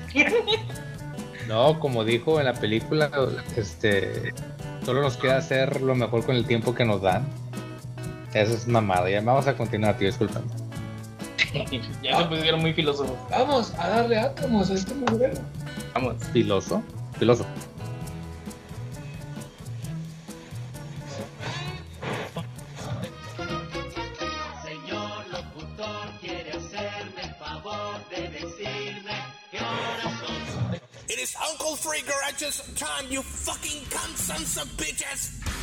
No, 1.47 1.77
como 1.79 2.05
dijo 2.05 2.39
en 2.39 2.45
la 2.45 2.53
película, 2.53 3.09
este, 3.57 4.33
solo 4.85 5.01
nos 5.01 5.17
queda 5.17 5.37
hacer 5.37 5.81
lo 5.81 5.93
mejor 5.95 6.25
con 6.25 6.37
el 6.37 6.45
tiempo 6.45 6.73
que 6.73 6.85
nos 6.85 7.01
dan. 7.01 7.25
Eso 8.33 8.53
es 8.53 8.67
mamada. 8.67 9.09
Ya 9.09 9.21
vamos 9.21 9.47
a 9.47 9.55
continuar, 9.55 9.97
tío, 9.97 10.07
disculpen. 10.07 10.43
Ya 12.01 12.17
se 12.17 12.25
pusieron 12.25 12.61
muy 12.61 12.73
filósofos. 12.73 13.15
Vamos 13.29 13.73
a 13.77 13.87
darle 13.87 14.17
átomos 14.19 14.71
a 14.71 14.73
este 14.73 14.93
mugrero. 14.95 15.39
Vamos. 15.93 16.15
Filoso, 16.33 16.81
filoso. 17.19 17.45
Señor 24.63 25.27
locutor, 25.29 26.07
quiere 26.19 26.51
hacerme 26.51 27.21
el 27.23 27.35
favor 27.35 28.09
de 28.09 28.29
decirme 28.29 29.13
qué 29.51 29.57
horas 29.59 30.19
son. 30.19 30.75
It 31.07 31.19
is 31.19 31.35
Uncle 31.49 31.75
Free 31.75 32.01
Garage's 32.01 32.61
time, 32.75 33.09
you 33.09 33.21
fucking 33.21 33.83
cunt 33.89 34.17
sons 34.17 34.57
of 34.57 34.67
bitches! 34.77 35.62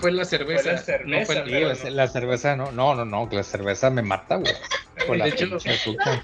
Dejaste 0.00 0.02
fue 0.02 0.12
la 0.12 0.24
cerveza. 0.24 0.72
no 1.04 1.24
fue 1.26 1.38
el 1.38 1.76
Sí, 1.76 1.84
la, 1.84 1.90
la 1.90 2.08
cerveza 2.08 2.56
no, 2.56 2.72
no, 2.72 2.94
no, 2.94 3.04
no, 3.04 3.28
que 3.28 3.36
la 3.36 3.42
cerveza 3.42 3.90
me 3.90 4.02
mata, 4.02 4.36
güey. 4.36 4.52
Con 5.06 5.18
la 5.18 5.24
De 5.26 5.30
hecho- 5.30 5.56
azúcar. 5.56 6.22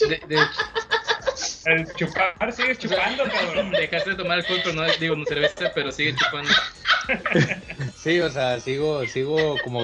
De, 0.00 0.06
de 0.26 0.34
hecho, 0.36 1.64
El 1.66 1.86
chupar, 1.94 2.52
sigues 2.52 2.78
chupando, 2.78 3.24
cabrón. 3.24 3.70
dejaste 3.70 4.10
de 4.10 4.16
tomar 4.16 4.38
alcohol, 4.38 4.60
pero 4.64 4.74
no 4.74 4.86
digo 4.98 5.16
no 5.16 5.24
cerveza, 5.24 5.70
pero 5.74 5.92
sigue 5.92 6.14
chupando. 6.14 6.50
Sí, 7.96 8.20
o 8.20 8.30
sea, 8.30 8.60
sigo, 8.60 9.06
sigo 9.06 9.56
como 9.64 9.80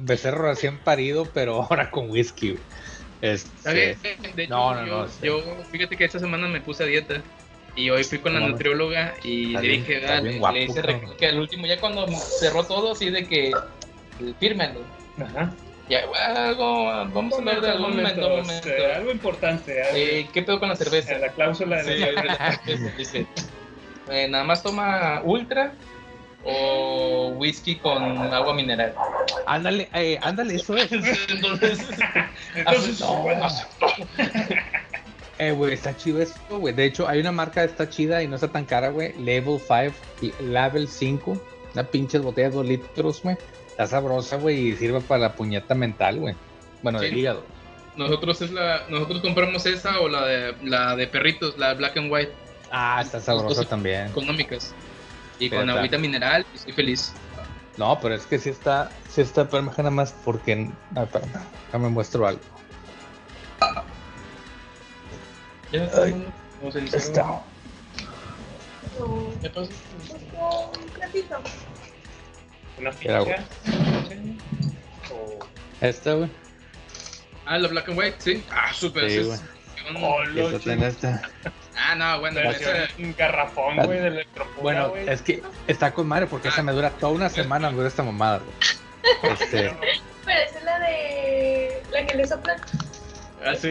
becerro 0.00 0.42
recién 0.48 0.78
parido, 0.78 1.24
pero 1.32 1.62
ahora 1.62 1.90
con 1.90 2.10
whisky. 2.10 2.58
Este, 3.22 3.96
bien. 4.02 4.34
De 4.36 4.42
hecho, 4.44 4.54
no, 4.54 4.74
no, 4.74 4.86
yo, 4.86 4.98
no. 5.02 5.08
sí. 5.08 5.14
yo, 5.22 5.42
fíjate 5.70 5.96
que 5.96 6.04
esta 6.04 6.18
semana 6.18 6.48
me 6.48 6.60
puse 6.60 6.82
a 6.82 6.86
dieta. 6.86 7.22
Y 7.80 7.88
hoy 7.88 8.04
fui 8.04 8.18
con 8.18 8.34
la 8.34 8.40
nutrióloga 8.40 9.14
y 9.24 9.56
le 9.56 9.60
dije, 9.68 10.00
guapo, 10.38 10.54
le 10.54 10.64
hice 10.64 11.00
que 11.18 11.26
al 11.28 11.38
último, 11.40 11.66
ya 11.66 11.80
cuando 11.80 12.06
cerró 12.10 12.64
todo, 12.66 12.92
así 12.92 13.08
de 13.08 13.26
que 13.26 13.54
fírmelo. 14.38 14.80
Ajá. 15.18 15.56
Ya, 15.88 16.00
algo, 16.26 16.84
vamos 17.10 17.32
a 17.32 17.38
hablar 17.38 17.62
de 17.62 17.70
algo 17.70 17.88
momento, 17.88 18.38
eh, 18.66 18.92
algo 18.94 19.10
importante. 19.12 19.82
algo- 19.82 19.96
Eh, 19.96 20.28
¿Qué 20.30 20.42
pedo 20.42 20.60
con 20.60 20.68
la 20.68 20.76
cerveza? 20.76 21.16
La 21.18 21.32
cláusula 21.32 21.82
de 21.82 21.94
Sí, 21.94 22.00
de 22.00 22.12
la 22.12 22.58
cerveza, 22.58 22.94
dice, 22.98 23.26
eh, 24.10 24.28
nada 24.28 24.44
más 24.44 24.62
toma 24.62 25.22
ultra 25.24 25.72
o 26.44 27.28
whisky 27.38 27.76
con 27.76 28.02
agua 28.34 28.52
mineral. 28.52 28.94
Ándale, 29.46 29.88
eh, 29.94 30.18
ándale, 30.22 30.56
eso 30.56 30.76
es. 30.76 30.92
Entonces, 31.30 31.78
Entonces, 32.54 33.00
no, 33.00 33.14
bueno. 33.22 33.48
Eh, 35.40 35.52
güey, 35.52 35.72
está 35.72 35.96
chido 35.96 36.20
esto, 36.20 36.58
güey. 36.58 36.74
De 36.74 36.84
hecho, 36.84 37.08
hay 37.08 37.18
una 37.18 37.32
marca 37.32 37.62
que 37.62 37.70
está 37.70 37.88
chida 37.88 38.22
y 38.22 38.28
no 38.28 38.34
está 38.34 38.48
tan 38.48 38.66
cara, 38.66 38.90
güey. 38.90 39.14
Level 39.18 39.58
5, 39.58 39.94
y 40.20 40.32
Level 40.42 40.86
5. 40.86 41.40
Una 41.72 41.82
pinche 41.84 42.18
botella 42.18 42.50
de 42.50 42.56
2 42.56 42.66
litros, 42.66 43.22
güey. 43.22 43.38
Está 43.70 43.86
sabrosa, 43.86 44.36
güey, 44.36 44.68
y 44.68 44.76
sirve 44.76 45.00
para 45.00 45.22
la 45.22 45.32
puñeta 45.32 45.74
mental, 45.74 46.18
güey. 46.18 46.34
Bueno, 46.82 47.00
del 47.00 47.12
Sí. 47.14 47.20
hígado. 47.20 47.42
Nosotros 47.96 48.42
es 48.42 48.50
la, 48.50 48.82
nosotros 48.90 49.22
compramos 49.22 49.64
esa 49.64 50.00
o 50.00 50.08
la 50.08 50.26
de 50.26 50.54
la 50.62 50.94
de 50.94 51.06
perritos, 51.06 51.56
la 51.56 51.72
black 51.72 51.96
and 51.96 52.12
white. 52.12 52.32
Ah, 52.70 53.00
está 53.02 53.18
sabrosa 53.18 53.64
también. 53.64 54.08
Económicas. 54.08 54.74
Y 55.38 55.48
Pero 55.48 55.62
con 55.62 55.70
agüita 55.70 55.96
mineral, 55.96 56.44
y 56.52 56.56
estoy 56.56 56.72
feliz. 56.74 57.14
No, 57.78 57.98
pero 57.98 58.14
es 58.14 58.26
que 58.26 58.38
sí 58.38 58.50
está, 58.50 58.90
sí 59.08 59.22
está, 59.22 59.48
pero 59.48 59.62
nada 59.62 59.90
más 59.90 60.14
porque. 60.22 60.70
Ah, 60.94 61.04
espérame, 61.04 61.30
déjame 61.66 61.88
muestro 61.88 62.26
algo. 62.26 62.42
Ya, 65.72 65.88
Ay, 66.02 66.26
está. 66.92 67.40
¿Qué 69.40 69.50
pasa? 69.50 69.70
Un 70.10 71.00
ratito. 71.00 71.36
Una. 72.78 72.90
Esta, 75.80 76.12
güey. 76.14 76.30
Ah, 77.46 77.58
la 77.58 77.68
black 77.68 77.88
and 77.88 77.98
white, 77.98 78.16
sí. 78.18 78.44
Ah, 78.50 78.72
súper. 78.72 79.10
Sí, 79.10 79.18
güey. 79.22 79.32
es- 79.32 79.42
Oh. 79.96 80.18
Ah, 81.74 81.94
no, 81.96 82.20
bueno, 82.20 82.38
ese- 82.40 82.88
un 83.02 83.14
garrafón, 83.16 83.76
güey, 83.76 83.98
de 83.98 84.08
electropura, 84.08 84.60
Bueno, 84.62 84.88
güey. 84.90 85.08
es 85.08 85.22
que 85.22 85.42
está 85.66 85.92
con 85.92 86.06
madre 86.06 86.26
porque 86.26 86.48
esa 86.48 86.62
me 86.62 86.72
dura 86.72 86.90
toda 86.90 87.12
una 87.12 87.28
semana, 87.30 87.70
me 87.70 87.76
dura 87.76 87.88
esta 87.88 88.02
mamada, 88.02 88.38
güey. 88.38 88.52
Este, 89.40 89.74
Pero 90.26 90.40
esa 90.42 90.58
es 90.58 90.64
la 90.64 90.78
de. 90.80 91.82
la 91.90 92.06
que 92.06 92.14
le 92.14 92.26
sopla. 92.26 92.56
Así. 93.44 93.68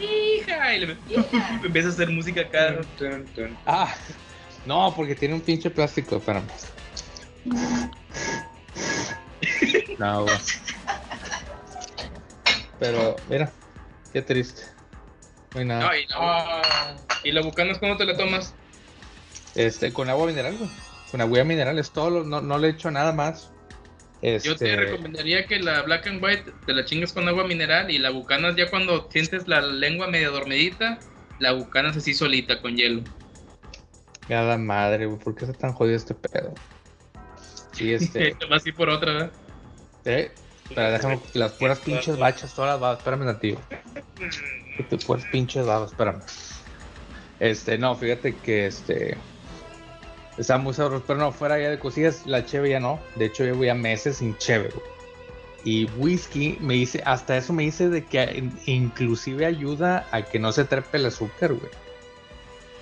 Hija, 0.00 0.74
y 0.74 0.80
le 0.80 0.96
empieza 1.64 1.88
a 1.88 1.92
hacer 1.92 2.10
música 2.10 2.40
acá. 2.42 2.76
ah, 3.66 3.94
no, 4.64 4.92
porque 4.94 5.14
tiene 5.14 5.34
un 5.34 5.40
pinche 5.40 5.70
plástico, 5.70 6.16
espérame. 6.16 6.46
No, 9.98 10.22
güey. 10.24 10.36
Pero, 12.78 13.16
mira, 13.28 13.50
qué 14.12 14.22
triste. 14.22 14.62
No 15.54 15.60
hay 15.60 15.66
nada. 15.66 15.86
No, 15.86 15.96
y, 15.96 16.06
la, 16.08 16.96
¿Y 17.24 17.32
la 17.32 17.42
bucanas 17.42 17.78
cómo 17.78 17.96
te 17.96 18.04
la 18.04 18.16
tomas? 18.16 18.54
Este, 19.54 19.92
con 19.92 20.10
agua 20.10 20.26
mineral, 20.26 20.56
güey. 20.58 20.70
Con 21.10 21.20
agua 21.20 21.44
mineral 21.44 21.78
es 21.78 21.90
todo, 21.90 22.10
lo- 22.10 22.24
no, 22.24 22.40
no 22.42 22.58
le 22.58 22.68
echo 22.70 22.90
nada 22.90 23.12
más. 23.12 23.50
Este, 24.22 24.48
Yo 24.48 24.56
te 24.56 24.76
recomendaría 24.76 25.46
que 25.46 25.58
la 25.58 25.82
black 25.82 26.06
and 26.06 26.22
white 26.22 26.50
te 26.64 26.72
la 26.72 26.84
chingues 26.84 27.12
con 27.12 27.28
agua 27.28 27.44
mineral 27.46 27.90
y 27.90 27.98
la 27.98 28.10
bucanas 28.10 28.56
ya 28.56 28.68
cuando 28.70 29.08
sientes 29.10 29.46
la 29.46 29.60
lengua 29.60 30.08
medio 30.08 30.32
dormidita, 30.32 30.98
la 31.38 31.52
bucanas 31.52 31.96
así 31.96 32.14
solita 32.14 32.60
con 32.60 32.76
hielo. 32.76 33.02
Cada 34.26 34.56
madre, 34.56 35.06
güey, 35.06 35.18
¿por 35.18 35.34
qué 35.34 35.44
está 35.44 35.56
tan 35.56 35.72
jodido 35.72 35.96
este 35.96 36.14
pedo? 36.14 36.54
Sí, 37.72 37.92
este. 37.94 38.34
Te 38.34 38.46
vas 38.46 38.62
así 38.62 38.72
por 38.72 38.88
otra, 38.88 39.12
¿verdad? 39.12 39.32
eh, 40.06 40.30
espera, 40.64 40.92
déjame 40.92 41.20
las 41.34 41.52
puras 41.52 41.78
pinches 41.80 42.18
bachas, 42.18 42.54
todas 42.54 42.72
las 42.72 42.80
babas, 42.80 42.98
espérame, 42.98 43.24
nativo. 43.24 43.60
Te 44.88 44.96
puras 44.98 45.24
pinches 45.26 45.66
babas, 45.66 45.90
espérame. 45.90 46.22
Este, 47.38 47.76
no, 47.76 47.94
fíjate 47.96 48.34
que 48.36 48.66
este. 48.66 49.16
Está 50.38 50.58
muy 50.58 50.74
sabroso, 50.74 51.02
pero 51.06 51.18
no, 51.18 51.32
fuera 51.32 51.58
ya 51.58 51.70
de 51.70 51.78
cosillas, 51.78 52.26
la 52.26 52.44
cheve 52.44 52.70
ya 52.70 52.80
no. 52.80 53.00
De 53.14 53.26
hecho, 53.26 53.44
llevo 53.44 53.64
ya 53.64 53.74
meses 53.74 54.18
sin 54.18 54.36
cheve, 54.36 54.68
güey. 54.74 54.86
Y 55.64 55.84
whisky 55.96 56.58
me 56.60 56.74
dice, 56.74 57.02
hasta 57.04 57.36
eso 57.36 57.52
me 57.52 57.64
dice 57.64 57.88
de 57.88 58.04
que 58.04 58.22
in- 58.36 58.56
inclusive 58.66 59.46
ayuda 59.46 60.06
a 60.12 60.22
que 60.22 60.38
no 60.38 60.52
se 60.52 60.64
trepe 60.64 60.98
el 60.98 61.06
azúcar, 61.06 61.54
güey. 61.54 61.70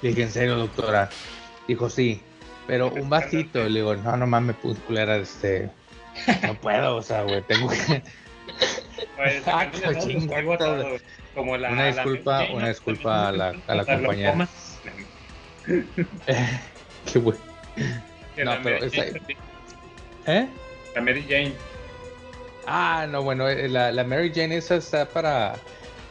Le 0.02 0.10
dije, 0.10 0.22
¿en 0.24 0.30
serio, 0.32 0.56
doctora? 0.56 1.08
Dijo, 1.66 1.88
sí, 1.88 2.20
pero 2.66 2.88
un 2.90 3.08
vasito. 3.08 3.62
Le 3.64 3.80
digo, 3.80 3.94
no, 3.96 4.16
no 4.16 4.26
mames, 4.26 4.56
pues, 4.60 4.76
culera, 4.80 5.16
este... 5.16 5.70
No 6.42 6.54
puedo, 6.60 6.96
o 6.96 7.02
sea, 7.02 7.22
güey, 7.22 7.40
tengo 7.42 7.68
que... 7.70 8.02
Esa 9.24 9.60
Ah, 9.60 9.70
güey. 9.72 11.00
Como 11.34 11.56
la, 11.56 11.70
Una 11.70 11.86
disculpa, 11.86 12.44
una 12.52 12.68
disculpa 12.68 13.28
a 13.28 13.32
la, 13.32 13.54
a 13.66 13.74
la 13.74 13.84
compañera. 13.84 14.48
Qué. 17.12 17.20
Que 18.34 18.44
No, 18.44 18.52
pero 18.62 18.84
esa- 18.84 19.04
¿Eh? 20.26 20.48
La 20.94 21.00
Mary 21.00 21.24
Jane. 21.28 21.54
Ah, 22.66 23.06
no, 23.08 23.22
bueno, 23.22 23.48
eh, 23.48 23.68
la, 23.68 23.92
la 23.92 24.04
Mary 24.04 24.32
Jane 24.34 24.56
esa 24.56 24.76
está 24.76 25.06
para, 25.06 25.56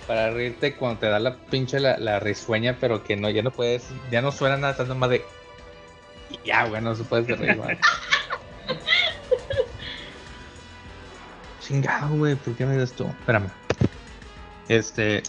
para 0.08 0.30
reírte 0.32 0.76
cuando 0.76 1.00
te 1.00 1.08
da 1.08 1.20
la 1.20 1.36
pinche 1.36 1.80
la, 1.80 1.98
la 1.98 2.20
risueña, 2.20 2.78
pero 2.80 3.04
que 3.04 3.16
no, 3.16 3.30
ya 3.30 3.42
no 3.42 3.52
puedes, 3.52 3.86
ya 4.12 4.22
no 4.22 4.32
suena 4.32 4.58
nada, 4.58 4.72
estás 4.72 4.88
nomás 4.88 5.10
de... 5.10 5.26
Ya, 6.46 6.66
güey, 6.66 6.82
no 6.82 6.94
se 6.96 7.04
puede 7.04 7.36
reír, 7.36 7.56
güey. 7.58 7.78
Chingado, 11.62 12.10
güey, 12.16 12.36
¿por 12.36 12.56
qué 12.56 12.66
me 12.66 12.76
das 12.78 12.92
tú? 12.94 13.06
Espérame. 13.08 13.50
Este... 14.68 15.24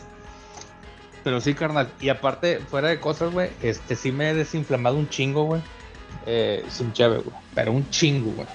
Pero 1.25 1.41
sí, 1.41 1.55
carnal, 1.55 1.91
y 2.01 2.11
aparte, 2.11 2.59
fuera 2.59 2.89
de 2.89 3.01
cosas, 3.01 3.33
güey, 3.33 3.49
este 3.63 3.97
sí 3.97 4.13
me 4.13 4.31
he 4.31 4.35
desinflamado 4.35 4.97
un 4.97 5.09
chingo, 5.09 5.45
güey. 5.45 5.63
Eh, 6.27 6.63
sin 6.69 6.93
cheve, 6.93 7.19
güey. 7.19 7.37
Pero 7.55 7.73
un 7.73 7.89
chingo, 7.91 8.31
güey. 8.33 8.47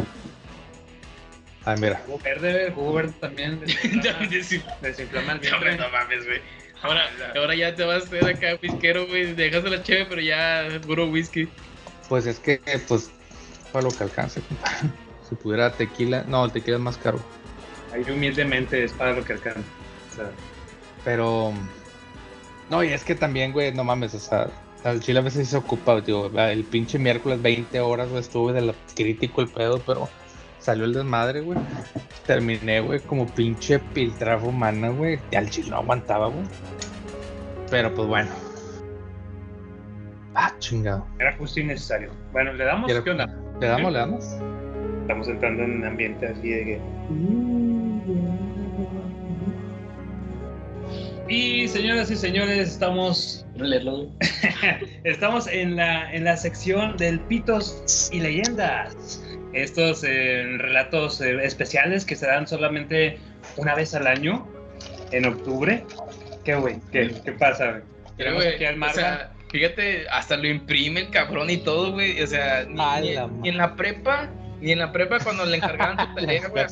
Ay, 1.65 1.77
mira. 1.81 2.01
Jugo 2.05 2.19
verde, 2.19 2.71
jugo 2.71 2.93
verde 2.93 3.13
también. 3.19 3.59
Desinflama, 4.29 4.77
desinflama 4.81 5.33
el 5.33 5.39
vientre. 5.39 5.77
No 5.77 5.89
mames, 5.89 6.25
güey. 6.25 6.41
Ahora, 6.81 7.09
ahora 7.35 7.55
ya 7.55 7.75
te 7.75 7.83
vas 7.83 8.03
a 8.03 8.05
hacer 8.05 8.25
acá 8.25 8.59
whiskero, 8.61 9.07
güey. 9.07 9.33
Dejas 9.33 9.63
la 9.63 9.83
cheve, 9.83 10.05
pero 10.07 10.21
ya 10.21 10.67
puro 10.85 11.07
whisky. 11.07 11.49
Pues 12.07 12.25
es 12.27 12.39
que, 12.39 12.61
pues, 12.87 13.11
para 13.71 13.83
lo 13.83 13.91
que 13.91 14.03
alcance, 14.03 14.41
compadre. 14.41 14.89
Si 15.29 15.35
pudiera 15.35 15.71
tequila, 15.71 16.23
no, 16.27 16.43
el 16.43 16.51
tequila 16.51 16.77
es 16.77 16.81
más 16.81 16.97
caro. 16.97 17.19
Ahí 17.93 18.01
humildemente 18.09 18.83
es 18.83 18.93
para 18.93 19.13
lo 19.13 19.23
que 19.23 19.33
alcanza. 19.33 19.59
O 20.11 20.15
sea, 20.15 20.31
Pero, 21.05 21.53
no, 22.69 22.83
y 22.83 22.87
es 22.89 23.03
que 23.03 23.15
también, 23.15 23.51
güey, 23.51 23.73
no 23.73 23.83
mames, 23.83 24.13
o 24.15 24.19
sea, 24.19 24.47
al 24.83 24.99
chile 25.01 25.19
a 25.19 25.23
veces 25.23 25.45
sí 25.45 25.51
se 25.51 25.57
ocupa, 25.57 25.99
digo, 26.01 26.29
el 26.37 26.63
pinche 26.63 26.97
miércoles 26.99 27.41
20 27.41 27.79
horas, 27.81 28.09
güey, 28.09 28.21
estuve 28.21 28.53
de 28.53 28.61
lo 28.61 28.73
crítico 28.95 29.41
el 29.41 29.47
pedo, 29.49 29.79
pero 29.85 30.07
salió 30.59 30.85
el 30.85 30.93
desmadre, 30.93 31.41
güey. 31.41 31.57
Terminé, 32.25 32.79
güey, 32.81 32.99
como 32.99 33.25
pinche 33.27 33.79
piltrafa 33.79 34.45
humana, 34.45 34.89
güey. 34.89 35.19
Y 35.31 35.35
al 35.35 35.49
chile 35.49 35.71
no 35.71 35.77
aguantaba, 35.77 36.27
güey. 36.27 36.45
Pero 37.71 37.93
pues 37.95 38.07
bueno. 38.07 38.29
Ah, 40.35 40.53
chingado. 40.59 41.05
era 41.19 41.35
justo 41.37 41.59
y 41.59 41.63
necesario. 41.63 42.11
Bueno, 42.31 42.53
¿le 42.53 42.63
damos? 42.65 42.85
Quiero- 42.85 43.03
¿Qué 43.03 43.09
onda? 43.11 43.25
¿Le 43.59 43.67
damos, 43.67 43.91
le 43.91 43.99
damos? 43.99 44.25
Estamos 45.01 45.27
entrando 45.27 45.63
en 45.63 45.71
un 45.77 45.85
ambiente 45.85 46.27
así 46.27 46.49
de 46.49 46.65
que. 46.65 48.38
Y 51.29 51.67
señoras 51.67 52.09
y 52.09 52.15
señores, 52.15 52.69
estamos. 52.69 53.45
estamos 55.03 55.47
en 55.47 55.75
la, 55.75 56.11
en 56.11 56.23
la 56.23 56.35
sección 56.37 56.97
del 56.97 57.19
Pitos 57.19 58.09
y 58.11 58.19
Leyendas. 58.19 59.21
Estos 59.53 60.03
eh, 60.03 60.43
relatos 60.57 61.21
eh, 61.21 61.43
especiales 61.43 62.05
que 62.05 62.15
se 62.15 62.25
dan 62.27 62.47
solamente 62.47 63.19
una 63.57 63.75
vez 63.75 63.93
al 63.93 64.07
año, 64.07 64.47
en 65.11 65.25
octubre. 65.25 65.83
¿Qué, 66.43 66.55
güey? 66.55 66.77
¿Qué, 66.91 67.11
¿Qué 67.23 67.31
pasa, 67.33 67.71
güey? 68.17 68.65
Al 68.65 68.81
o 68.81 68.93
sea, 68.93 69.31
fíjate, 69.51 70.07
hasta 70.09 70.35
lo 70.37 70.47
imprime 70.47 71.01
el 71.01 71.09
cabrón 71.09 71.49
y 71.49 71.57
todo, 71.57 71.91
güey. 71.91 72.21
O 72.21 72.27
sea, 72.27 72.65
ni, 72.67 72.79
A 72.79 73.01
ni- 73.01 73.15
ni 73.41 73.49
en 73.49 73.57
la 73.57 73.75
prepa, 73.75 74.29
ni 74.61 74.71
en 74.71 74.79
la 74.79 74.91
prepa 74.91 75.19
cuando 75.19 75.45
le 75.45 75.57
encargaban 75.57 75.97
tu 75.97 76.15
tarea, 76.21 76.47
güey, 76.47 76.65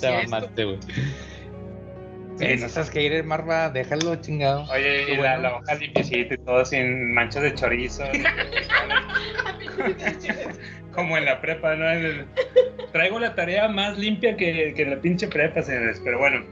Eh, 2.39 2.57
no 2.57 2.69
sabes 2.69 2.89
qué 2.91 3.01
ir, 3.03 3.23
Marva, 3.23 3.69
déjalo 3.69 4.15
chingado. 4.17 4.63
Oye, 4.71 5.05
y 5.11 5.15
la, 5.15 5.17
bueno. 5.17 5.41
la 5.41 5.55
hoja 5.55 5.75
limpiecita 5.75 6.33
y 6.35 6.38
todo 6.38 6.63
sin 6.65 7.13
manchas 7.13 7.43
de 7.43 7.53
chorizo. 7.55 8.03
Como 10.93 11.17
en 11.17 11.25
la 11.25 11.41
prepa, 11.41 11.75
¿no? 11.75 11.89
En 11.89 12.05
el- 12.05 12.25
Traigo 12.91 13.19
la 13.19 13.35
tarea 13.35 13.67
más 13.67 13.97
limpia 13.97 14.35
que, 14.38 14.73
que 14.75 14.85
la 14.85 14.97
pinche 14.97 15.27
prepa, 15.27 15.61
señores. 15.61 16.01
Pero 16.03 16.19
bueno, 16.19 16.43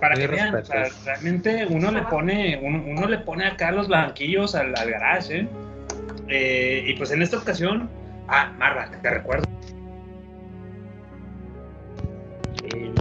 para 0.00 0.14
Muy 0.16 0.22
que 0.26 0.28
vean, 0.32 0.54
o 0.54 0.64
sea, 0.64 0.80
respetos. 0.84 1.04
realmente 1.04 1.66
uno 1.70 1.90
le 1.90 2.02
pone, 2.02 2.58
uno, 2.62 2.82
uno 2.86 3.08
le 3.08 3.18
pone 3.18 3.46
acá 3.46 3.70
los 3.72 3.88
blanquillos 3.88 4.54
al, 4.54 4.74
al 4.76 4.90
garage, 4.90 5.40
¿eh? 5.40 5.48
Eh, 6.28 6.84
Y 6.86 6.94
pues 6.94 7.10
en 7.10 7.22
esta 7.22 7.38
ocasión, 7.38 7.88
ah, 8.28 8.52
Marva, 8.58 8.90
te 9.02 9.10
recuerdo. 9.10 9.44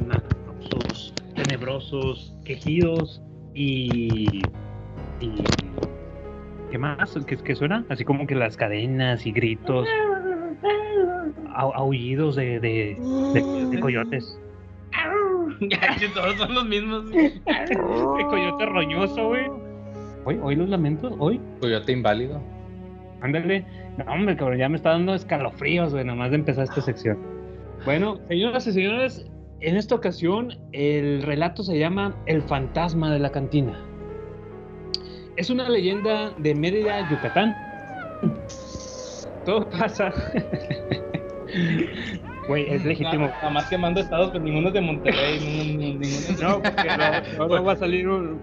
macabrosos, 0.07 1.13
tenebrosos, 1.37 2.35
quejidos 2.43 3.21
y, 3.53 4.41
y 5.21 5.31
¿qué 6.71 6.77
más? 6.77 7.17
¿Qué, 7.25 7.37
qué 7.37 7.55
suena? 7.55 7.85
Así 7.89 8.03
como 8.03 8.27
que 8.27 8.35
las 8.35 8.57
cadenas 8.57 9.25
y 9.25 9.31
gritos, 9.31 9.87
au- 11.55 11.73
aullidos 11.75 12.35
de, 12.35 12.59
de, 12.59 12.97
de- 13.33 13.67
de 13.71 13.79
coyotes. 13.79 14.39
Todos 16.13 16.35
son 16.35 16.53
los 16.53 16.65
mismos. 16.67 17.09
De 17.11 17.41
coyote 18.29 18.65
roñoso, 18.65 19.27
güey. 19.29 19.45
Hoy, 20.25 20.39
hoy 20.43 20.55
los 20.55 20.69
lamentos, 20.69 21.13
hoy. 21.19 21.39
Coyote 21.61 21.93
inválido. 21.93 22.41
Ándale. 23.21 23.65
No, 23.97 24.11
hombre, 24.11 24.35
cabrón, 24.37 24.59
ya 24.59 24.69
me 24.69 24.75
está 24.75 24.91
dando 24.91 25.15
escalofríos, 25.15 25.93
güey, 25.93 26.03
nomás 26.05 26.29
de 26.31 26.35
empezar 26.37 26.65
esta 26.65 26.81
sección. 26.81 27.17
Bueno, 27.85 28.17
señoras 28.27 28.67
y 28.67 28.71
señores, 28.73 29.25
en 29.61 29.75
esta 29.77 29.95
ocasión 29.95 30.53
el 30.71 31.21
relato 31.23 31.63
se 31.63 31.77
llama 31.79 32.15
El 32.25 32.41
fantasma 32.43 33.11
de 33.11 33.19
la 33.19 33.31
cantina. 33.31 33.79
Es 35.35 35.49
una 35.49 35.69
leyenda 35.69 36.31
de 36.37 36.55
Mérida, 36.55 37.09
Yucatán. 37.09 37.55
Todo 39.45 39.69
pasa. 39.69 40.11
Güey, 42.47 42.69
es 42.73 42.85
legítimo. 42.85 43.27
Nada 43.27 43.49
más 43.49 43.65
quemando 43.69 43.99
estados, 43.99 44.29
pero 44.31 44.41
ninguno 44.43 44.69
es 44.69 44.73
de 44.73 44.81
Monterrey. 44.81 45.39
ninguno- 45.39 45.99
ninguno- 45.99 46.41
No, 46.41 46.61
porque 46.61 47.47
no, 47.47 47.47
no 47.57 47.63
va 47.63 47.71
a 47.73 47.75
salir 47.75 48.07
un, 48.07 48.39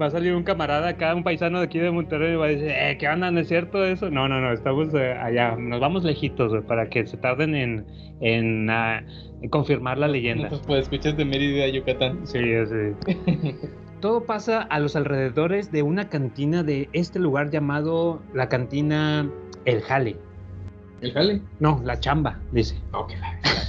va 0.00 0.06
a 0.06 0.10
salir 0.10 0.34
un 0.34 0.42
camarada 0.42 0.88
acá, 0.88 1.14
un 1.14 1.22
paisano 1.22 1.58
de 1.58 1.66
aquí 1.66 1.78
de 1.78 1.90
Monterrey 1.90 2.32
y 2.32 2.36
va 2.36 2.46
a 2.46 2.48
decir, 2.48 2.68
eh, 2.68 2.96
¿qué 2.98 3.08
onda? 3.08 3.30
¿No 3.30 3.40
es 3.40 3.48
cierto 3.48 3.84
eso? 3.84 4.10
No, 4.10 4.28
no, 4.28 4.40
no, 4.40 4.52
estamos 4.52 4.92
eh, 4.94 5.12
allá, 5.12 5.56
nos 5.56 5.80
vamos 5.80 6.04
lejitos 6.04 6.50
güey, 6.50 6.62
para 6.62 6.88
que 6.88 7.06
se 7.06 7.16
tarden 7.16 7.54
en, 7.54 7.86
en, 8.20 8.68
ah, 8.70 9.04
en 9.42 9.48
confirmar 9.50 9.98
la 9.98 10.08
leyenda. 10.08 10.48
Pues, 10.48 10.62
pues 10.66 10.82
escuchas 10.82 11.16
de 11.16 11.24
Mérida, 11.24 11.68
Yucatán. 11.68 12.26
Sí, 12.26 12.40
sí. 12.66 13.54
Todo 14.00 14.24
pasa 14.24 14.62
a 14.62 14.80
los 14.80 14.96
alrededores 14.96 15.72
de 15.72 15.82
una 15.82 16.08
cantina 16.08 16.62
de 16.62 16.88
este 16.92 17.18
lugar 17.18 17.50
llamado 17.50 18.22
la 18.34 18.48
cantina 18.48 19.30
El 19.64 19.80
Jale. 19.80 20.16
¿El 21.04 21.12
Jale? 21.12 21.42
No, 21.60 21.80
la 21.84 22.00
chamba, 22.00 22.38
dice. 22.50 22.76
Ok, 22.92 23.12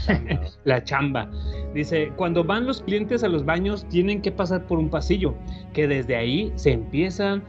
La 0.63 0.83
chamba. 0.83 1.29
Dice, 1.73 2.11
cuando 2.15 2.43
van 2.43 2.65
los 2.65 2.81
clientes 2.81 3.23
a 3.23 3.27
los 3.27 3.43
baños 3.45 3.85
tienen 3.89 4.21
que 4.21 4.31
pasar 4.31 4.65
por 4.67 4.79
un 4.79 4.89
pasillo, 4.89 5.35
que 5.73 5.87
desde 5.87 6.15
ahí 6.15 6.53
se 6.55 6.71
empiezan 6.71 7.43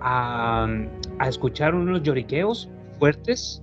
a, 0.00 0.66
a 1.20 1.28
escuchar 1.28 1.74
unos 1.74 2.02
lloriqueos 2.02 2.68
fuertes. 2.98 3.62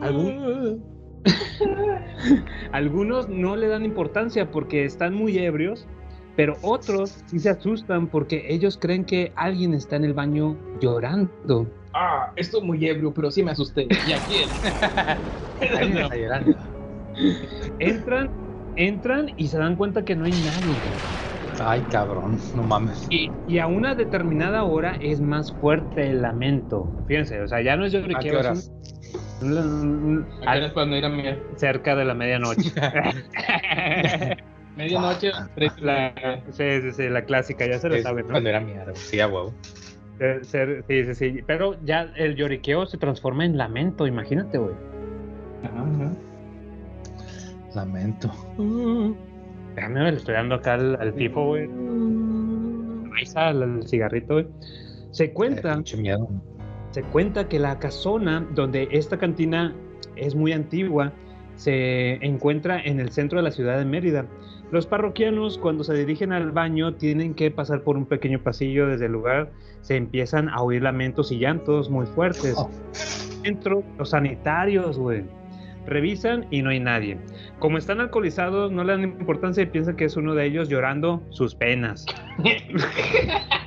Algún- 0.00 0.82
Algunos 2.72 3.28
no 3.28 3.54
le 3.56 3.68
dan 3.68 3.84
importancia 3.84 4.50
porque 4.50 4.84
están 4.84 5.14
muy 5.14 5.38
ebrios, 5.38 5.86
pero 6.36 6.56
otros 6.62 7.22
sí 7.26 7.38
se 7.38 7.50
asustan 7.50 8.08
porque 8.08 8.46
ellos 8.48 8.76
creen 8.80 9.04
que 9.04 9.32
alguien 9.36 9.74
está 9.74 9.96
en 9.96 10.04
el 10.04 10.14
baño 10.14 10.56
llorando. 10.80 11.68
Ah, 11.94 12.32
estoy 12.34 12.60
muy 12.62 12.84
ebrio, 12.86 13.12
pero 13.14 13.30
sí 13.30 13.42
me 13.44 13.52
asusté. 13.52 13.86
¿Y 14.06 14.12
a 14.12 14.20
quién? 14.24 14.50
Entran, 17.78 18.30
entran 18.76 19.30
y 19.36 19.48
se 19.48 19.58
dan 19.58 19.76
cuenta 19.76 20.04
que 20.04 20.16
no 20.16 20.24
hay 20.24 20.32
nadie. 20.32 20.80
Ay, 21.60 21.82
cabrón, 21.82 22.38
no 22.54 22.64
mames. 22.64 23.06
Y, 23.10 23.30
y 23.46 23.58
a 23.58 23.66
una 23.68 23.94
determinada 23.94 24.64
hora 24.64 24.96
es 25.00 25.20
más 25.20 25.52
fuerte 25.52 26.10
el 26.10 26.22
lamento. 26.22 26.90
Fíjense, 27.06 27.40
o 27.40 27.48
sea, 27.48 27.62
ya 27.62 27.76
no 27.76 27.84
es 27.84 27.92
lloriqueo. 27.92 28.16
¿A 28.18 28.20
qué 28.20 28.28
es 28.30 28.34
horas? 28.34 28.70
un- 29.40 29.56
un- 29.56 30.04
un- 30.04 30.26
¿A 30.46 30.52
qué 30.52 30.58
horas 30.58 30.72
cuando 30.72 30.96
ir 30.96 31.04
a 31.04 31.08
mirar? 31.08 31.38
cerca 31.56 31.94
de 31.94 32.04
la 32.04 32.14
medianoche. 32.14 32.72
Medianoche, 34.76 35.30
tres 35.54 35.72
La, 35.80 36.12
sí, 36.50 36.80
sí, 36.82 36.90
sí, 36.92 37.08
la 37.08 37.24
clásica, 37.24 37.64
ya 37.66 37.78
se 37.78 37.88
lo 37.88 37.94
Es 37.94 38.02
saben, 38.02 38.26
¿no? 38.26 38.32
Cuando 38.32 38.48
era 38.50 38.58
mierda, 38.60 38.92
sí, 38.96 39.20
a 39.20 39.28
huevo. 39.28 39.54
Ser- 40.18 40.44
ser- 40.44 40.84
sí, 40.88 41.04
sí, 41.04 41.14
sí. 41.14 41.40
Pero 41.46 41.76
ya 41.84 42.12
el 42.16 42.36
lloriqueo 42.36 42.86
se 42.86 42.98
transforma 42.98 43.44
en 43.44 43.56
lamento, 43.56 44.06
imagínate, 44.06 44.58
güey. 44.58 44.74
Lamento. 47.74 48.30
Déjame 49.74 50.04
ver, 50.04 50.12
le 50.12 50.18
estoy 50.18 50.34
dando 50.34 50.54
acá 50.56 50.74
al, 50.74 50.96
al 51.00 51.14
tifo, 51.14 51.46
güey. 51.46 51.64
Ahí 53.16 53.22
está, 53.22 53.48
al, 53.48 53.62
al 53.62 53.86
cigarrito, 53.88 54.34
güey. 54.34 54.46
Se 55.10 55.32
cuenta. 55.32 55.76
Mucho 55.76 55.96
miedo. 55.96 56.28
Se 56.90 57.02
cuenta 57.02 57.48
que 57.48 57.58
la 57.58 57.78
casona 57.80 58.46
donde 58.54 58.88
esta 58.92 59.18
cantina 59.18 59.74
es 60.14 60.34
muy 60.36 60.52
antigua 60.52 61.12
se 61.56 62.14
encuentra 62.24 62.80
en 62.80 62.98
el 63.00 63.10
centro 63.10 63.38
de 63.38 63.44
la 63.44 63.50
ciudad 63.50 63.78
de 63.78 63.84
Mérida. 63.84 64.26
Los 64.74 64.86
parroquianos 64.86 65.56
cuando 65.56 65.84
se 65.84 65.94
dirigen 65.94 66.32
al 66.32 66.50
baño 66.50 66.94
tienen 66.94 67.34
que 67.34 67.48
pasar 67.52 67.82
por 67.82 67.96
un 67.96 68.06
pequeño 68.06 68.40
pasillo 68.40 68.88
desde 68.88 69.06
el 69.06 69.12
lugar, 69.12 69.52
se 69.82 69.94
empiezan 69.94 70.48
a 70.48 70.60
oír 70.62 70.82
lamentos 70.82 71.30
y 71.30 71.38
llantos 71.38 71.90
muy 71.90 72.06
fuertes. 72.06 72.56
Dentro 73.44 73.84
los 73.96 74.10
sanitarios, 74.10 74.98
güey. 74.98 75.22
Revisan 75.86 76.48
y 76.50 76.62
no 76.62 76.70
hay 76.70 76.80
nadie. 76.80 77.18
Como 77.60 77.78
están 77.78 78.00
alcoholizados, 78.00 78.72
no 78.72 78.82
le 78.82 78.94
dan 78.94 79.04
importancia 79.04 79.62
y 79.62 79.66
piensan 79.66 79.94
que 79.94 80.06
es 80.06 80.16
uno 80.16 80.34
de 80.34 80.44
ellos 80.44 80.68
llorando 80.68 81.22
sus 81.30 81.54
penas. 81.54 82.04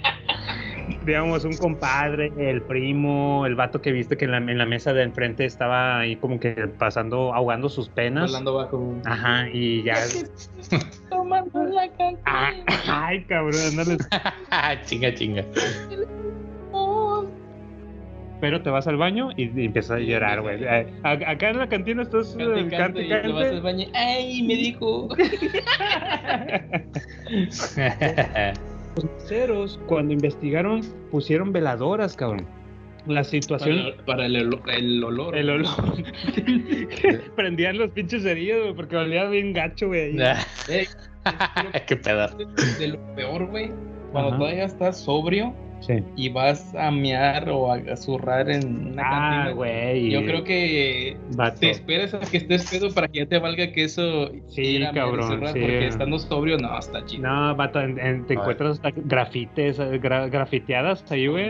digamos, 1.07 1.43
un 1.45 1.57
compadre, 1.57 2.31
el 2.37 2.61
primo, 2.61 3.45
el 3.47 3.55
vato 3.55 3.81
que 3.81 3.91
viste 3.91 4.17
que 4.17 4.25
en 4.25 4.31
la, 4.31 4.37
en 4.37 4.57
la 4.57 4.65
mesa 4.65 4.93
de 4.93 5.03
enfrente 5.03 5.45
estaba 5.45 5.99
ahí 5.99 6.15
como 6.17 6.39
que 6.39 6.51
pasando, 6.77 7.33
ahogando 7.33 7.69
sus 7.69 7.89
penas. 7.89 8.25
Hablando 8.25 8.53
bajo. 8.53 8.93
Ajá, 9.05 9.47
y 9.51 9.83
ya. 9.83 9.95
Tomando 11.09 11.63
la 11.63 11.87
cantina. 11.87 12.19
Ah, 12.25 12.51
ay, 13.07 13.23
cabrón, 13.23 13.55
ándale. 13.71 13.97
chinga, 14.85 15.13
chinga. 15.13 15.43
Pero 18.39 18.61
te 18.61 18.69
vas 18.69 18.85
al 18.85 18.97
baño 18.97 19.29
y, 19.35 19.45
y 19.59 19.65
empiezas 19.65 19.97
a 19.97 19.99
llorar, 19.99 20.41
güey. 20.41 20.63
Acá 21.03 21.49
en 21.49 21.57
la 21.57 21.67
cantina 21.67 22.03
estás 22.03 22.35
Cante, 22.37 22.59
eh, 22.59 22.69
cante, 22.69 22.77
cante, 22.77 23.03
y 23.03 23.07
te 23.07 23.13
vas 23.15 23.21
cante. 23.23 23.47
al 23.55 23.61
baño. 23.61 23.87
¡Ay, 23.95 24.43
me 24.43 24.55
dijo! 24.55 25.07
Los 28.97 29.05
meseros, 29.05 29.79
cuando 29.87 30.13
investigaron, 30.13 30.81
pusieron 31.11 31.53
veladoras, 31.53 32.15
cabrón. 32.15 32.45
La 33.05 33.23
situación. 33.23 33.93
Para, 34.05 34.05
para 34.05 34.25
el, 34.25 34.35
el 34.35 35.03
olor. 35.03 35.35
El 35.37 35.49
olor. 35.49 35.69
Prendían 37.35 37.77
los 37.77 37.91
pinches 37.91 38.25
heridos, 38.25 38.63
güey, 38.63 38.75
porque 38.75 38.97
olía 38.97 39.25
bien 39.29 39.53
gacho, 39.53 39.87
güey. 39.87 40.19
ahí. 40.21 40.45
Ey, 40.67 40.87
Qué 41.87 41.95
pedo. 41.95 42.27
de 42.79 42.87
lo 42.89 43.15
peor, 43.15 43.45
güey. 43.47 43.71
Cuando 44.11 44.29
Ajá. 44.31 44.37
todavía 44.39 44.65
estás 44.65 44.99
sobrio 44.99 45.53
Sí. 45.79 46.03
y 46.15 46.29
vas 46.29 46.73
a 46.75 46.89
mear 46.91 47.49
o 47.49 47.71
a 47.71 47.95
zurrar 47.95 48.49
en 48.49 48.93
una 48.93 49.03
Ah, 49.05 49.29
cantina. 49.43 49.51
güey. 49.55 50.09
Yo 50.11 50.23
creo 50.25 50.43
que 50.43 51.15
te 51.59 51.69
esperas 51.69 52.13
a 52.13 52.19
que 52.19 52.37
estés 52.37 52.69
pedo 52.69 52.93
para 52.93 53.07
que 53.07 53.19
ya 53.19 53.25
te 53.27 53.37
valga 53.39 53.71
que 53.71 53.83
eso. 53.83 54.31
Sí, 54.47 54.79
cabrón, 54.93 55.27
zurrar, 55.27 55.53
sí. 55.53 55.59
Porque 55.59 55.87
estando 55.87 56.19
sobrio, 56.19 56.57
no, 56.57 56.77
está 56.77 57.05
chido. 57.05 57.23
No, 57.27 57.55
vato, 57.55 57.79
en- 57.79 57.99
en- 57.99 58.25
te 58.25 58.33
Ay. 58.33 58.39
encuentras 58.39 58.71
hasta 58.71 58.89
grafites, 58.95 59.79
gra- 59.79 60.29
grafiteadas 60.29 61.03
ahí, 61.11 61.27
güey. 61.27 61.49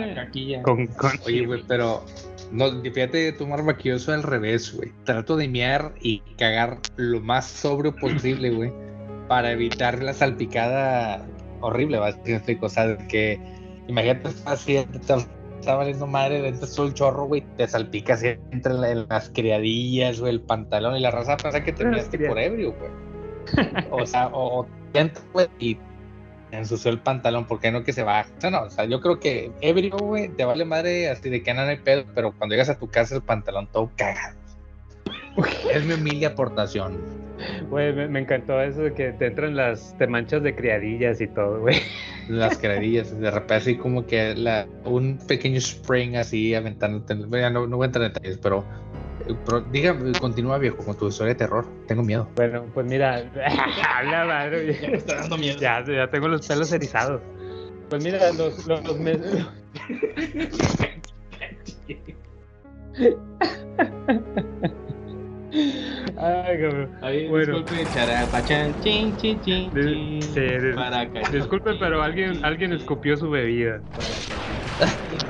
Con, 0.62 0.88
con... 0.88 1.12
Oye, 1.26 1.46
güey, 1.46 1.64
pero 1.68 2.04
no, 2.52 2.66
fíjate, 2.82 3.34
que 3.78 3.90
yo 3.90 4.00
soy 4.00 4.16
al 4.16 4.24
revés, 4.24 4.76
güey. 4.76 4.92
Trato 5.06 5.36
de 5.38 5.48
mear 5.48 5.94
y 6.02 6.20
cagar 6.38 6.78
lo 6.98 7.22
más 7.22 7.46
sobrio 7.48 7.96
posible, 7.96 8.50
güey, 8.52 8.72
para 9.28 9.52
evitar 9.52 10.02
la 10.04 10.14
salpicada 10.14 11.26
horrible, 11.62 11.98
básicamente. 12.00 12.58
O 12.62 12.70
sea, 12.70 12.98
que 13.08 13.40
imagínate, 13.88 14.30
así, 14.46 14.86
te 14.92 14.98
está, 14.98 15.76
valiendo 15.76 16.08
madre, 16.08 16.42
le 16.42 16.50
entras 16.50 16.76
todo 16.76 16.88
el 16.88 16.94
chorro, 16.94 17.26
güey, 17.26 17.42
te 17.58 17.68
salpica 17.68 18.14
así 18.14 18.28
entre 18.52 18.74
en 18.74 19.08
las 19.10 19.30
criadillas, 19.30 20.20
güey, 20.20 20.34
el 20.34 20.42
pantalón 20.42 20.96
y 20.96 21.00
la 21.00 21.12
raza 21.12 21.38
pasa 21.38 21.64
que 21.64 21.74
te 21.74 21.84
criad- 21.86 22.28
por 22.28 22.40
ebrio, 22.40 22.74
güey. 22.74 22.92
O 23.92 24.06
sea, 24.06 24.28
o, 24.28 24.62
o 24.62 24.68
güey, 25.34 25.48
y 25.60 25.78
ensució 26.52 26.92
el 26.92 27.00
pantalón, 27.00 27.46
porque 27.46 27.72
no 27.72 27.84
que 27.84 27.94
se 27.94 28.04
baja. 28.04 28.30
O 28.38 28.42
sea, 28.42 28.52
no, 28.52 28.62
o 28.64 28.70
sea, 28.70 28.86
yo 28.86 29.02
creo 29.02 29.20
que 29.20 29.52
ebrio, 29.62 29.98
güey, 29.98 30.30
te 30.30 30.46
vale 30.46 30.66
madre 30.66 31.10
así 31.10 31.30
de 31.30 31.44
que 31.44 31.54
no 31.54 31.62
hay 31.62 31.78
pedo, 31.78 32.04
pero 32.14 32.32
cuando 32.34 32.54
llegas 32.54 32.70
a 32.70 32.78
tu 32.78 32.88
casa 32.90 33.16
el 33.16 33.22
pantalón 33.22 33.68
todo 33.72 33.92
cagado. 33.96 34.38
Es 35.72 35.86
mi 35.86 35.94
humilde 35.94 36.26
aportación. 36.26 36.98
Güey, 37.70 37.94
me, 37.94 38.08
me 38.08 38.20
encantó 38.22 38.60
eso 38.62 38.82
de 38.82 38.94
que 38.94 39.12
te 39.12 39.28
entran 39.28 39.56
las, 39.56 39.96
te 39.98 40.08
manchas 40.08 40.42
de 40.42 40.56
criadillas 40.56 41.22
y 41.22 41.28
todo, 41.28 41.60
güey. 41.60 41.76
Las 42.30 42.58
criadillas, 42.58 43.18
de 43.18 43.32
repente 43.32 43.54
así 43.56 43.78
como 43.78 44.06
que 44.06 44.36
la, 44.36 44.68
un 44.86 45.18
pequeño 45.28 45.58
spring 45.58 46.16
así 46.16 46.54
aventándote. 46.54 47.16
No, 47.16 47.68
no 47.68 47.78
voy 47.78 47.84
a 47.84 47.88
entrar 47.88 48.06
en 48.06 48.14
detalles, 48.14 48.38
pero, 48.42 48.66
pero 49.46 49.62
dígame, 49.62 50.12
continúa 50.20 50.58
viejo 50.58 50.78
con 50.78 50.96
tu 50.98 51.08
historia 51.08 51.34
de 51.34 51.40
terror. 51.40 51.66
Tengo 51.88 52.04
miedo. 52.04 52.30
Bueno, 52.36 52.66
pues 52.74 52.86
mira, 52.86 53.30
habla 53.98 54.26
madre. 54.26 54.78
Ya 54.82 54.90
me 54.90 54.98
está 54.98 55.16
dando 55.16 55.38
miedo. 55.38 55.60
Ya, 55.60 55.84
ya 55.86 56.10
tengo 56.10 56.28
los 56.28 56.48
pelos 56.48 56.72
erizados. 56.72 57.22
Pues 57.90 58.04
mira, 58.04 58.32
los, 58.34 58.66
los, 58.68 58.84
los 58.86 59.00
mes- 59.00 59.20
Ay, 66.20 66.59
cabrón. 66.61 66.89
Ay, 67.01 67.28
Bueno. 67.28 67.59
disculpe, 67.59 67.86
charapachán, 67.93 68.80
chin, 68.80 69.15
chin, 69.18 69.39
chin, 69.41 69.72
chin. 69.72 70.22
sí, 70.22 70.39
dis- 70.39 70.76
Para 70.76 71.01
acá. 71.01 71.22
Disculpe, 71.32 71.72
pero 71.80 72.01
alguien, 72.01 72.43
alguien 72.43 72.74
escupió 72.74 73.15
su 73.18 73.30
bebida. 73.30 73.82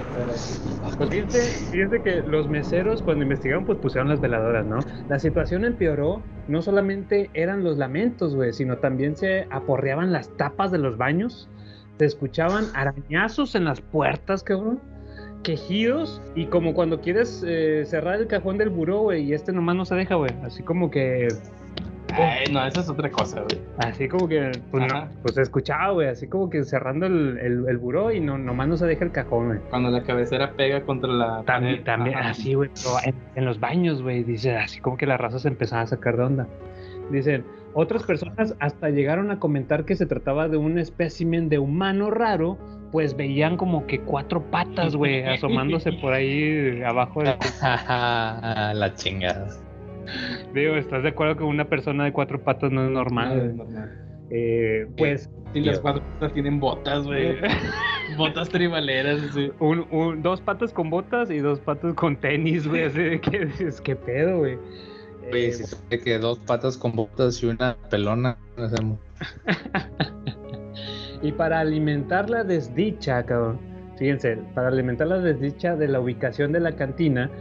Pues 0.97 1.09
fíjense, 1.09 1.39
fíjense 1.71 2.01
que 2.01 2.21
los 2.23 2.49
meseros 2.49 3.01
cuando 3.03 3.23
investigaron 3.23 3.65
pues 3.65 3.77
pusieron 3.77 4.09
las 4.09 4.19
veladoras, 4.19 4.65
¿no? 4.65 4.79
La 5.09 5.19
situación 5.19 5.63
empeoró, 5.63 6.23
no 6.47 6.61
solamente 6.61 7.29
eran 7.33 7.63
los 7.63 7.77
lamentos, 7.77 8.33
güey, 8.35 8.51
sino 8.51 8.77
también 8.77 9.15
se 9.15 9.47
aporreaban 9.51 10.11
las 10.11 10.35
tapas 10.37 10.71
de 10.71 10.79
los 10.79 10.97
baños, 10.97 11.49
se 11.99 12.05
escuchaban 12.05 12.65
arañazos 12.73 13.53
en 13.55 13.65
las 13.65 13.79
puertas, 13.79 14.43
cabrón, 14.43 14.79
quejidos 15.47 16.21
y 16.35 16.47
como 16.47 16.73
cuando 16.73 16.99
quieres 16.99 17.41
eh, 17.47 17.83
cerrar 17.85 18.19
el 18.19 18.27
cajón 18.27 18.57
del 18.57 18.69
buró, 18.69 19.03
güey, 19.03 19.23
y 19.23 19.33
este 19.33 19.53
nomás 19.53 19.77
no 19.77 19.85
se 19.85 19.95
deja, 19.95 20.15
güey, 20.15 20.31
así 20.43 20.61
como 20.61 20.91
que 20.91 21.29
Ay, 22.13 22.51
no, 22.51 22.65
esa 22.65 22.81
es 22.81 22.89
otra 22.89 23.09
cosa, 23.11 23.41
güey. 23.41 23.61
Así 23.77 24.07
como 24.07 24.27
que, 24.27 24.51
pues, 24.71 24.91
no, 24.91 25.07
pues 25.21 25.37
escuchaba, 25.37 25.91
güey, 25.91 26.07
así 26.07 26.27
como 26.27 26.49
que 26.49 26.63
cerrando 26.63 27.05
el, 27.05 27.37
el, 27.37 27.65
el 27.67 27.77
buró 27.77 28.11
y 28.11 28.19
no, 28.19 28.37
nomás 28.37 28.67
no 28.67 28.77
se 28.77 28.87
deja 28.87 29.05
el 29.05 29.11
cajón, 29.11 29.47
güey. 29.47 29.59
Cuando 29.69 29.89
la 29.89 30.03
cabecera 30.03 30.51
pega 30.53 30.81
contra 30.81 31.09
la 31.09 31.43
También, 31.43 31.83
también 31.83 32.17
Ajá. 32.17 32.29
así, 32.31 32.53
güey, 32.53 32.69
en, 33.05 33.15
en 33.35 33.45
los 33.45 33.59
baños, 33.59 34.01
güey, 34.01 34.23
dice, 34.23 34.55
así 34.57 34.79
como 34.79 34.97
que 34.97 35.05
la 35.05 35.17
raza 35.17 35.39
se 35.39 35.47
empezaba 35.47 35.83
a 35.83 35.87
sacar 35.87 36.17
de 36.17 36.23
onda. 36.23 36.47
Dicen, 37.11 37.45
otras 37.77 38.01
personas 38.01 38.55
hasta 38.59 38.89
llegaron 38.89 39.29
a 39.29 39.39
comentar 39.39 39.85
que 39.85 39.95
se 39.95 40.07
trataba 40.07 40.47
de 40.47 40.57
un 40.57 40.79
espécimen 40.79 41.47
de 41.47 41.59
humano 41.59 42.09
raro, 42.09 42.57
pues 42.91 43.15
veían 43.15 43.55
como 43.55 43.85
que 43.85 43.99
cuatro 43.99 44.41
patas, 44.49 44.95
güey, 44.95 45.23
asomándose 45.27 45.93
por 45.93 46.13
ahí 46.13 46.81
abajo 46.81 47.21
del... 47.21 47.35
la 47.61 48.93
chingada. 48.95 49.47
Digo, 50.55 50.75
¿estás 50.75 51.03
de 51.03 51.09
acuerdo 51.09 51.37
que 51.37 51.43
una 51.43 51.65
persona 51.65 52.05
de 52.05 52.13
cuatro 52.13 52.41
patas 52.41 52.71
no 52.71 52.83
es 52.83 52.89
normal? 52.89 53.37
No 53.37 53.43
es 53.43 53.55
güey? 53.55 53.57
normal. 53.57 54.07
Eh, 54.31 54.87
pues... 54.97 55.29
Y 55.53 55.61
las 55.61 55.79
cuatro 55.79 56.03
patas 56.13 56.33
tienen 56.33 56.59
botas, 56.59 57.05
güey. 57.05 57.35
botas 58.17 58.49
tribaleras, 58.49 59.21
sí. 59.35 59.51
Un, 59.59 59.85
un- 59.91 60.23
dos 60.23 60.41
patas 60.41 60.73
con 60.73 60.89
botas 60.89 61.29
y 61.29 61.37
dos 61.39 61.59
patas 61.59 61.93
con 61.93 62.15
tenis, 62.17 62.67
güey. 62.67 62.83
Así 62.85 63.01
de 63.01 63.21
que 63.21 63.45
dices, 63.45 63.79
¿qué 63.81 63.95
pedo, 63.95 64.39
güey? 64.39 64.57
Oye, 65.31 65.51
si 65.53 65.63
sabe 65.65 65.99
que 65.99 66.17
dos 66.19 66.39
patas 66.39 66.77
con 66.77 66.95
botas 66.95 67.41
y 67.43 67.47
una 67.47 67.75
pelona. 67.89 68.37
hacemos. 68.57 68.99
Y 71.21 71.31
para 71.31 71.59
alimentar 71.59 72.29
la 72.29 72.43
desdicha, 72.43 73.23
cabrón. 73.23 73.59
Fíjense, 73.97 74.37
para 74.53 74.67
alimentar 74.67 75.07
la 75.07 75.17
desdicha 75.17 75.75
de 75.75 75.87
la 75.87 75.99
ubicación 75.99 76.51
de 76.51 76.59
la 76.59 76.73
cantina, 76.73 77.31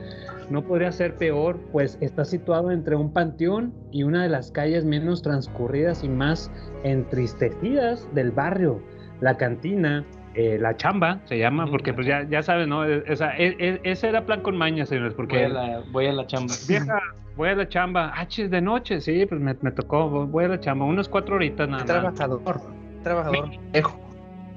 no 0.49 0.62
podría 0.62 0.91
ser 0.93 1.16
peor, 1.16 1.59
pues 1.72 1.99
está 2.01 2.24
situado 2.24 2.70
entre 2.70 2.97
un 2.97 3.12
panteón 3.12 3.74
y 3.91 4.05
una 4.05 4.22
de 4.22 4.30
las 4.30 4.51
calles 4.51 4.84
menos 4.84 5.20
transcurridas 5.20 6.03
y 6.03 6.09
más 6.09 6.51
entristecidas 6.84 8.09
del 8.14 8.30
barrio. 8.30 8.80
La 9.20 9.37
cantina, 9.37 10.05
eh, 10.37 10.59
la 10.61 10.76
chamba 10.76 11.20
se 11.24 11.39
llama, 11.39 11.66
porque 11.66 11.93
pues 11.95 12.07
ya, 12.07 12.22
ya 12.28 12.43
saben, 12.43 12.68
¿no? 12.68 12.84
E- 12.84 13.11
O 13.11 13.16
sea, 13.16 13.34
e- 13.39 13.80
ese 13.82 14.09
era 14.09 14.24
plan 14.26 14.43
con 14.43 14.57
maña, 14.57 14.84
señores, 14.87 15.14
porque... 15.14 15.37
Voy 15.37 15.45
a 15.45 15.49
la, 15.49 15.82
voy 15.91 16.07
a 16.07 16.12
la 16.12 16.26
chamba. 16.26 16.55
Vieja, 16.68 17.01
voy 17.37 17.49
a 17.49 17.55
la 17.55 17.68
chamba. 17.68 18.12
Ah, 18.14 18.28
chis, 18.28 18.51
de 18.51 18.61
noche, 18.61 19.01
sí, 19.01 19.24
pues 19.26 19.41
me, 19.41 19.57
me 19.62 19.70
tocó, 19.72 20.09
voy 20.26 20.45
a 20.45 20.49
la 20.49 20.61
chamba, 20.61 20.84
unas 20.84 21.09
cuatro 21.09 21.37
horitas 21.37 21.68
nada 21.68 21.84
más. 21.84 22.14
Trabajador. 22.14 22.61
Trabajador. 23.03 23.51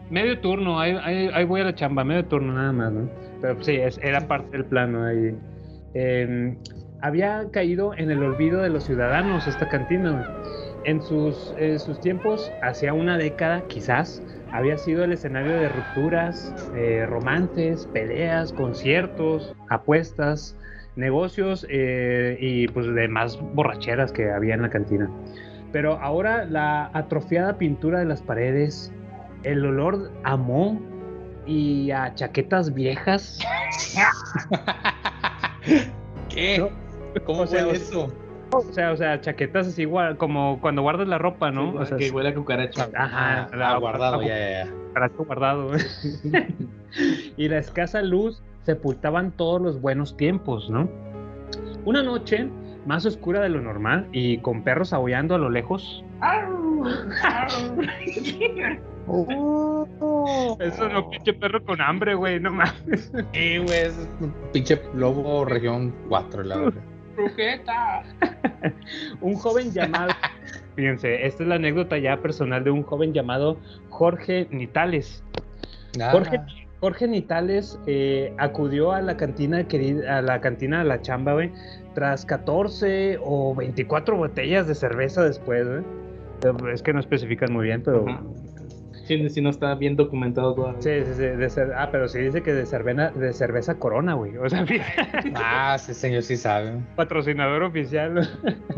Medio 0.09 0.39
turno, 0.39 0.80
ahí, 0.80 0.97
ahí, 1.03 1.30
ahí 1.34 1.45
voy 1.45 1.61
a 1.61 1.65
la 1.65 1.75
chamba, 1.75 2.03
medio 2.03 2.25
turno 2.25 2.53
nada 2.53 2.71
más, 2.71 2.91
¿no? 2.91 3.09
Pero 3.41 3.53
pues, 3.53 3.67
sí, 3.67 3.75
es, 3.75 3.99
era 4.03 4.27
parte 4.27 4.49
del 4.57 4.65
plano 4.65 5.05
ahí. 5.05 5.36
Eh, 5.93 6.57
había 7.01 7.45
caído 7.53 7.93
en 7.95 8.09
el 8.11 8.21
olvido 8.23 8.61
de 8.61 8.69
los 8.69 8.84
ciudadanos 8.86 9.47
esta 9.47 9.69
cantina. 9.69 10.27
En 10.86 11.01
sus, 11.01 11.53
en 11.57 11.77
sus 11.80 11.99
tiempos, 11.99 12.51
hacia 12.63 12.93
una 12.93 13.17
década 13.17 13.61
quizás, 13.67 14.23
había 14.52 14.78
sido 14.78 15.04
el 15.04 15.12
escenario 15.12 15.58
de 15.58 15.70
rupturas, 15.70 16.54
eh, 16.76 17.06
romances, 17.08 17.88
peleas, 17.88 18.52
conciertos, 18.54 19.56
apuestas, 19.70 20.56
negocios 20.95 21.66
eh, 21.70 22.38
y 22.39 22.68
pues 22.68 22.88
demás 22.93 23.39
borracheras 23.54 24.12
que 24.12 24.32
había 24.32 24.56
en 24.56 24.64
la 24.64 24.70
cantina. 24.70 25.10
Pero 25.72 26.00
ahora 26.00 26.45
la 26.45 26.89
atrofiada 26.93 27.58
pintura 27.58 28.00
de 28.00 28.06
las 28.06 28.22
paredes, 28.22 28.91
el 29.43 29.66
olor 29.66 30.12
a 30.24 30.36
moho 30.36 30.80
y 31.45 31.91
a 31.91 32.14
chaquetas 32.16 32.74
viejas. 32.74 33.39
¿Qué? 36.30 36.70
¿Cómo 37.26 37.45
fue 37.45 37.72
eso? 37.72 38.12
O 38.52 38.62
sea, 38.74 38.91
o 38.91 38.97
sea, 38.97 39.22
chaquetas 39.22 39.68
así 39.68 39.84
igual, 39.84 40.18
como 40.18 40.60
cuando 40.60 40.82
guardas 40.82 41.08
la 41.08 41.18
ropa, 41.18 41.52
¿no? 41.52 41.72
Sí, 41.72 41.78
o 41.78 41.86
sea, 41.86 41.97
que 41.97 42.10
huele 42.12 42.30
a 42.30 42.34
cucaracha. 42.36 42.89
Ajá, 42.95 43.47
Ah, 43.52 43.56
la- 43.56 43.78
guardado, 43.78 44.22
la- 44.22 44.28
ya, 44.28 44.38
ya, 44.38 44.66
ya. 44.66 44.72
cucaracho 44.88 45.26
guardado. 45.26 45.72
y 47.38 47.47
la 47.47 47.58
escasa 47.60 48.02
luz 48.02 48.41
sepultaban 48.64 49.32
todos 49.32 49.62
los 49.62 49.80
buenos 49.82 50.18
tiempos, 50.18 50.70
¿no? 50.70 50.89
Una 51.86 52.02
noche 52.04 52.50
más 52.86 53.06
oscura 53.06 53.39
de 53.41 53.50
lo 53.50 53.62
normal 53.62 54.08
y 54.12 54.39
con 54.39 54.64
perros 54.64 54.93
aullando 54.93 55.36
a 55.36 55.38
lo 55.38 55.50
lejos. 55.50 56.04
Eso 60.60 60.89
no, 60.89 61.10
pinche 61.10 61.34
perro 61.34 61.64
con 61.64 61.82
hambre, 61.82 62.16
güey, 62.16 62.39
no 62.39 62.52
mames. 62.52 63.12
Sí, 63.34 63.58
güey, 63.58 63.80
es 63.82 64.10
un 64.20 64.34
pinche 64.54 64.82
lobo 64.93 65.45
región 65.45 65.93
4, 66.10 66.43
la 66.43 66.58
verdad. 66.58 66.82
¡Brujeta! 67.16 68.03
un 69.22 69.36
joven 69.36 69.72
llamado. 69.72 70.12
Fíjense, 70.76 71.26
esta 71.26 71.43
es 71.43 71.49
la 71.49 71.55
anécdota 71.55 71.97
ya 71.97 72.18
personal 72.18 72.64
de 72.64 72.72
un 72.72 72.84
joven 72.84 73.14
llamado 73.14 73.57
Jorge 73.89 74.47
Nitales. 74.51 75.24
Ah. 76.01 76.10
Jorge, 76.12 76.39
Jorge 76.80 77.07
Nitales 77.07 77.80
eh, 77.88 78.34
acudió 78.38 78.91
a 78.91 79.01
la 79.01 79.18
cantina 79.18 79.68
querida, 79.68 80.20
a 80.20 80.22
la 80.22 80.39
cantina 80.39 80.80
de 80.80 80.86
la 80.86 81.01
chamba, 81.01 81.34
güey, 81.34 81.51
tras 81.93 82.26
14 82.26 83.20
o 83.22 83.53
24 83.55 84.16
botellas 84.16 84.68
de 84.68 84.76
cerveza 84.76 85.24
después, 85.24 85.68
güey. 85.68 85.84
Pero 86.41 86.72
Es 86.72 86.82
que 86.82 86.93
no 86.93 86.99
especifican 86.99 87.51
muy 87.51 87.66
bien, 87.66 87.82
pero. 87.84 88.05
Si 89.30 89.41
no 89.41 89.49
está 89.49 89.74
bien 89.76 89.95
documentado 89.95 90.53
todavía. 90.53 90.82
Sí, 90.82 90.89
sí, 91.05 91.14
sí. 91.16 91.22
de 91.24 91.47
cer- 91.47 91.74
Ah, 91.76 91.89
pero 91.91 92.07
sí 92.07 92.20
dice 92.20 92.41
que 92.43 92.53
de, 92.53 92.66
cervena, 92.66 93.10
de 93.12 93.34
cerveza 93.34 93.76
Corona, 93.80 94.14
güey. 94.14 94.38
O 94.38 94.47
sea, 94.49 94.66
Ah, 95.36 95.74
ese 95.76 95.93
señor 95.93 96.24
sí 96.24 96.38
sabe. 96.38 96.74
patrocinador 96.95 97.64
oficial. 97.64 98.30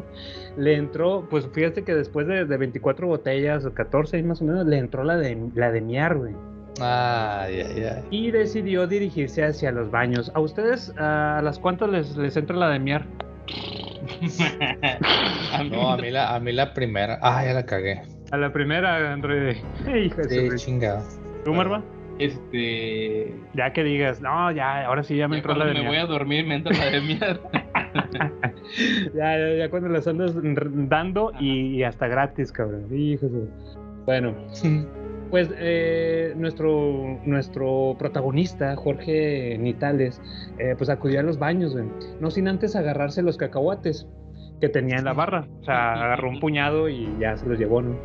le 0.58 0.76
entró, 0.76 1.28
pues 1.30 1.48
fíjate 1.54 1.84
que 1.84 1.94
después 1.96 2.28
de, 2.28 2.46
de 2.46 2.58
24 2.58 3.08
botellas 3.08 3.66
o 3.66 3.74
14 3.74 4.18
ahí 4.18 4.24
más 4.24 4.42
o 4.42 4.46
menos, 4.46 4.66
le 4.66 4.78
entró 4.78 5.04
la 5.04 5.18
de, 5.18 5.38
la 5.56 5.72
de 5.72 5.82
miar, 5.82 6.18
güey. 6.18 6.34
Ay, 6.80 7.62
ay, 7.62 7.84
ay. 7.84 8.04
Y 8.10 8.32
decidió 8.32 8.88
dirigirse 8.88 9.44
hacia 9.44 9.72
los 9.72 9.92
baños. 9.92 10.32
¿A 10.34 10.40
ustedes 10.40 10.94
a 10.98 11.42
las 11.44 11.60
cuántas 11.60 11.90
les, 11.90 12.16
les 12.16 12.36
entra 12.38 12.56
la 12.56 12.70
de 12.70 12.80
miar? 12.80 13.06
No, 15.70 15.92
a 15.92 15.98
mí 15.98 16.10
la, 16.10 16.34
a 16.36 16.40
mí 16.40 16.52
la 16.52 16.74
primera. 16.74 17.20
Ah, 17.22 17.44
ya 17.46 17.54
la 17.54 17.66
cagué. 17.66 18.02
A 18.32 18.38
la 18.38 18.52
primera, 18.52 19.16
de 19.18 19.56
Sí, 20.30 20.50
su- 20.50 20.56
chingado. 20.58 21.04
¿Tú, 21.46 21.54
Marva? 21.54 21.84
Este. 22.20 23.34
Ya 23.54 23.74
que 23.74 23.84
digas, 23.84 24.22
no, 24.22 24.52
ya, 24.52 24.86
ahora 24.86 25.04
sí 25.04 25.16
ya 25.18 25.28
me 25.28 25.36
Ya 25.38 25.40
entró 25.40 25.56
la 25.56 25.66
de 25.66 25.74
me 25.74 25.88
voy 25.88 25.98
a 25.98 26.06
dormir 26.06 26.46
me 26.46 26.56
entra 26.56 26.76
la 26.78 26.86
de 26.92 27.02
mierda. 27.02 27.40
Ya, 29.14 29.38
ya, 29.38 29.54
ya 29.58 29.70
cuando 29.70 29.90
las 29.90 30.08
andas 30.08 30.34
dando 30.88 31.32
y, 31.40 31.76
y 31.76 31.84
hasta 31.84 32.08
gratis, 32.08 32.52
cabrón. 32.52 32.86
Hijo 32.96 33.28
de- 33.28 33.48
Bueno, 34.06 34.34
pues 35.30 35.50
eh, 35.58 36.34
nuestro, 36.38 37.20
nuestro 37.26 37.96
protagonista, 38.00 38.76
Jorge 38.78 39.58
Nitales, 39.60 40.22
eh, 40.58 40.76
pues 40.78 40.90
acudió 40.90 41.20
a 41.20 41.24
los 41.24 41.38
baños, 41.38 41.74
güey. 41.74 41.86
No 42.22 42.30
sin 42.32 42.48
antes 42.48 42.76
agarrarse 42.76 43.24
los 43.24 43.36
cacahuates 43.38 44.08
que 44.62 44.70
tenía 44.70 44.98
en 44.98 45.06
la 45.06 45.14
barra. 45.14 45.48
O 45.62 45.64
sea, 45.66 45.94
agarró 45.94 46.30
un 46.30 46.40
puñado 46.40 46.88
y 46.88 47.10
ya 47.20 47.36
se 47.36 47.46
los 47.48 47.58
llevó, 47.60 47.82
¿no? 47.82 47.96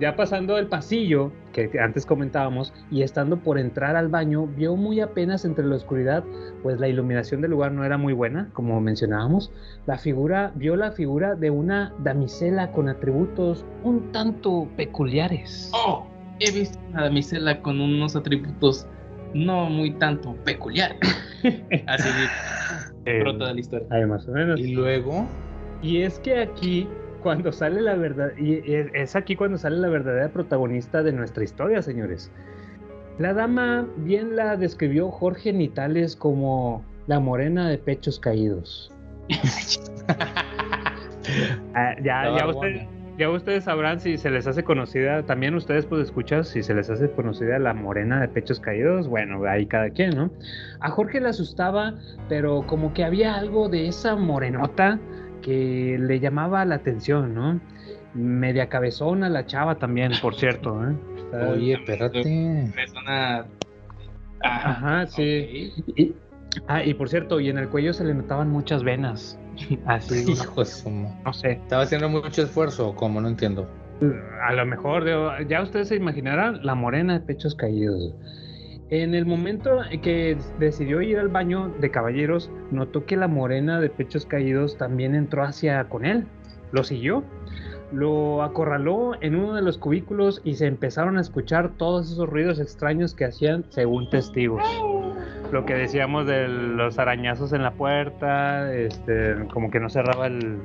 Ya 0.00 0.16
pasando 0.16 0.58
el 0.58 0.66
pasillo 0.66 1.32
que 1.52 1.70
antes 1.80 2.04
comentábamos 2.04 2.72
y 2.90 3.02
estando 3.02 3.38
por 3.38 3.58
entrar 3.58 3.96
al 3.96 4.08
baño, 4.08 4.46
vio 4.46 4.76
muy 4.76 5.00
apenas 5.00 5.44
entre 5.44 5.64
la 5.64 5.76
oscuridad, 5.76 6.24
pues 6.62 6.80
la 6.80 6.88
iluminación 6.88 7.40
del 7.40 7.52
lugar 7.52 7.72
no 7.72 7.84
era 7.84 7.96
muy 7.96 8.12
buena, 8.12 8.50
como 8.52 8.80
mencionábamos. 8.80 9.52
La 9.86 9.96
figura, 9.96 10.52
vio 10.56 10.74
la 10.76 10.90
figura 10.90 11.36
de 11.36 11.50
una 11.50 11.94
damisela 12.00 12.72
con 12.72 12.88
atributos 12.88 13.64
un 13.84 14.10
tanto 14.10 14.68
peculiares. 14.76 15.70
Oh, 15.72 16.06
he 16.40 16.50
visto 16.50 16.78
una 16.90 17.04
damisela 17.04 17.62
con 17.62 17.80
unos 17.80 18.16
atributos 18.16 18.86
no 19.34 19.68
muy 19.68 19.92
tanto 19.92 20.34
peculiares. 20.44 20.98
Así 21.86 22.08
Eh, 23.06 23.22
de 23.22 23.34
la 23.38 23.60
historia. 23.60 23.86
Ahí 23.90 24.06
más 24.06 24.26
o 24.28 24.32
menos. 24.32 24.58
Y 24.58 24.72
luego. 24.72 25.26
Y 25.82 25.98
es 25.98 26.18
que 26.20 26.40
aquí, 26.40 26.88
cuando 27.24 27.52
sale 27.52 27.80
la 27.80 27.94
verdad, 27.94 28.32
y 28.36 28.60
es 28.66 29.16
aquí 29.16 29.34
cuando 29.34 29.56
sale 29.56 29.78
la 29.78 29.88
verdadera 29.88 30.28
protagonista 30.28 31.02
de 31.02 31.10
nuestra 31.10 31.42
historia, 31.42 31.80
señores. 31.80 32.30
La 33.18 33.32
dama 33.32 33.88
bien 33.96 34.36
la 34.36 34.58
describió 34.58 35.10
Jorge 35.10 35.54
Nitales 35.54 36.16
como 36.16 36.84
la 37.06 37.20
morena 37.20 37.68
de 37.68 37.78
pechos 37.78 38.20
caídos. 38.20 38.92
Ah, 41.74 41.94
ya, 42.02 42.36
ya, 42.36 42.46
ustedes, 42.46 42.86
ya 43.16 43.30
ustedes 43.30 43.64
sabrán 43.64 43.98
si 43.98 44.18
se 44.18 44.28
les 44.28 44.46
hace 44.46 44.62
conocida, 44.62 45.22
también 45.22 45.54
ustedes 45.54 45.86
pues 45.86 46.02
escuchar 46.02 46.44
si 46.44 46.62
se 46.62 46.74
les 46.74 46.90
hace 46.90 47.10
conocida 47.10 47.58
la 47.58 47.72
morena 47.72 48.20
de 48.20 48.28
pechos 48.28 48.60
caídos, 48.60 49.08
bueno, 49.08 49.42
ahí 49.46 49.64
cada 49.64 49.88
quien, 49.88 50.10
¿no? 50.10 50.30
A 50.80 50.90
Jorge 50.90 51.22
le 51.22 51.30
asustaba, 51.30 51.94
pero 52.28 52.66
como 52.66 52.92
que 52.92 53.04
había 53.04 53.36
algo 53.36 53.70
de 53.70 53.88
esa 53.88 54.16
morenota 54.16 55.00
que 55.44 55.96
le 56.00 56.20
llamaba 56.20 56.64
la 56.64 56.76
atención, 56.76 57.34
¿no? 57.34 57.60
Media 58.14 58.68
cabezona 58.68 59.28
la 59.28 59.44
chava 59.46 59.74
también, 59.76 60.12
por 60.22 60.34
cierto, 60.34 60.82
¿eh? 60.88 60.94
Está- 61.18 61.48
Oye, 61.50 61.74
espérate. 61.74 62.20
Es 62.82 62.92
una. 63.00 63.44
Ajá, 64.42 65.06
sí. 65.06 65.72
Y, 65.96 66.14
Ah, 66.68 66.84
y 66.84 66.94
por 66.94 67.08
cierto, 67.08 67.40
y 67.40 67.48
en 67.50 67.58
el 67.58 67.68
cuello 67.68 67.92
se 67.92 68.04
le 68.04 68.14
notaban 68.14 68.48
muchas 68.48 68.84
venas. 68.84 69.36
Así. 69.86 70.24
Hijo 70.30 70.60
de 70.60 70.66
su 70.66 70.88
ma- 70.88 71.08
No 71.24 71.32
sé. 71.32 71.52
¿Estaba 71.52 71.82
haciendo 71.82 72.08
mucho 72.08 72.42
esfuerzo 72.42 72.90
o 72.90 72.94
cómo? 72.94 73.20
No 73.20 73.26
entiendo. 73.28 73.68
A 74.46 74.52
lo 74.52 74.64
mejor, 74.64 75.04
ya 75.48 75.62
ustedes 75.62 75.88
se 75.88 75.96
imaginarán 75.96 76.64
la 76.64 76.74
morena 76.76 77.14
de 77.14 77.20
pechos 77.26 77.54
caídos. 77.56 78.14
En 78.94 79.12
el 79.12 79.26
momento 79.26 79.80
en 79.90 80.00
que 80.00 80.38
decidió 80.60 81.02
ir 81.02 81.18
al 81.18 81.26
baño 81.26 81.74
de 81.80 81.90
caballeros, 81.90 82.48
notó 82.70 83.04
que 83.06 83.16
la 83.16 83.26
morena 83.26 83.80
de 83.80 83.90
pechos 83.90 84.24
caídos 84.24 84.78
también 84.78 85.16
entró 85.16 85.42
hacia 85.42 85.88
con 85.88 86.04
él. 86.04 86.28
Lo 86.70 86.84
siguió, 86.84 87.24
lo 87.92 88.42
acorraló 88.42 89.12
en 89.20 89.36
uno 89.36 89.54
de 89.54 89.62
los 89.62 89.78
cubículos 89.78 90.40
y 90.44 90.54
se 90.54 90.66
empezaron 90.66 91.18
a 91.18 91.20
escuchar 91.20 91.70
todos 91.76 92.10
esos 92.10 92.28
ruidos 92.28 92.58
extraños 92.58 93.14
que 93.14 93.24
hacían 93.24 93.64
según 93.70 94.10
testigos. 94.10 94.62
Lo 95.52 95.64
que 95.64 95.74
decíamos 95.74 96.26
de 96.26 96.48
los 96.48 96.98
arañazos 96.98 97.52
en 97.52 97.62
la 97.62 97.72
puerta, 97.72 98.74
este, 98.74 99.46
como 99.52 99.70
que 99.70 99.78
no 99.78 99.88
cerraba 99.88 100.26
el... 100.26 100.60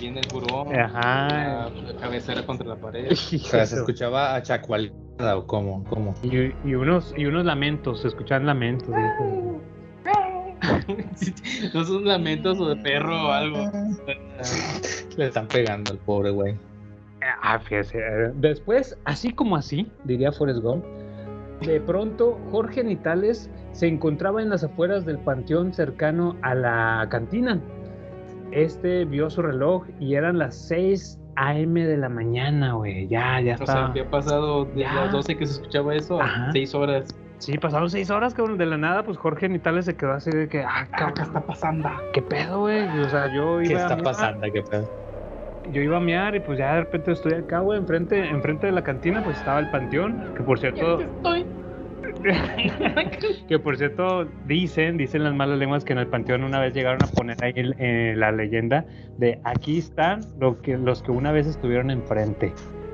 Viene 0.00 0.20
el 0.20 0.28
buró. 0.32 0.70
Ajá. 0.78 1.28
La, 1.28 1.70
la 1.70 2.00
cabecera 2.00 2.46
contra 2.46 2.68
la 2.68 2.76
pared. 2.76 3.08
O 3.12 3.14
sea, 3.14 3.66
se 3.66 3.76
escuchaba 3.76 4.36
a 4.36 4.42
chacualeada 4.42 5.36
o 5.36 5.46
cómo, 5.46 5.82
cómo. 5.84 6.14
Y, 6.22 6.52
y 6.64 6.74
unos, 6.74 7.12
y 7.16 7.26
unos 7.26 7.44
lamentos, 7.44 8.02
se 8.02 8.08
escuchaban 8.08 8.46
lamentos. 8.46 8.88
dijo. 8.88 9.60
No 11.74 11.84
son 11.84 12.04
lamentos 12.04 12.58
o 12.60 12.68
de 12.68 12.76
perro 12.76 13.26
o 13.28 13.30
algo. 13.30 13.58
Le 15.16 15.26
están 15.26 15.46
pegando 15.48 15.92
al 15.92 15.98
pobre 15.98 16.30
güey. 16.30 16.54
Ah, 17.42 17.58
fíjese. 17.58 17.98
Después, 18.36 18.96
así 19.04 19.32
como 19.32 19.56
así, 19.56 19.90
diría 20.04 20.30
Forrest 20.32 20.60
Gump, 20.60 20.84
de 21.62 21.80
pronto 21.80 22.38
Jorge 22.52 22.84
Nitales 22.84 23.50
se 23.72 23.88
encontraba 23.88 24.40
en 24.42 24.50
las 24.50 24.62
afueras 24.64 25.04
del 25.04 25.18
panteón 25.18 25.72
cercano 25.74 26.36
a 26.42 26.54
la 26.54 27.06
cantina. 27.10 27.60
Este 28.52 29.04
vio 29.04 29.28
su 29.30 29.42
reloj 29.42 29.84
y 30.00 30.14
eran 30.14 30.38
las 30.38 30.56
6 30.68 31.18
a.m. 31.36 31.84
de 31.86 31.96
la 31.96 32.08
mañana, 32.08 32.72
güey. 32.74 33.06
Ya, 33.08 33.40
ya 33.40 33.54
O 33.54 33.58
sea, 33.58 33.64
está. 33.66 33.86
había 33.86 34.08
pasado 34.10 34.64
de 34.64 34.80
Ya. 34.80 34.94
las 34.94 35.12
12 35.12 35.36
que 35.36 35.46
se 35.46 35.52
escuchaba 35.54 35.94
eso 35.94 36.20
a 36.20 36.24
Ajá. 36.24 36.52
6 36.52 36.74
horas. 36.74 37.08
Sí, 37.38 37.56
pasaron 37.58 37.88
seis 37.90 38.10
horas, 38.10 38.34
cabrón. 38.34 38.58
De 38.58 38.66
la 38.66 38.76
nada, 38.76 39.02
pues 39.04 39.16
Jorge 39.16 39.48
Nitales 39.48 39.84
se 39.84 39.96
quedó 39.96 40.12
así 40.12 40.30
de 40.30 40.48
que, 40.48 40.62
ah, 40.62 40.86
cabrón, 40.90 41.14
¿qué 41.14 41.22
está 41.22 41.40
pasando? 41.40 41.88
¿Qué 42.12 42.22
pedo, 42.22 42.60
güey? 42.60 42.86
O 43.00 43.08
sea, 43.08 43.32
yo 43.32 43.60
iba 43.60 43.68
¿Qué 43.68 43.74
a 43.76 43.82
está 43.82 43.94
miar, 43.94 44.04
pasando? 44.04 44.46
¿Qué 44.52 44.62
pedo? 44.62 44.90
Yo 45.70 45.82
iba 45.82 45.98
a 45.98 46.00
miar 46.00 46.34
y 46.34 46.40
pues 46.40 46.58
ya 46.58 46.74
de 46.74 46.80
repente 46.80 47.12
estoy 47.12 47.34
acá, 47.34 47.60
güey, 47.60 47.78
enfrente, 47.78 48.28
enfrente 48.28 48.66
de 48.66 48.72
la 48.72 48.82
cantina, 48.82 49.22
pues 49.22 49.36
estaba 49.38 49.60
el 49.60 49.70
panteón, 49.70 50.32
que 50.36 50.42
por 50.42 50.58
cierto, 50.58 51.00
Estoy. 51.00 51.44
que 53.48 53.58
por 53.58 53.76
cierto 53.76 54.24
dicen, 54.46 54.96
dicen 54.96 55.24
las 55.24 55.34
malas 55.34 55.58
lenguas 55.58 55.84
que 55.84 55.92
en 55.92 55.98
el 55.98 56.06
panteón 56.06 56.42
una 56.44 56.58
vez 56.60 56.72
llegaron 56.72 57.02
a 57.02 57.06
poner 57.08 57.36
ahí 57.42 57.52
el- 57.54 57.74
eh, 57.78 58.14
la 58.16 58.32
leyenda 58.32 58.86
de 59.18 59.40
aquí 59.44 59.78
están 59.78 60.20
lo 60.38 60.60
que, 60.62 60.78
los 60.78 61.02
que 61.02 61.10
una 61.10 61.32
vez 61.32 61.46
estuvieron 61.46 61.90
enfrente. 61.90 62.52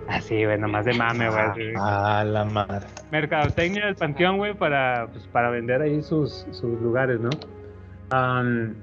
Así, 0.08 0.44
güey, 0.44 0.58
nomás 0.58 0.84
de 0.84 0.94
mame, 0.94 1.28
güey. 1.28 1.40
así. 1.40 1.62
Ah, 1.78 2.24
la 2.26 2.44
madre. 2.44 2.86
Mercadotecnia 3.10 3.86
del 3.86 3.94
panteón, 3.94 4.38
güey, 4.38 4.54
para, 4.54 5.08
pues, 5.08 5.26
para 5.28 5.50
vender 5.50 5.82
ahí 5.82 6.02
sus, 6.02 6.46
sus 6.50 6.80
lugares, 6.80 7.20
¿no? 7.20 7.30
Am, 8.10 8.74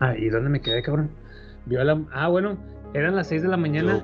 ah, 0.00 0.16
¿y 0.16 0.28
dónde 0.28 0.50
me 0.50 0.60
quedé, 0.60 0.82
cabrón? 0.82 1.10
Vio 1.66 1.80
a 1.80 1.84
la... 1.84 2.00
Ah, 2.12 2.28
bueno, 2.28 2.56
eran 2.94 3.14
las 3.14 3.28
6 3.28 3.42
de 3.42 3.48
la 3.48 3.56
mañana 3.56 4.02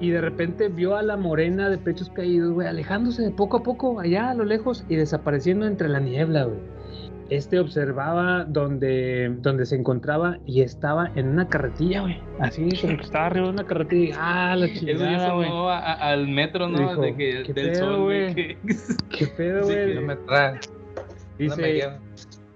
y 0.00 0.10
de 0.10 0.20
repente 0.20 0.68
vio 0.68 0.96
a 0.96 1.02
la 1.02 1.16
morena 1.16 1.68
de 1.68 1.78
pechos 1.78 2.10
caídos, 2.10 2.52
güey, 2.52 2.66
alejándose 2.66 3.22
de 3.22 3.30
poco 3.30 3.58
a 3.58 3.62
poco, 3.62 4.00
allá 4.00 4.30
a 4.30 4.34
lo 4.34 4.44
lejos 4.44 4.84
y 4.88 4.96
desapareciendo 4.96 5.66
entre 5.66 5.88
la 5.88 6.00
niebla, 6.00 6.44
güey. 6.44 6.58
Este 7.30 7.58
observaba 7.58 8.44
donde, 8.44 9.34
donde 9.38 9.64
se 9.64 9.76
encontraba 9.76 10.38
y 10.44 10.60
estaba 10.60 11.10
en 11.14 11.28
una 11.28 11.48
carretilla, 11.48 12.02
güey. 12.02 12.18
Así, 12.38 12.68
como 12.80 12.96
que 12.98 13.02
estaba 13.02 13.26
arriba 13.26 13.46
de 13.46 13.52
una 13.52 13.64
carretilla 13.64 14.14
y, 14.14 14.18
ah, 14.18 14.56
la 14.56 14.72
chingada, 14.72 15.32
güey. 15.32 15.48
al 15.50 16.28
metro, 16.28 16.68
¿no? 16.68 16.78
Dijo, 16.78 17.00
de 17.00 17.16
que, 17.16 17.42
¿qué 17.46 17.52
del 17.54 17.70
pedo, 17.72 17.84
sol, 17.86 18.02
güey? 18.02 18.34
que- 18.34 18.58
¿Qué 19.18 19.26
pedo, 19.28 19.62
Sí, 19.64 19.72
güey? 19.72 19.94
no 19.94 20.00
me 20.02 20.16
trae. 20.16 20.60
Dice, 21.38 21.88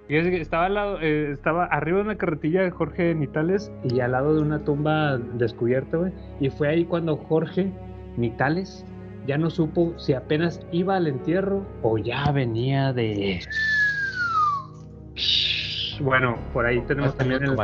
fíjese 0.07 0.31
que 0.31 0.41
estaba, 0.41 0.67
al 0.67 0.75
lado, 0.75 0.99
eh, 1.01 1.33
estaba 1.33 1.65
arriba 1.65 1.99
de 1.99 2.05
una 2.05 2.17
carretilla 2.17 2.63
de 2.63 2.71
Jorge 2.71 3.15
Nitales 3.15 3.73
y 3.85 4.01
al 4.01 4.13
lado 4.13 4.35
de 4.35 4.43
una 4.43 4.65
tumba 4.65 5.17
descubierta, 5.17 5.97
güey. 5.97 6.13
Y 6.41 6.51
fue 6.51 6.69
ahí 6.69 6.85
cuando 6.85 7.17
Jorge 7.17 7.73
Nitales 8.17 8.85
ya 9.27 9.37
no 9.39 9.51
supo 9.51 9.95
si 9.99 10.13
apenas 10.13 10.61
iba 10.73 10.97
al 10.97 11.07
entierro 11.07 11.67
o 11.83 11.99
ya 11.99 12.31
venía 12.33 12.93
de... 12.93 13.41
Bueno, 16.01 16.39
por 16.53 16.67
ahí 16.67 16.81
tenemos 16.83 17.17
también 17.17 17.43
el... 17.45 17.57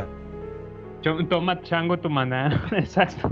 Cho- 1.03 1.25
Toma 1.29 1.61
chango 1.63 1.99
tu 1.99 2.09
maná. 2.11 2.63
Exacto. 2.73 3.31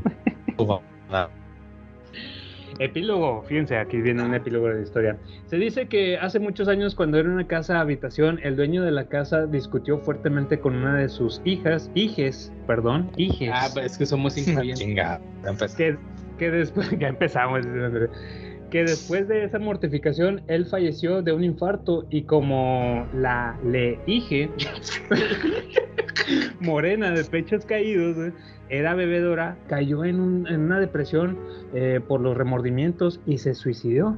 Epílogo, 2.79 3.43
fíjense, 3.43 3.77
aquí 3.77 4.01
viene 4.01 4.23
un 4.23 4.35
epílogo 4.35 4.69
de 4.69 4.75
la 4.77 4.81
historia. 4.83 5.19
Se 5.47 5.57
dice 5.57 5.87
que 5.89 6.17
hace 6.19 6.39
muchos 6.41 6.69
años, 6.69 6.95
cuando 6.95 7.19
era 7.19 7.29
una 7.29 7.47
casa 7.47 7.81
habitación, 7.81 8.41
el 8.43 8.57
dueño 8.57 8.83
de 8.83 8.91
la 8.91 9.09
casa 9.09 9.47
discutió 9.47 9.99
fuertemente 9.99 10.59
con 10.59 10.77
una 10.77 10.97
de 10.97 11.09
sus 11.09 11.41
hijas, 11.45 11.91
hijes, 11.95 12.53
perdón, 12.67 13.11
hijes. 13.17 13.51
Ah, 13.53 13.69
pues 13.73 13.93
es 13.93 13.99
que 13.99 14.07
somos 14.07 14.37
incluyentes. 14.39 14.85
que, 15.77 15.97
que 16.39 16.51
después, 16.51 16.91
ya 16.99 17.09
empezamos. 17.09 17.67
Que 18.73 18.83
después 18.85 19.29
de 19.29 19.45
esa 19.45 19.59
mortificación, 19.61 20.43
él 20.49 20.67
falleció 20.67 21.23
de 21.23 21.33
un 21.33 21.45
infarto 21.45 22.07
y 22.11 22.23
como 22.23 23.07
la 23.15 23.57
le 23.65 23.99
hije, 24.07 24.49
morena 26.61 27.11
de 27.11 27.25
pechos 27.25 27.65
caídos, 27.65 28.17
güey, 28.17 28.33
era 28.69 28.95
bebedora, 28.95 29.57
cayó 29.69 30.05
en, 30.05 30.21
un- 30.21 30.47
en 30.49 30.61
una 30.63 30.81
depresión 30.81 31.39
eh, 31.75 32.01
por 32.07 32.21
los 32.21 32.37
remordimientos 32.37 33.21
y 33.27 33.39
se 33.39 33.55
suicidó. 33.55 34.17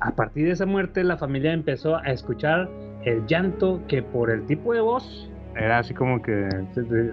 A 0.00 0.16
partir 0.16 0.46
de 0.46 0.52
esa 0.52 0.66
muerte, 0.66 1.04
la 1.04 1.16
familia 1.16 1.52
empezó 1.52 1.96
a 1.96 2.02
escuchar 2.10 2.68
el 3.04 3.24
llanto 3.26 3.80
que 3.86 4.02
por 4.02 4.30
el 4.30 4.44
tipo 4.46 4.74
de 4.74 4.80
voz, 4.80 5.28
era 5.56 5.78
así 5.78 5.92
como 5.94 6.22
que 6.22 6.48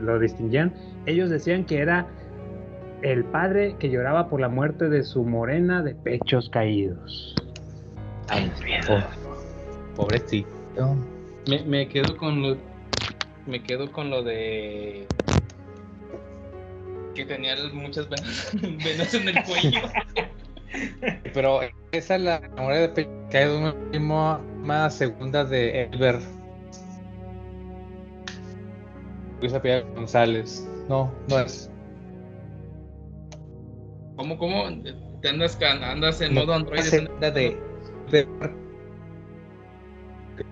lo 0.01 0.17
distinguían, 0.17 0.73
ellos 1.05 1.29
decían 1.29 1.65
que 1.65 1.79
era 1.79 2.07
el 3.01 3.23
padre 3.25 3.75
que 3.79 3.89
lloraba 3.89 4.29
por 4.29 4.41
la 4.41 4.49
muerte 4.49 4.89
de 4.89 5.03
su 5.03 5.23
morena 5.23 5.81
de 5.81 5.95
pechos 5.95 6.49
caídos. 6.49 7.35
Ay, 8.27 8.51
Pobrecito. 9.95 10.95
Me, 11.47 11.63
me 11.63 11.87
quedo 11.87 12.15
con 12.17 12.41
lo. 12.41 12.57
Me 13.45 13.61
quedo 13.63 13.91
con 13.91 14.09
lo 14.09 14.23
de. 14.23 15.07
Que 17.15 17.25
tenía 17.25 17.55
muchas 17.73 18.07
venas, 18.07 18.51
venas 18.61 19.13
en 19.13 19.27
el 19.29 19.43
cuello. 19.43 19.81
Pero 21.33 21.61
esa 21.91 22.15
es 22.15 22.21
la 22.21 22.39
memoria 22.39 22.81
de 22.81 22.89
Pecho 22.89 23.09
Caído, 23.31 23.59
una 23.59 23.73
misma 23.73 24.39
más 24.57 24.95
segunda 24.95 25.43
de 25.43 25.83
Elber. 25.83 26.19
Luis 29.41 29.53
Apia 29.53 29.81
González. 29.95 30.67
No, 30.87 31.11
no 31.27 31.39
es. 31.39 31.71
¿Cómo, 34.19 34.37
cómo? 34.37 34.65
¿Te 35.21 35.29
andas, 35.29 35.57
andas 35.61 36.19
en 36.19 36.35
No, 36.35 36.41
modo 36.41 36.53
Android? 36.53 36.83
de, 36.83 37.07
de, 37.31 37.57
de 38.11 38.27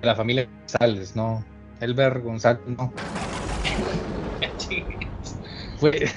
la 0.02 0.16
familia 0.16 0.48
González, 0.62 1.18
no. 1.18 1.44
Elber 1.82 2.22
González, 2.22 2.62
no. 2.66 2.94
Fue. 5.80 6.10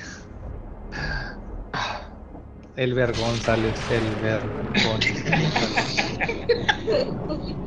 Elber 2.77 3.13
González, 3.19 3.75
Elber 3.91 4.43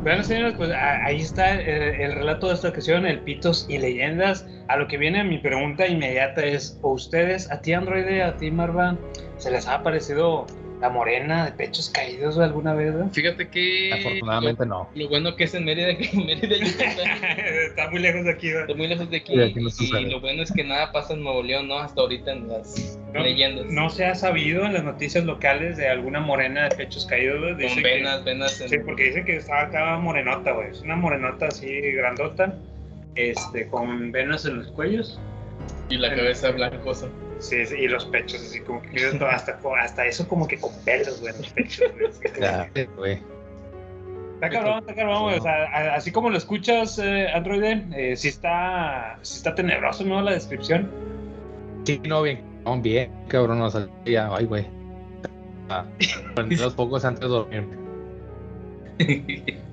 Bueno, 0.00 0.22
señores, 0.22 0.54
pues 0.56 0.70
ahí 0.70 1.20
está 1.20 1.54
el, 1.54 2.00
el 2.00 2.12
relato 2.12 2.48
de 2.48 2.54
esta 2.54 2.68
ocasión, 2.68 3.06
el 3.06 3.20
Pitos 3.20 3.66
y 3.68 3.78
Leyendas. 3.78 4.46
A 4.68 4.76
lo 4.76 4.88
que 4.88 4.96
viene 4.96 5.24
mi 5.24 5.38
pregunta 5.38 5.86
inmediata 5.86 6.44
es, 6.44 6.78
¿o 6.82 6.92
ustedes, 6.92 7.50
a 7.50 7.60
ti 7.60 7.72
Androide, 7.72 8.22
a 8.22 8.36
ti 8.36 8.50
Marva, 8.50 8.96
se 9.36 9.50
les 9.50 9.66
ha 9.66 9.82
parecido 9.82 10.46
la 10.84 10.90
morena 10.90 11.46
de 11.46 11.52
pechos 11.52 11.88
caídos 11.88 12.38
alguna 12.38 12.74
vez? 12.74 12.92
güey? 12.94 13.08
Fíjate 13.10 13.48
que. 13.48 13.90
Afortunadamente 13.94 14.66
no. 14.66 14.86
Lo 14.94 15.08
bueno 15.08 15.34
que 15.34 15.44
es 15.44 15.54
en 15.54 15.64
Mérida, 15.64 15.96
que 15.96 16.10
en 16.12 16.26
Mérida. 16.26 16.56
Está 17.68 17.88
muy 17.90 18.00
lejos 18.00 18.22
de 18.26 18.30
aquí, 18.32 18.48
¿verdad? 18.48 18.62
Está 18.68 18.76
muy 18.76 18.86
lejos 18.88 19.08
de 19.08 19.16
aquí. 19.16 19.34
No 19.34 20.00
y 20.00 20.10
lo 20.10 20.20
bueno 20.20 20.42
es 20.42 20.52
que 20.52 20.62
nada 20.62 20.92
pasa 20.92 21.14
en 21.14 21.22
Nuevo 21.22 21.42
León, 21.42 21.68
¿no? 21.68 21.78
Hasta 21.78 22.02
ahorita 22.02 22.32
en 22.32 22.48
las 22.48 22.98
leyendas. 23.14 23.64
No 23.70 23.88
se 23.88 24.04
ha 24.04 24.14
sabido 24.14 24.66
en 24.66 24.74
las 24.74 24.84
noticias 24.84 25.24
locales 25.24 25.78
de 25.78 25.88
alguna 25.88 26.20
morena 26.20 26.68
de 26.68 26.76
pechos 26.76 27.06
caídos. 27.06 27.40
güey. 27.40 27.54
Dice 27.54 27.74
Con 27.76 27.82
que- 27.82 27.88
venas, 27.94 28.24
venas. 28.24 28.60
En... 28.60 28.68
Sí, 28.68 28.76
porque 28.84 29.04
dice 29.04 29.24
que 29.24 29.36
estaba 29.36 29.62
acá 29.62 29.96
morenota, 29.96 30.52
güey. 30.52 30.68
Es 30.70 30.82
una 30.82 30.96
morenota 30.96 31.46
así 31.46 31.80
grandota, 31.92 32.58
este, 33.14 33.68
con 33.68 34.12
venas 34.12 34.44
en 34.44 34.58
los 34.58 34.66
cuellos. 34.72 35.18
Y 35.88 35.96
la 35.96 36.14
cabeza 36.14 36.50
blancosa. 36.50 37.08
Sí, 37.38 37.66
sí, 37.66 37.74
y 37.76 37.88
los 37.88 38.04
pechos, 38.06 38.40
así 38.40 38.60
como 38.60 38.80
que 38.82 39.04
hasta, 39.30 39.58
hasta 39.80 40.06
eso 40.06 40.26
como 40.28 40.46
que 40.46 40.58
con 40.58 40.72
pelos, 40.84 41.20
güey, 41.20 41.32
los 41.36 41.48
pechos. 41.50 41.84
güey. 42.96 43.18
Está 44.34 44.50
cabrón, 44.50 44.78
está 44.80 44.94
cabrón, 44.94 45.22
güey. 45.22 45.38
O 45.38 45.42
sea, 45.42 45.64
a- 45.64 45.94
así 45.94 46.10
como 46.12 46.30
lo 46.30 46.36
escuchas, 46.36 46.98
eh, 46.98 47.28
Android, 47.32 47.62
eh, 47.94 48.16
sí 48.16 48.28
está, 48.28 49.18
sí 49.22 49.36
está 49.38 49.54
tenebroso, 49.54 50.04
¿no? 50.04 50.20
La 50.22 50.32
descripción. 50.32 50.90
Sí, 51.84 52.00
no, 52.04 52.22
bien, 52.22 52.40
no, 52.64 52.80
bien, 52.80 53.10
cabrón, 53.28 53.58
no 53.58 53.70
salía, 53.70 54.28
ay, 54.34 54.44
güey. 54.46 54.66
Ah, 55.68 55.84
los 56.36 56.74
pocos 56.74 57.04
antes 57.04 57.22
de 57.22 57.28
dormir. 57.28 57.64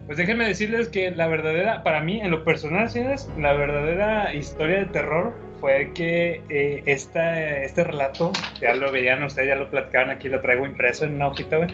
Pues 0.06 0.18
déjenme 0.18 0.46
decirles 0.46 0.90
que 0.90 1.12
la 1.12 1.28
verdadera, 1.28 1.84
para 1.84 2.02
mí, 2.02 2.20
en 2.22 2.32
lo 2.32 2.44
personal, 2.44 2.90
señores, 2.90 3.30
la 3.38 3.54
verdadera 3.54 4.34
historia 4.34 4.80
de 4.80 4.86
terror 4.86 5.34
fue 5.62 5.92
que 5.94 6.42
eh, 6.50 6.84
esta, 6.88 7.62
este 7.64 7.84
relato, 7.84 8.34
ya 8.60 8.74
lo 8.74 8.92
veían 8.92 9.24
ustedes, 9.24 9.48
ya 9.48 9.56
lo 9.56 9.70
platicaban 9.70 10.10
aquí, 10.10 10.28
lo 10.28 10.42
traigo 10.42 10.66
impreso 10.66 11.06
en 11.06 11.16
una 11.16 11.28
hojita, 11.28 11.58
güey. 11.58 11.70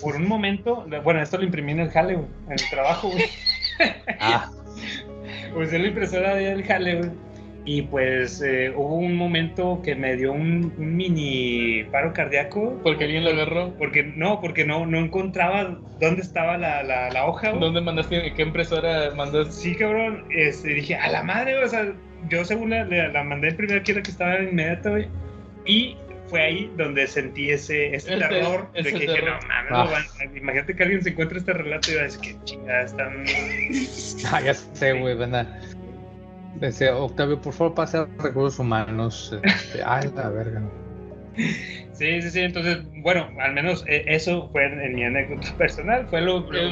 Por 0.00 0.16
un 0.16 0.28
momento, 0.28 0.86
bueno, 1.02 1.20
esto 1.20 1.36
lo 1.36 1.44
imprimí 1.44 1.72
en 1.72 1.80
el 1.80 1.90
jale, 1.90 2.14
güey, 2.14 2.28
en 2.46 2.52
el 2.52 2.70
trabajo, 2.70 3.10
güey. 3.10 3.24
Ah, 4.20 4.50
Usé 5.54 5.78
la 5.78 5.88
impresora 5.88 6.34
del 6.36 6.64
jale, 6.64 6.96
güey. 6.96 7.10
Y 7.66 7.82
pues 7.82 8.40
eh, 8.42 8.72
hubo 8.74 8.94
un 8.94 9.16
momento 9.16 9.82
que 9.82 9.96
me 9.96 10.14
dio 10.16 10.32
un, 10.32 10.72
un 10.78 10.96
mini 10.96 11.82
paro 11.90 12.12
cardíaco. 12.12 12.80
Porque 12.84 13.04
alguien 13.04 13.24
lo 13.24 13.30
agarró. 13.30 13.74
Porque 13.76 14.04
no, 14.04 14.40
porque 14.40 14.64
no, 14.64 14.86
no 14.86 14.98
encontraba 14.98 15.76
dónde 16.00 16.22
estaba 16.22 16.56
la, 16.56 16.84
la, 16.84 17.10
la 17.10 17.26
hoja, 17.26 17.50
güey. 17.50 17.60
¿Dónde 17.60 17.80
mandaste? 17.80 18.32
¿Qué 18.34 18.42
impresora 18.42 19.10
mandaste? 19.16 19.52
Sí, 19.52 19.74
cabrón. 19.74 20.24
Este, 20.30 20.68
dije, 20.68 20.94
a 20.94 21.10
la 21.10 21.24
madre, 21.24 21.54
güey, 21.54 21.64
o 21.64 21.68
sea, 21.68 21.92
yo 22.28 22.44
según 22.44 22.70
la, 22.70 22.84
la, 22.84 23.08
la 23.08 23.24
mandé 23.24 23.52
primero 23.52 23.82
que 23.82 23.92
era 23.92 24.02
que 24.02 24.10
estaba 24.10 24.40
inmediata, 24.42 24.90
güey. 24.90 25.08
Y 25.64 25.96
fue 26.28 26.42
ahí 26.42 26.72
donde 26.76 27.06
sentí 27.06 27.50
ese, 27.50 27.94
ese 27.94 28.14
Ese- 28.14 28.18
terror. 28.28 28.70
de 28.72 28.80
ese 28.80 28.92
que 28.92 28.98
dije, 29.00 29.22
no 29.22 29.38
mames, 29.46 29.72
Ah. 29.72 30.02
no 30.30 30.36
imagínate 30.36 30.74
que 30.74 30.82
alguien 30.82 31.02
se 31.02 31.10
encuentra 31.10 31.38
este 31.38 31.52
relato 31.52 31.90
y 31.90 31.94
va 31.94 32.00
a 32.00 32.04
decir, 32.04 32.20
que 32.20 32.44
chingada, 32.44 32.82
están. 32.82 33.24
ah, 34.32 34.40
ya 34.40 34.54
sé, 34.54 34.92
güey, 34.94 35.14
a- 35.22 35.46
Decía, 36.56 36.96
Octavio, 36.96 37.40
por 37.40 37.52
favor, 37.52 37.74
pase 37.74 37.98
a 37.98 38.06
recursos 38.18 38.58
humanos. 38.58 39.38
Este, 39.42 39.82
ay, 39.84 40.10
la 40.16 40.30
verga. 40.30 40.62
Sí, 41.92 42.22
sí, 42.22 42.30
sí. 42.30 42.40
Entonces, 42.40 42.78
bueno, 43.02 43.28
al 43.40 43.52
menos 43.52 43.84
eh, 43.86 44.04
eso 44.08 44.48
fue 44.52 44.64
en, 44.64 44.80
en 44.80 44.94
mi 44.94 45.04
anécdota 45.04 45.54
personal. 45.58 46.06
Fue 46.08 46.22
lo, 46.22 46.40
lo, 46.50 46.62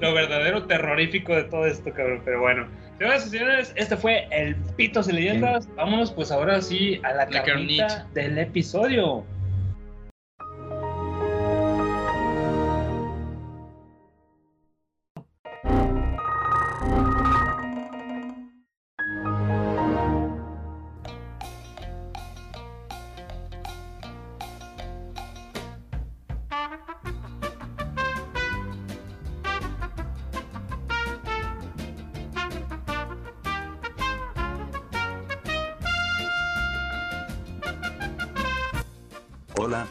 lo 0.00 0.14
verdadero 0.14 0.66
terrorífico 0.66 1.34
de 1.34 1.42
todo 1.44 1.66
esto, 1.66 1.92
cabrón. 1.92 2.22
Pero 2.24 2.40
bueno, 2.40 2.68
señoras 2.98 3.26
y 3.26 3.30
señores, 3.30 3.72
este 3.76 3.96
fue 3.96 4.26
el 4.30 4.54
Pitos 4.76 5.08
y 5.08 5.12
Leyendas. 5.12 5.68
Vámonos, 5.76 6.12
pues 6.12 6.30
ahora 6.30 6.60
sí 6.62 7.00
a 7.02 7.12
la, 7.12 7.26
La 7.26 7.42
carnita 7.42 7.86
carnita. 7.86 8.06
del 8.14 8.38
episodio. 8.38 9.24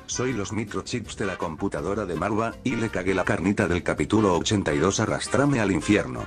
Soy 0.05 0.33
los 0.33 0.53
microchips 0.53 1.17
de 1.17 1.25
la 1.25 1.37
computadora 1.37 2.05
de 2.05 2.15
Marva, 2.15 2.55
y 2.63 2.75
le 2.75 2.89
cagué 2.89 3.13
la 3.13 3.23
carnita 3.23 3.67
del 3.67 3.83
capítulo 3.83 4.35
82 4.37 4.99
Arrastrame 4.99 5.59
al 5.59 5.71
infierno. 5.71 6.25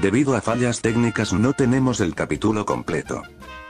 Debido 0.00 0.36
a 0.36 0.40
fallas 0.40 0.82
técnicas 0.82 1.32
no 1.32 1.52
tenemos 1.52 2.00
el 2.00 2.14
capítulo 2.14 2.66
completo. 2.66 3.22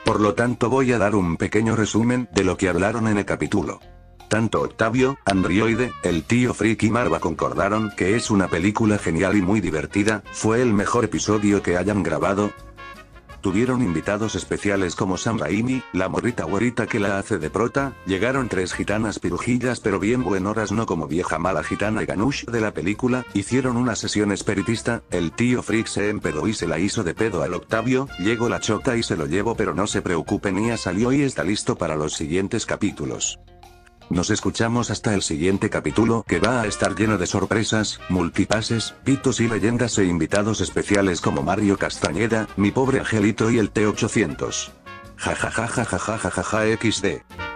Por 0.04 0.20
lo 0.20 0.34
tanto 0.34 0.70
voy 0.70 0.92
a 0.92 0.98
dar 0.98 1.14
un 1.14 1.36
pequeño 1.36 1.76
resumen 1.76 2.28
de 2.32 2.44
lo 2.44 2.56
que 2.56 2.68
hablaron 2.68 3.08
en 3.08 3.18
el 3.18 3.24
capítulo. 3.24 3.80
Tanto 4.28 4.62
Octavio, 4.62 5.18
Androide, 5.24 5.92
el 6.02 6.24
tío 6.24 6.52
Freak 6.52 6.82
y 6.82 6.90
Marva 6.90 7.20
concordaron 7.20 7.92
que 7.96 8.16
es 8.16 8.30
una 8.30 8.48
película 8.48 8.98
genial 8.98 9.36
y 9.36 9.42
muy 9.42 9.60
divertida, 9.60 10.24
fue 10.32 10.62
el 10.62 10.72
mejor 10.72 11.04
episodio 11.04 11.62
que 11.62 11.76
hayan 11.76 12.02
grabado, 12.02 12.52
Tuvieron 13.46 13.80
invitados 13.80 14.34
especiales 14.34 14.96
como 14.96 15.16
Sam 15.16 15.38
Raimi, 15.38 15.80
la 15.92 16.08
morrita 16.08 16.42
güerita 16.42 16.88
que 16.88 16.98
la 16.98 17.16
hace 17.16 17.38
de 17.38 17.48
prota, 17.48 17.94
llegaron 18.04 18.48
tres 18.48 18.72
gitanas 18.72 19.20
pirujillas 19.20 19.78
pero 19.78 20.00
bien 20.00 20.24
buenoras 20.24 20.72
no 20.72 20.84
como 20.84 21.06
vieja 21.06 21.38
mala 21.38 21.62
gitana 21.62 22.04
ganush 22.04 22.44
de 22.46 22.60
la 22.60 22.74
película, 22.74 23.24
hicieron 23.34 23.76
una 23.76 23.94
sesión 23.94 24.32
espiritista, 24.32 25.04
el 25.12 25.30
tío 25.30 25.62
Freak 25.62 25.86
se 25.86 26.10
empedó 26.10 26.48
y 26.48 26.54
se 26.54 26.66
la 26.66 26.80
hizo 26.80 27.04
de 27.04 27.14
pedo 27.14 27.44
al 27.44 27.54
Octavio, 27.54 28.08
llegó 28.18 28.48
la 28.48 28.58
chota 28.58 28.96
y 28.96 29.04
se 29.04 29.16
lo 29.16 29.26
llevo 29.26 29.54
pero 29.54 29.74
no 29.74 29.86
se 29.86 30.02
preocupen 30.02 30.66
ya 30.66 30.76
salió 30.76 31.12
y 31.12 31.22
está 31.22 31.44
listo 31.44 31.76
para 31.76 31.94
los 31.94 32.14
siguientes 32.14 32.66
capítulos. 32.66 33.38
Nos 34.08 34.30
escuchamos 34.30 34.90
hasta 34.90 35.14
el 35.14 35.22
siguiente 35.22 35.68
capítulo 35.68 36.24
que 36.28 36.38
va 36.38 36.62
a 36.62 36.66
estar 36.66 36.94
lleno 36.94 37.18
de 37.18 37.26
sorpresas, 37.26 37.98
multipases, 38.08 38.94
pitos 39.04 39.40
y 39.40 39.48
leyendas 39.48 39.98
e 39.98 40.04
invitados 40.04 40.60
especiales 40.60 41.20
como 41.20 41.42
Mario 41.42 41.76
Castañeda, 41.76 42.46
mi 42.56 42.70
pobre 42.70 43.00
angelito 43.00 43.50
y 43.50 43.58
el 43.58 43.72
T800. 43.72 44.70
Ja 45.16 45.34
ja 45.34 45.50
ja 45.50 45.66
ja 45.66 45.84
ja 45.84 45.98
ja 45.98 46.18
ja 46.18 46.30
ja, 46.30 46.42
ja 46.42 46.76
XD. 46.76 47.55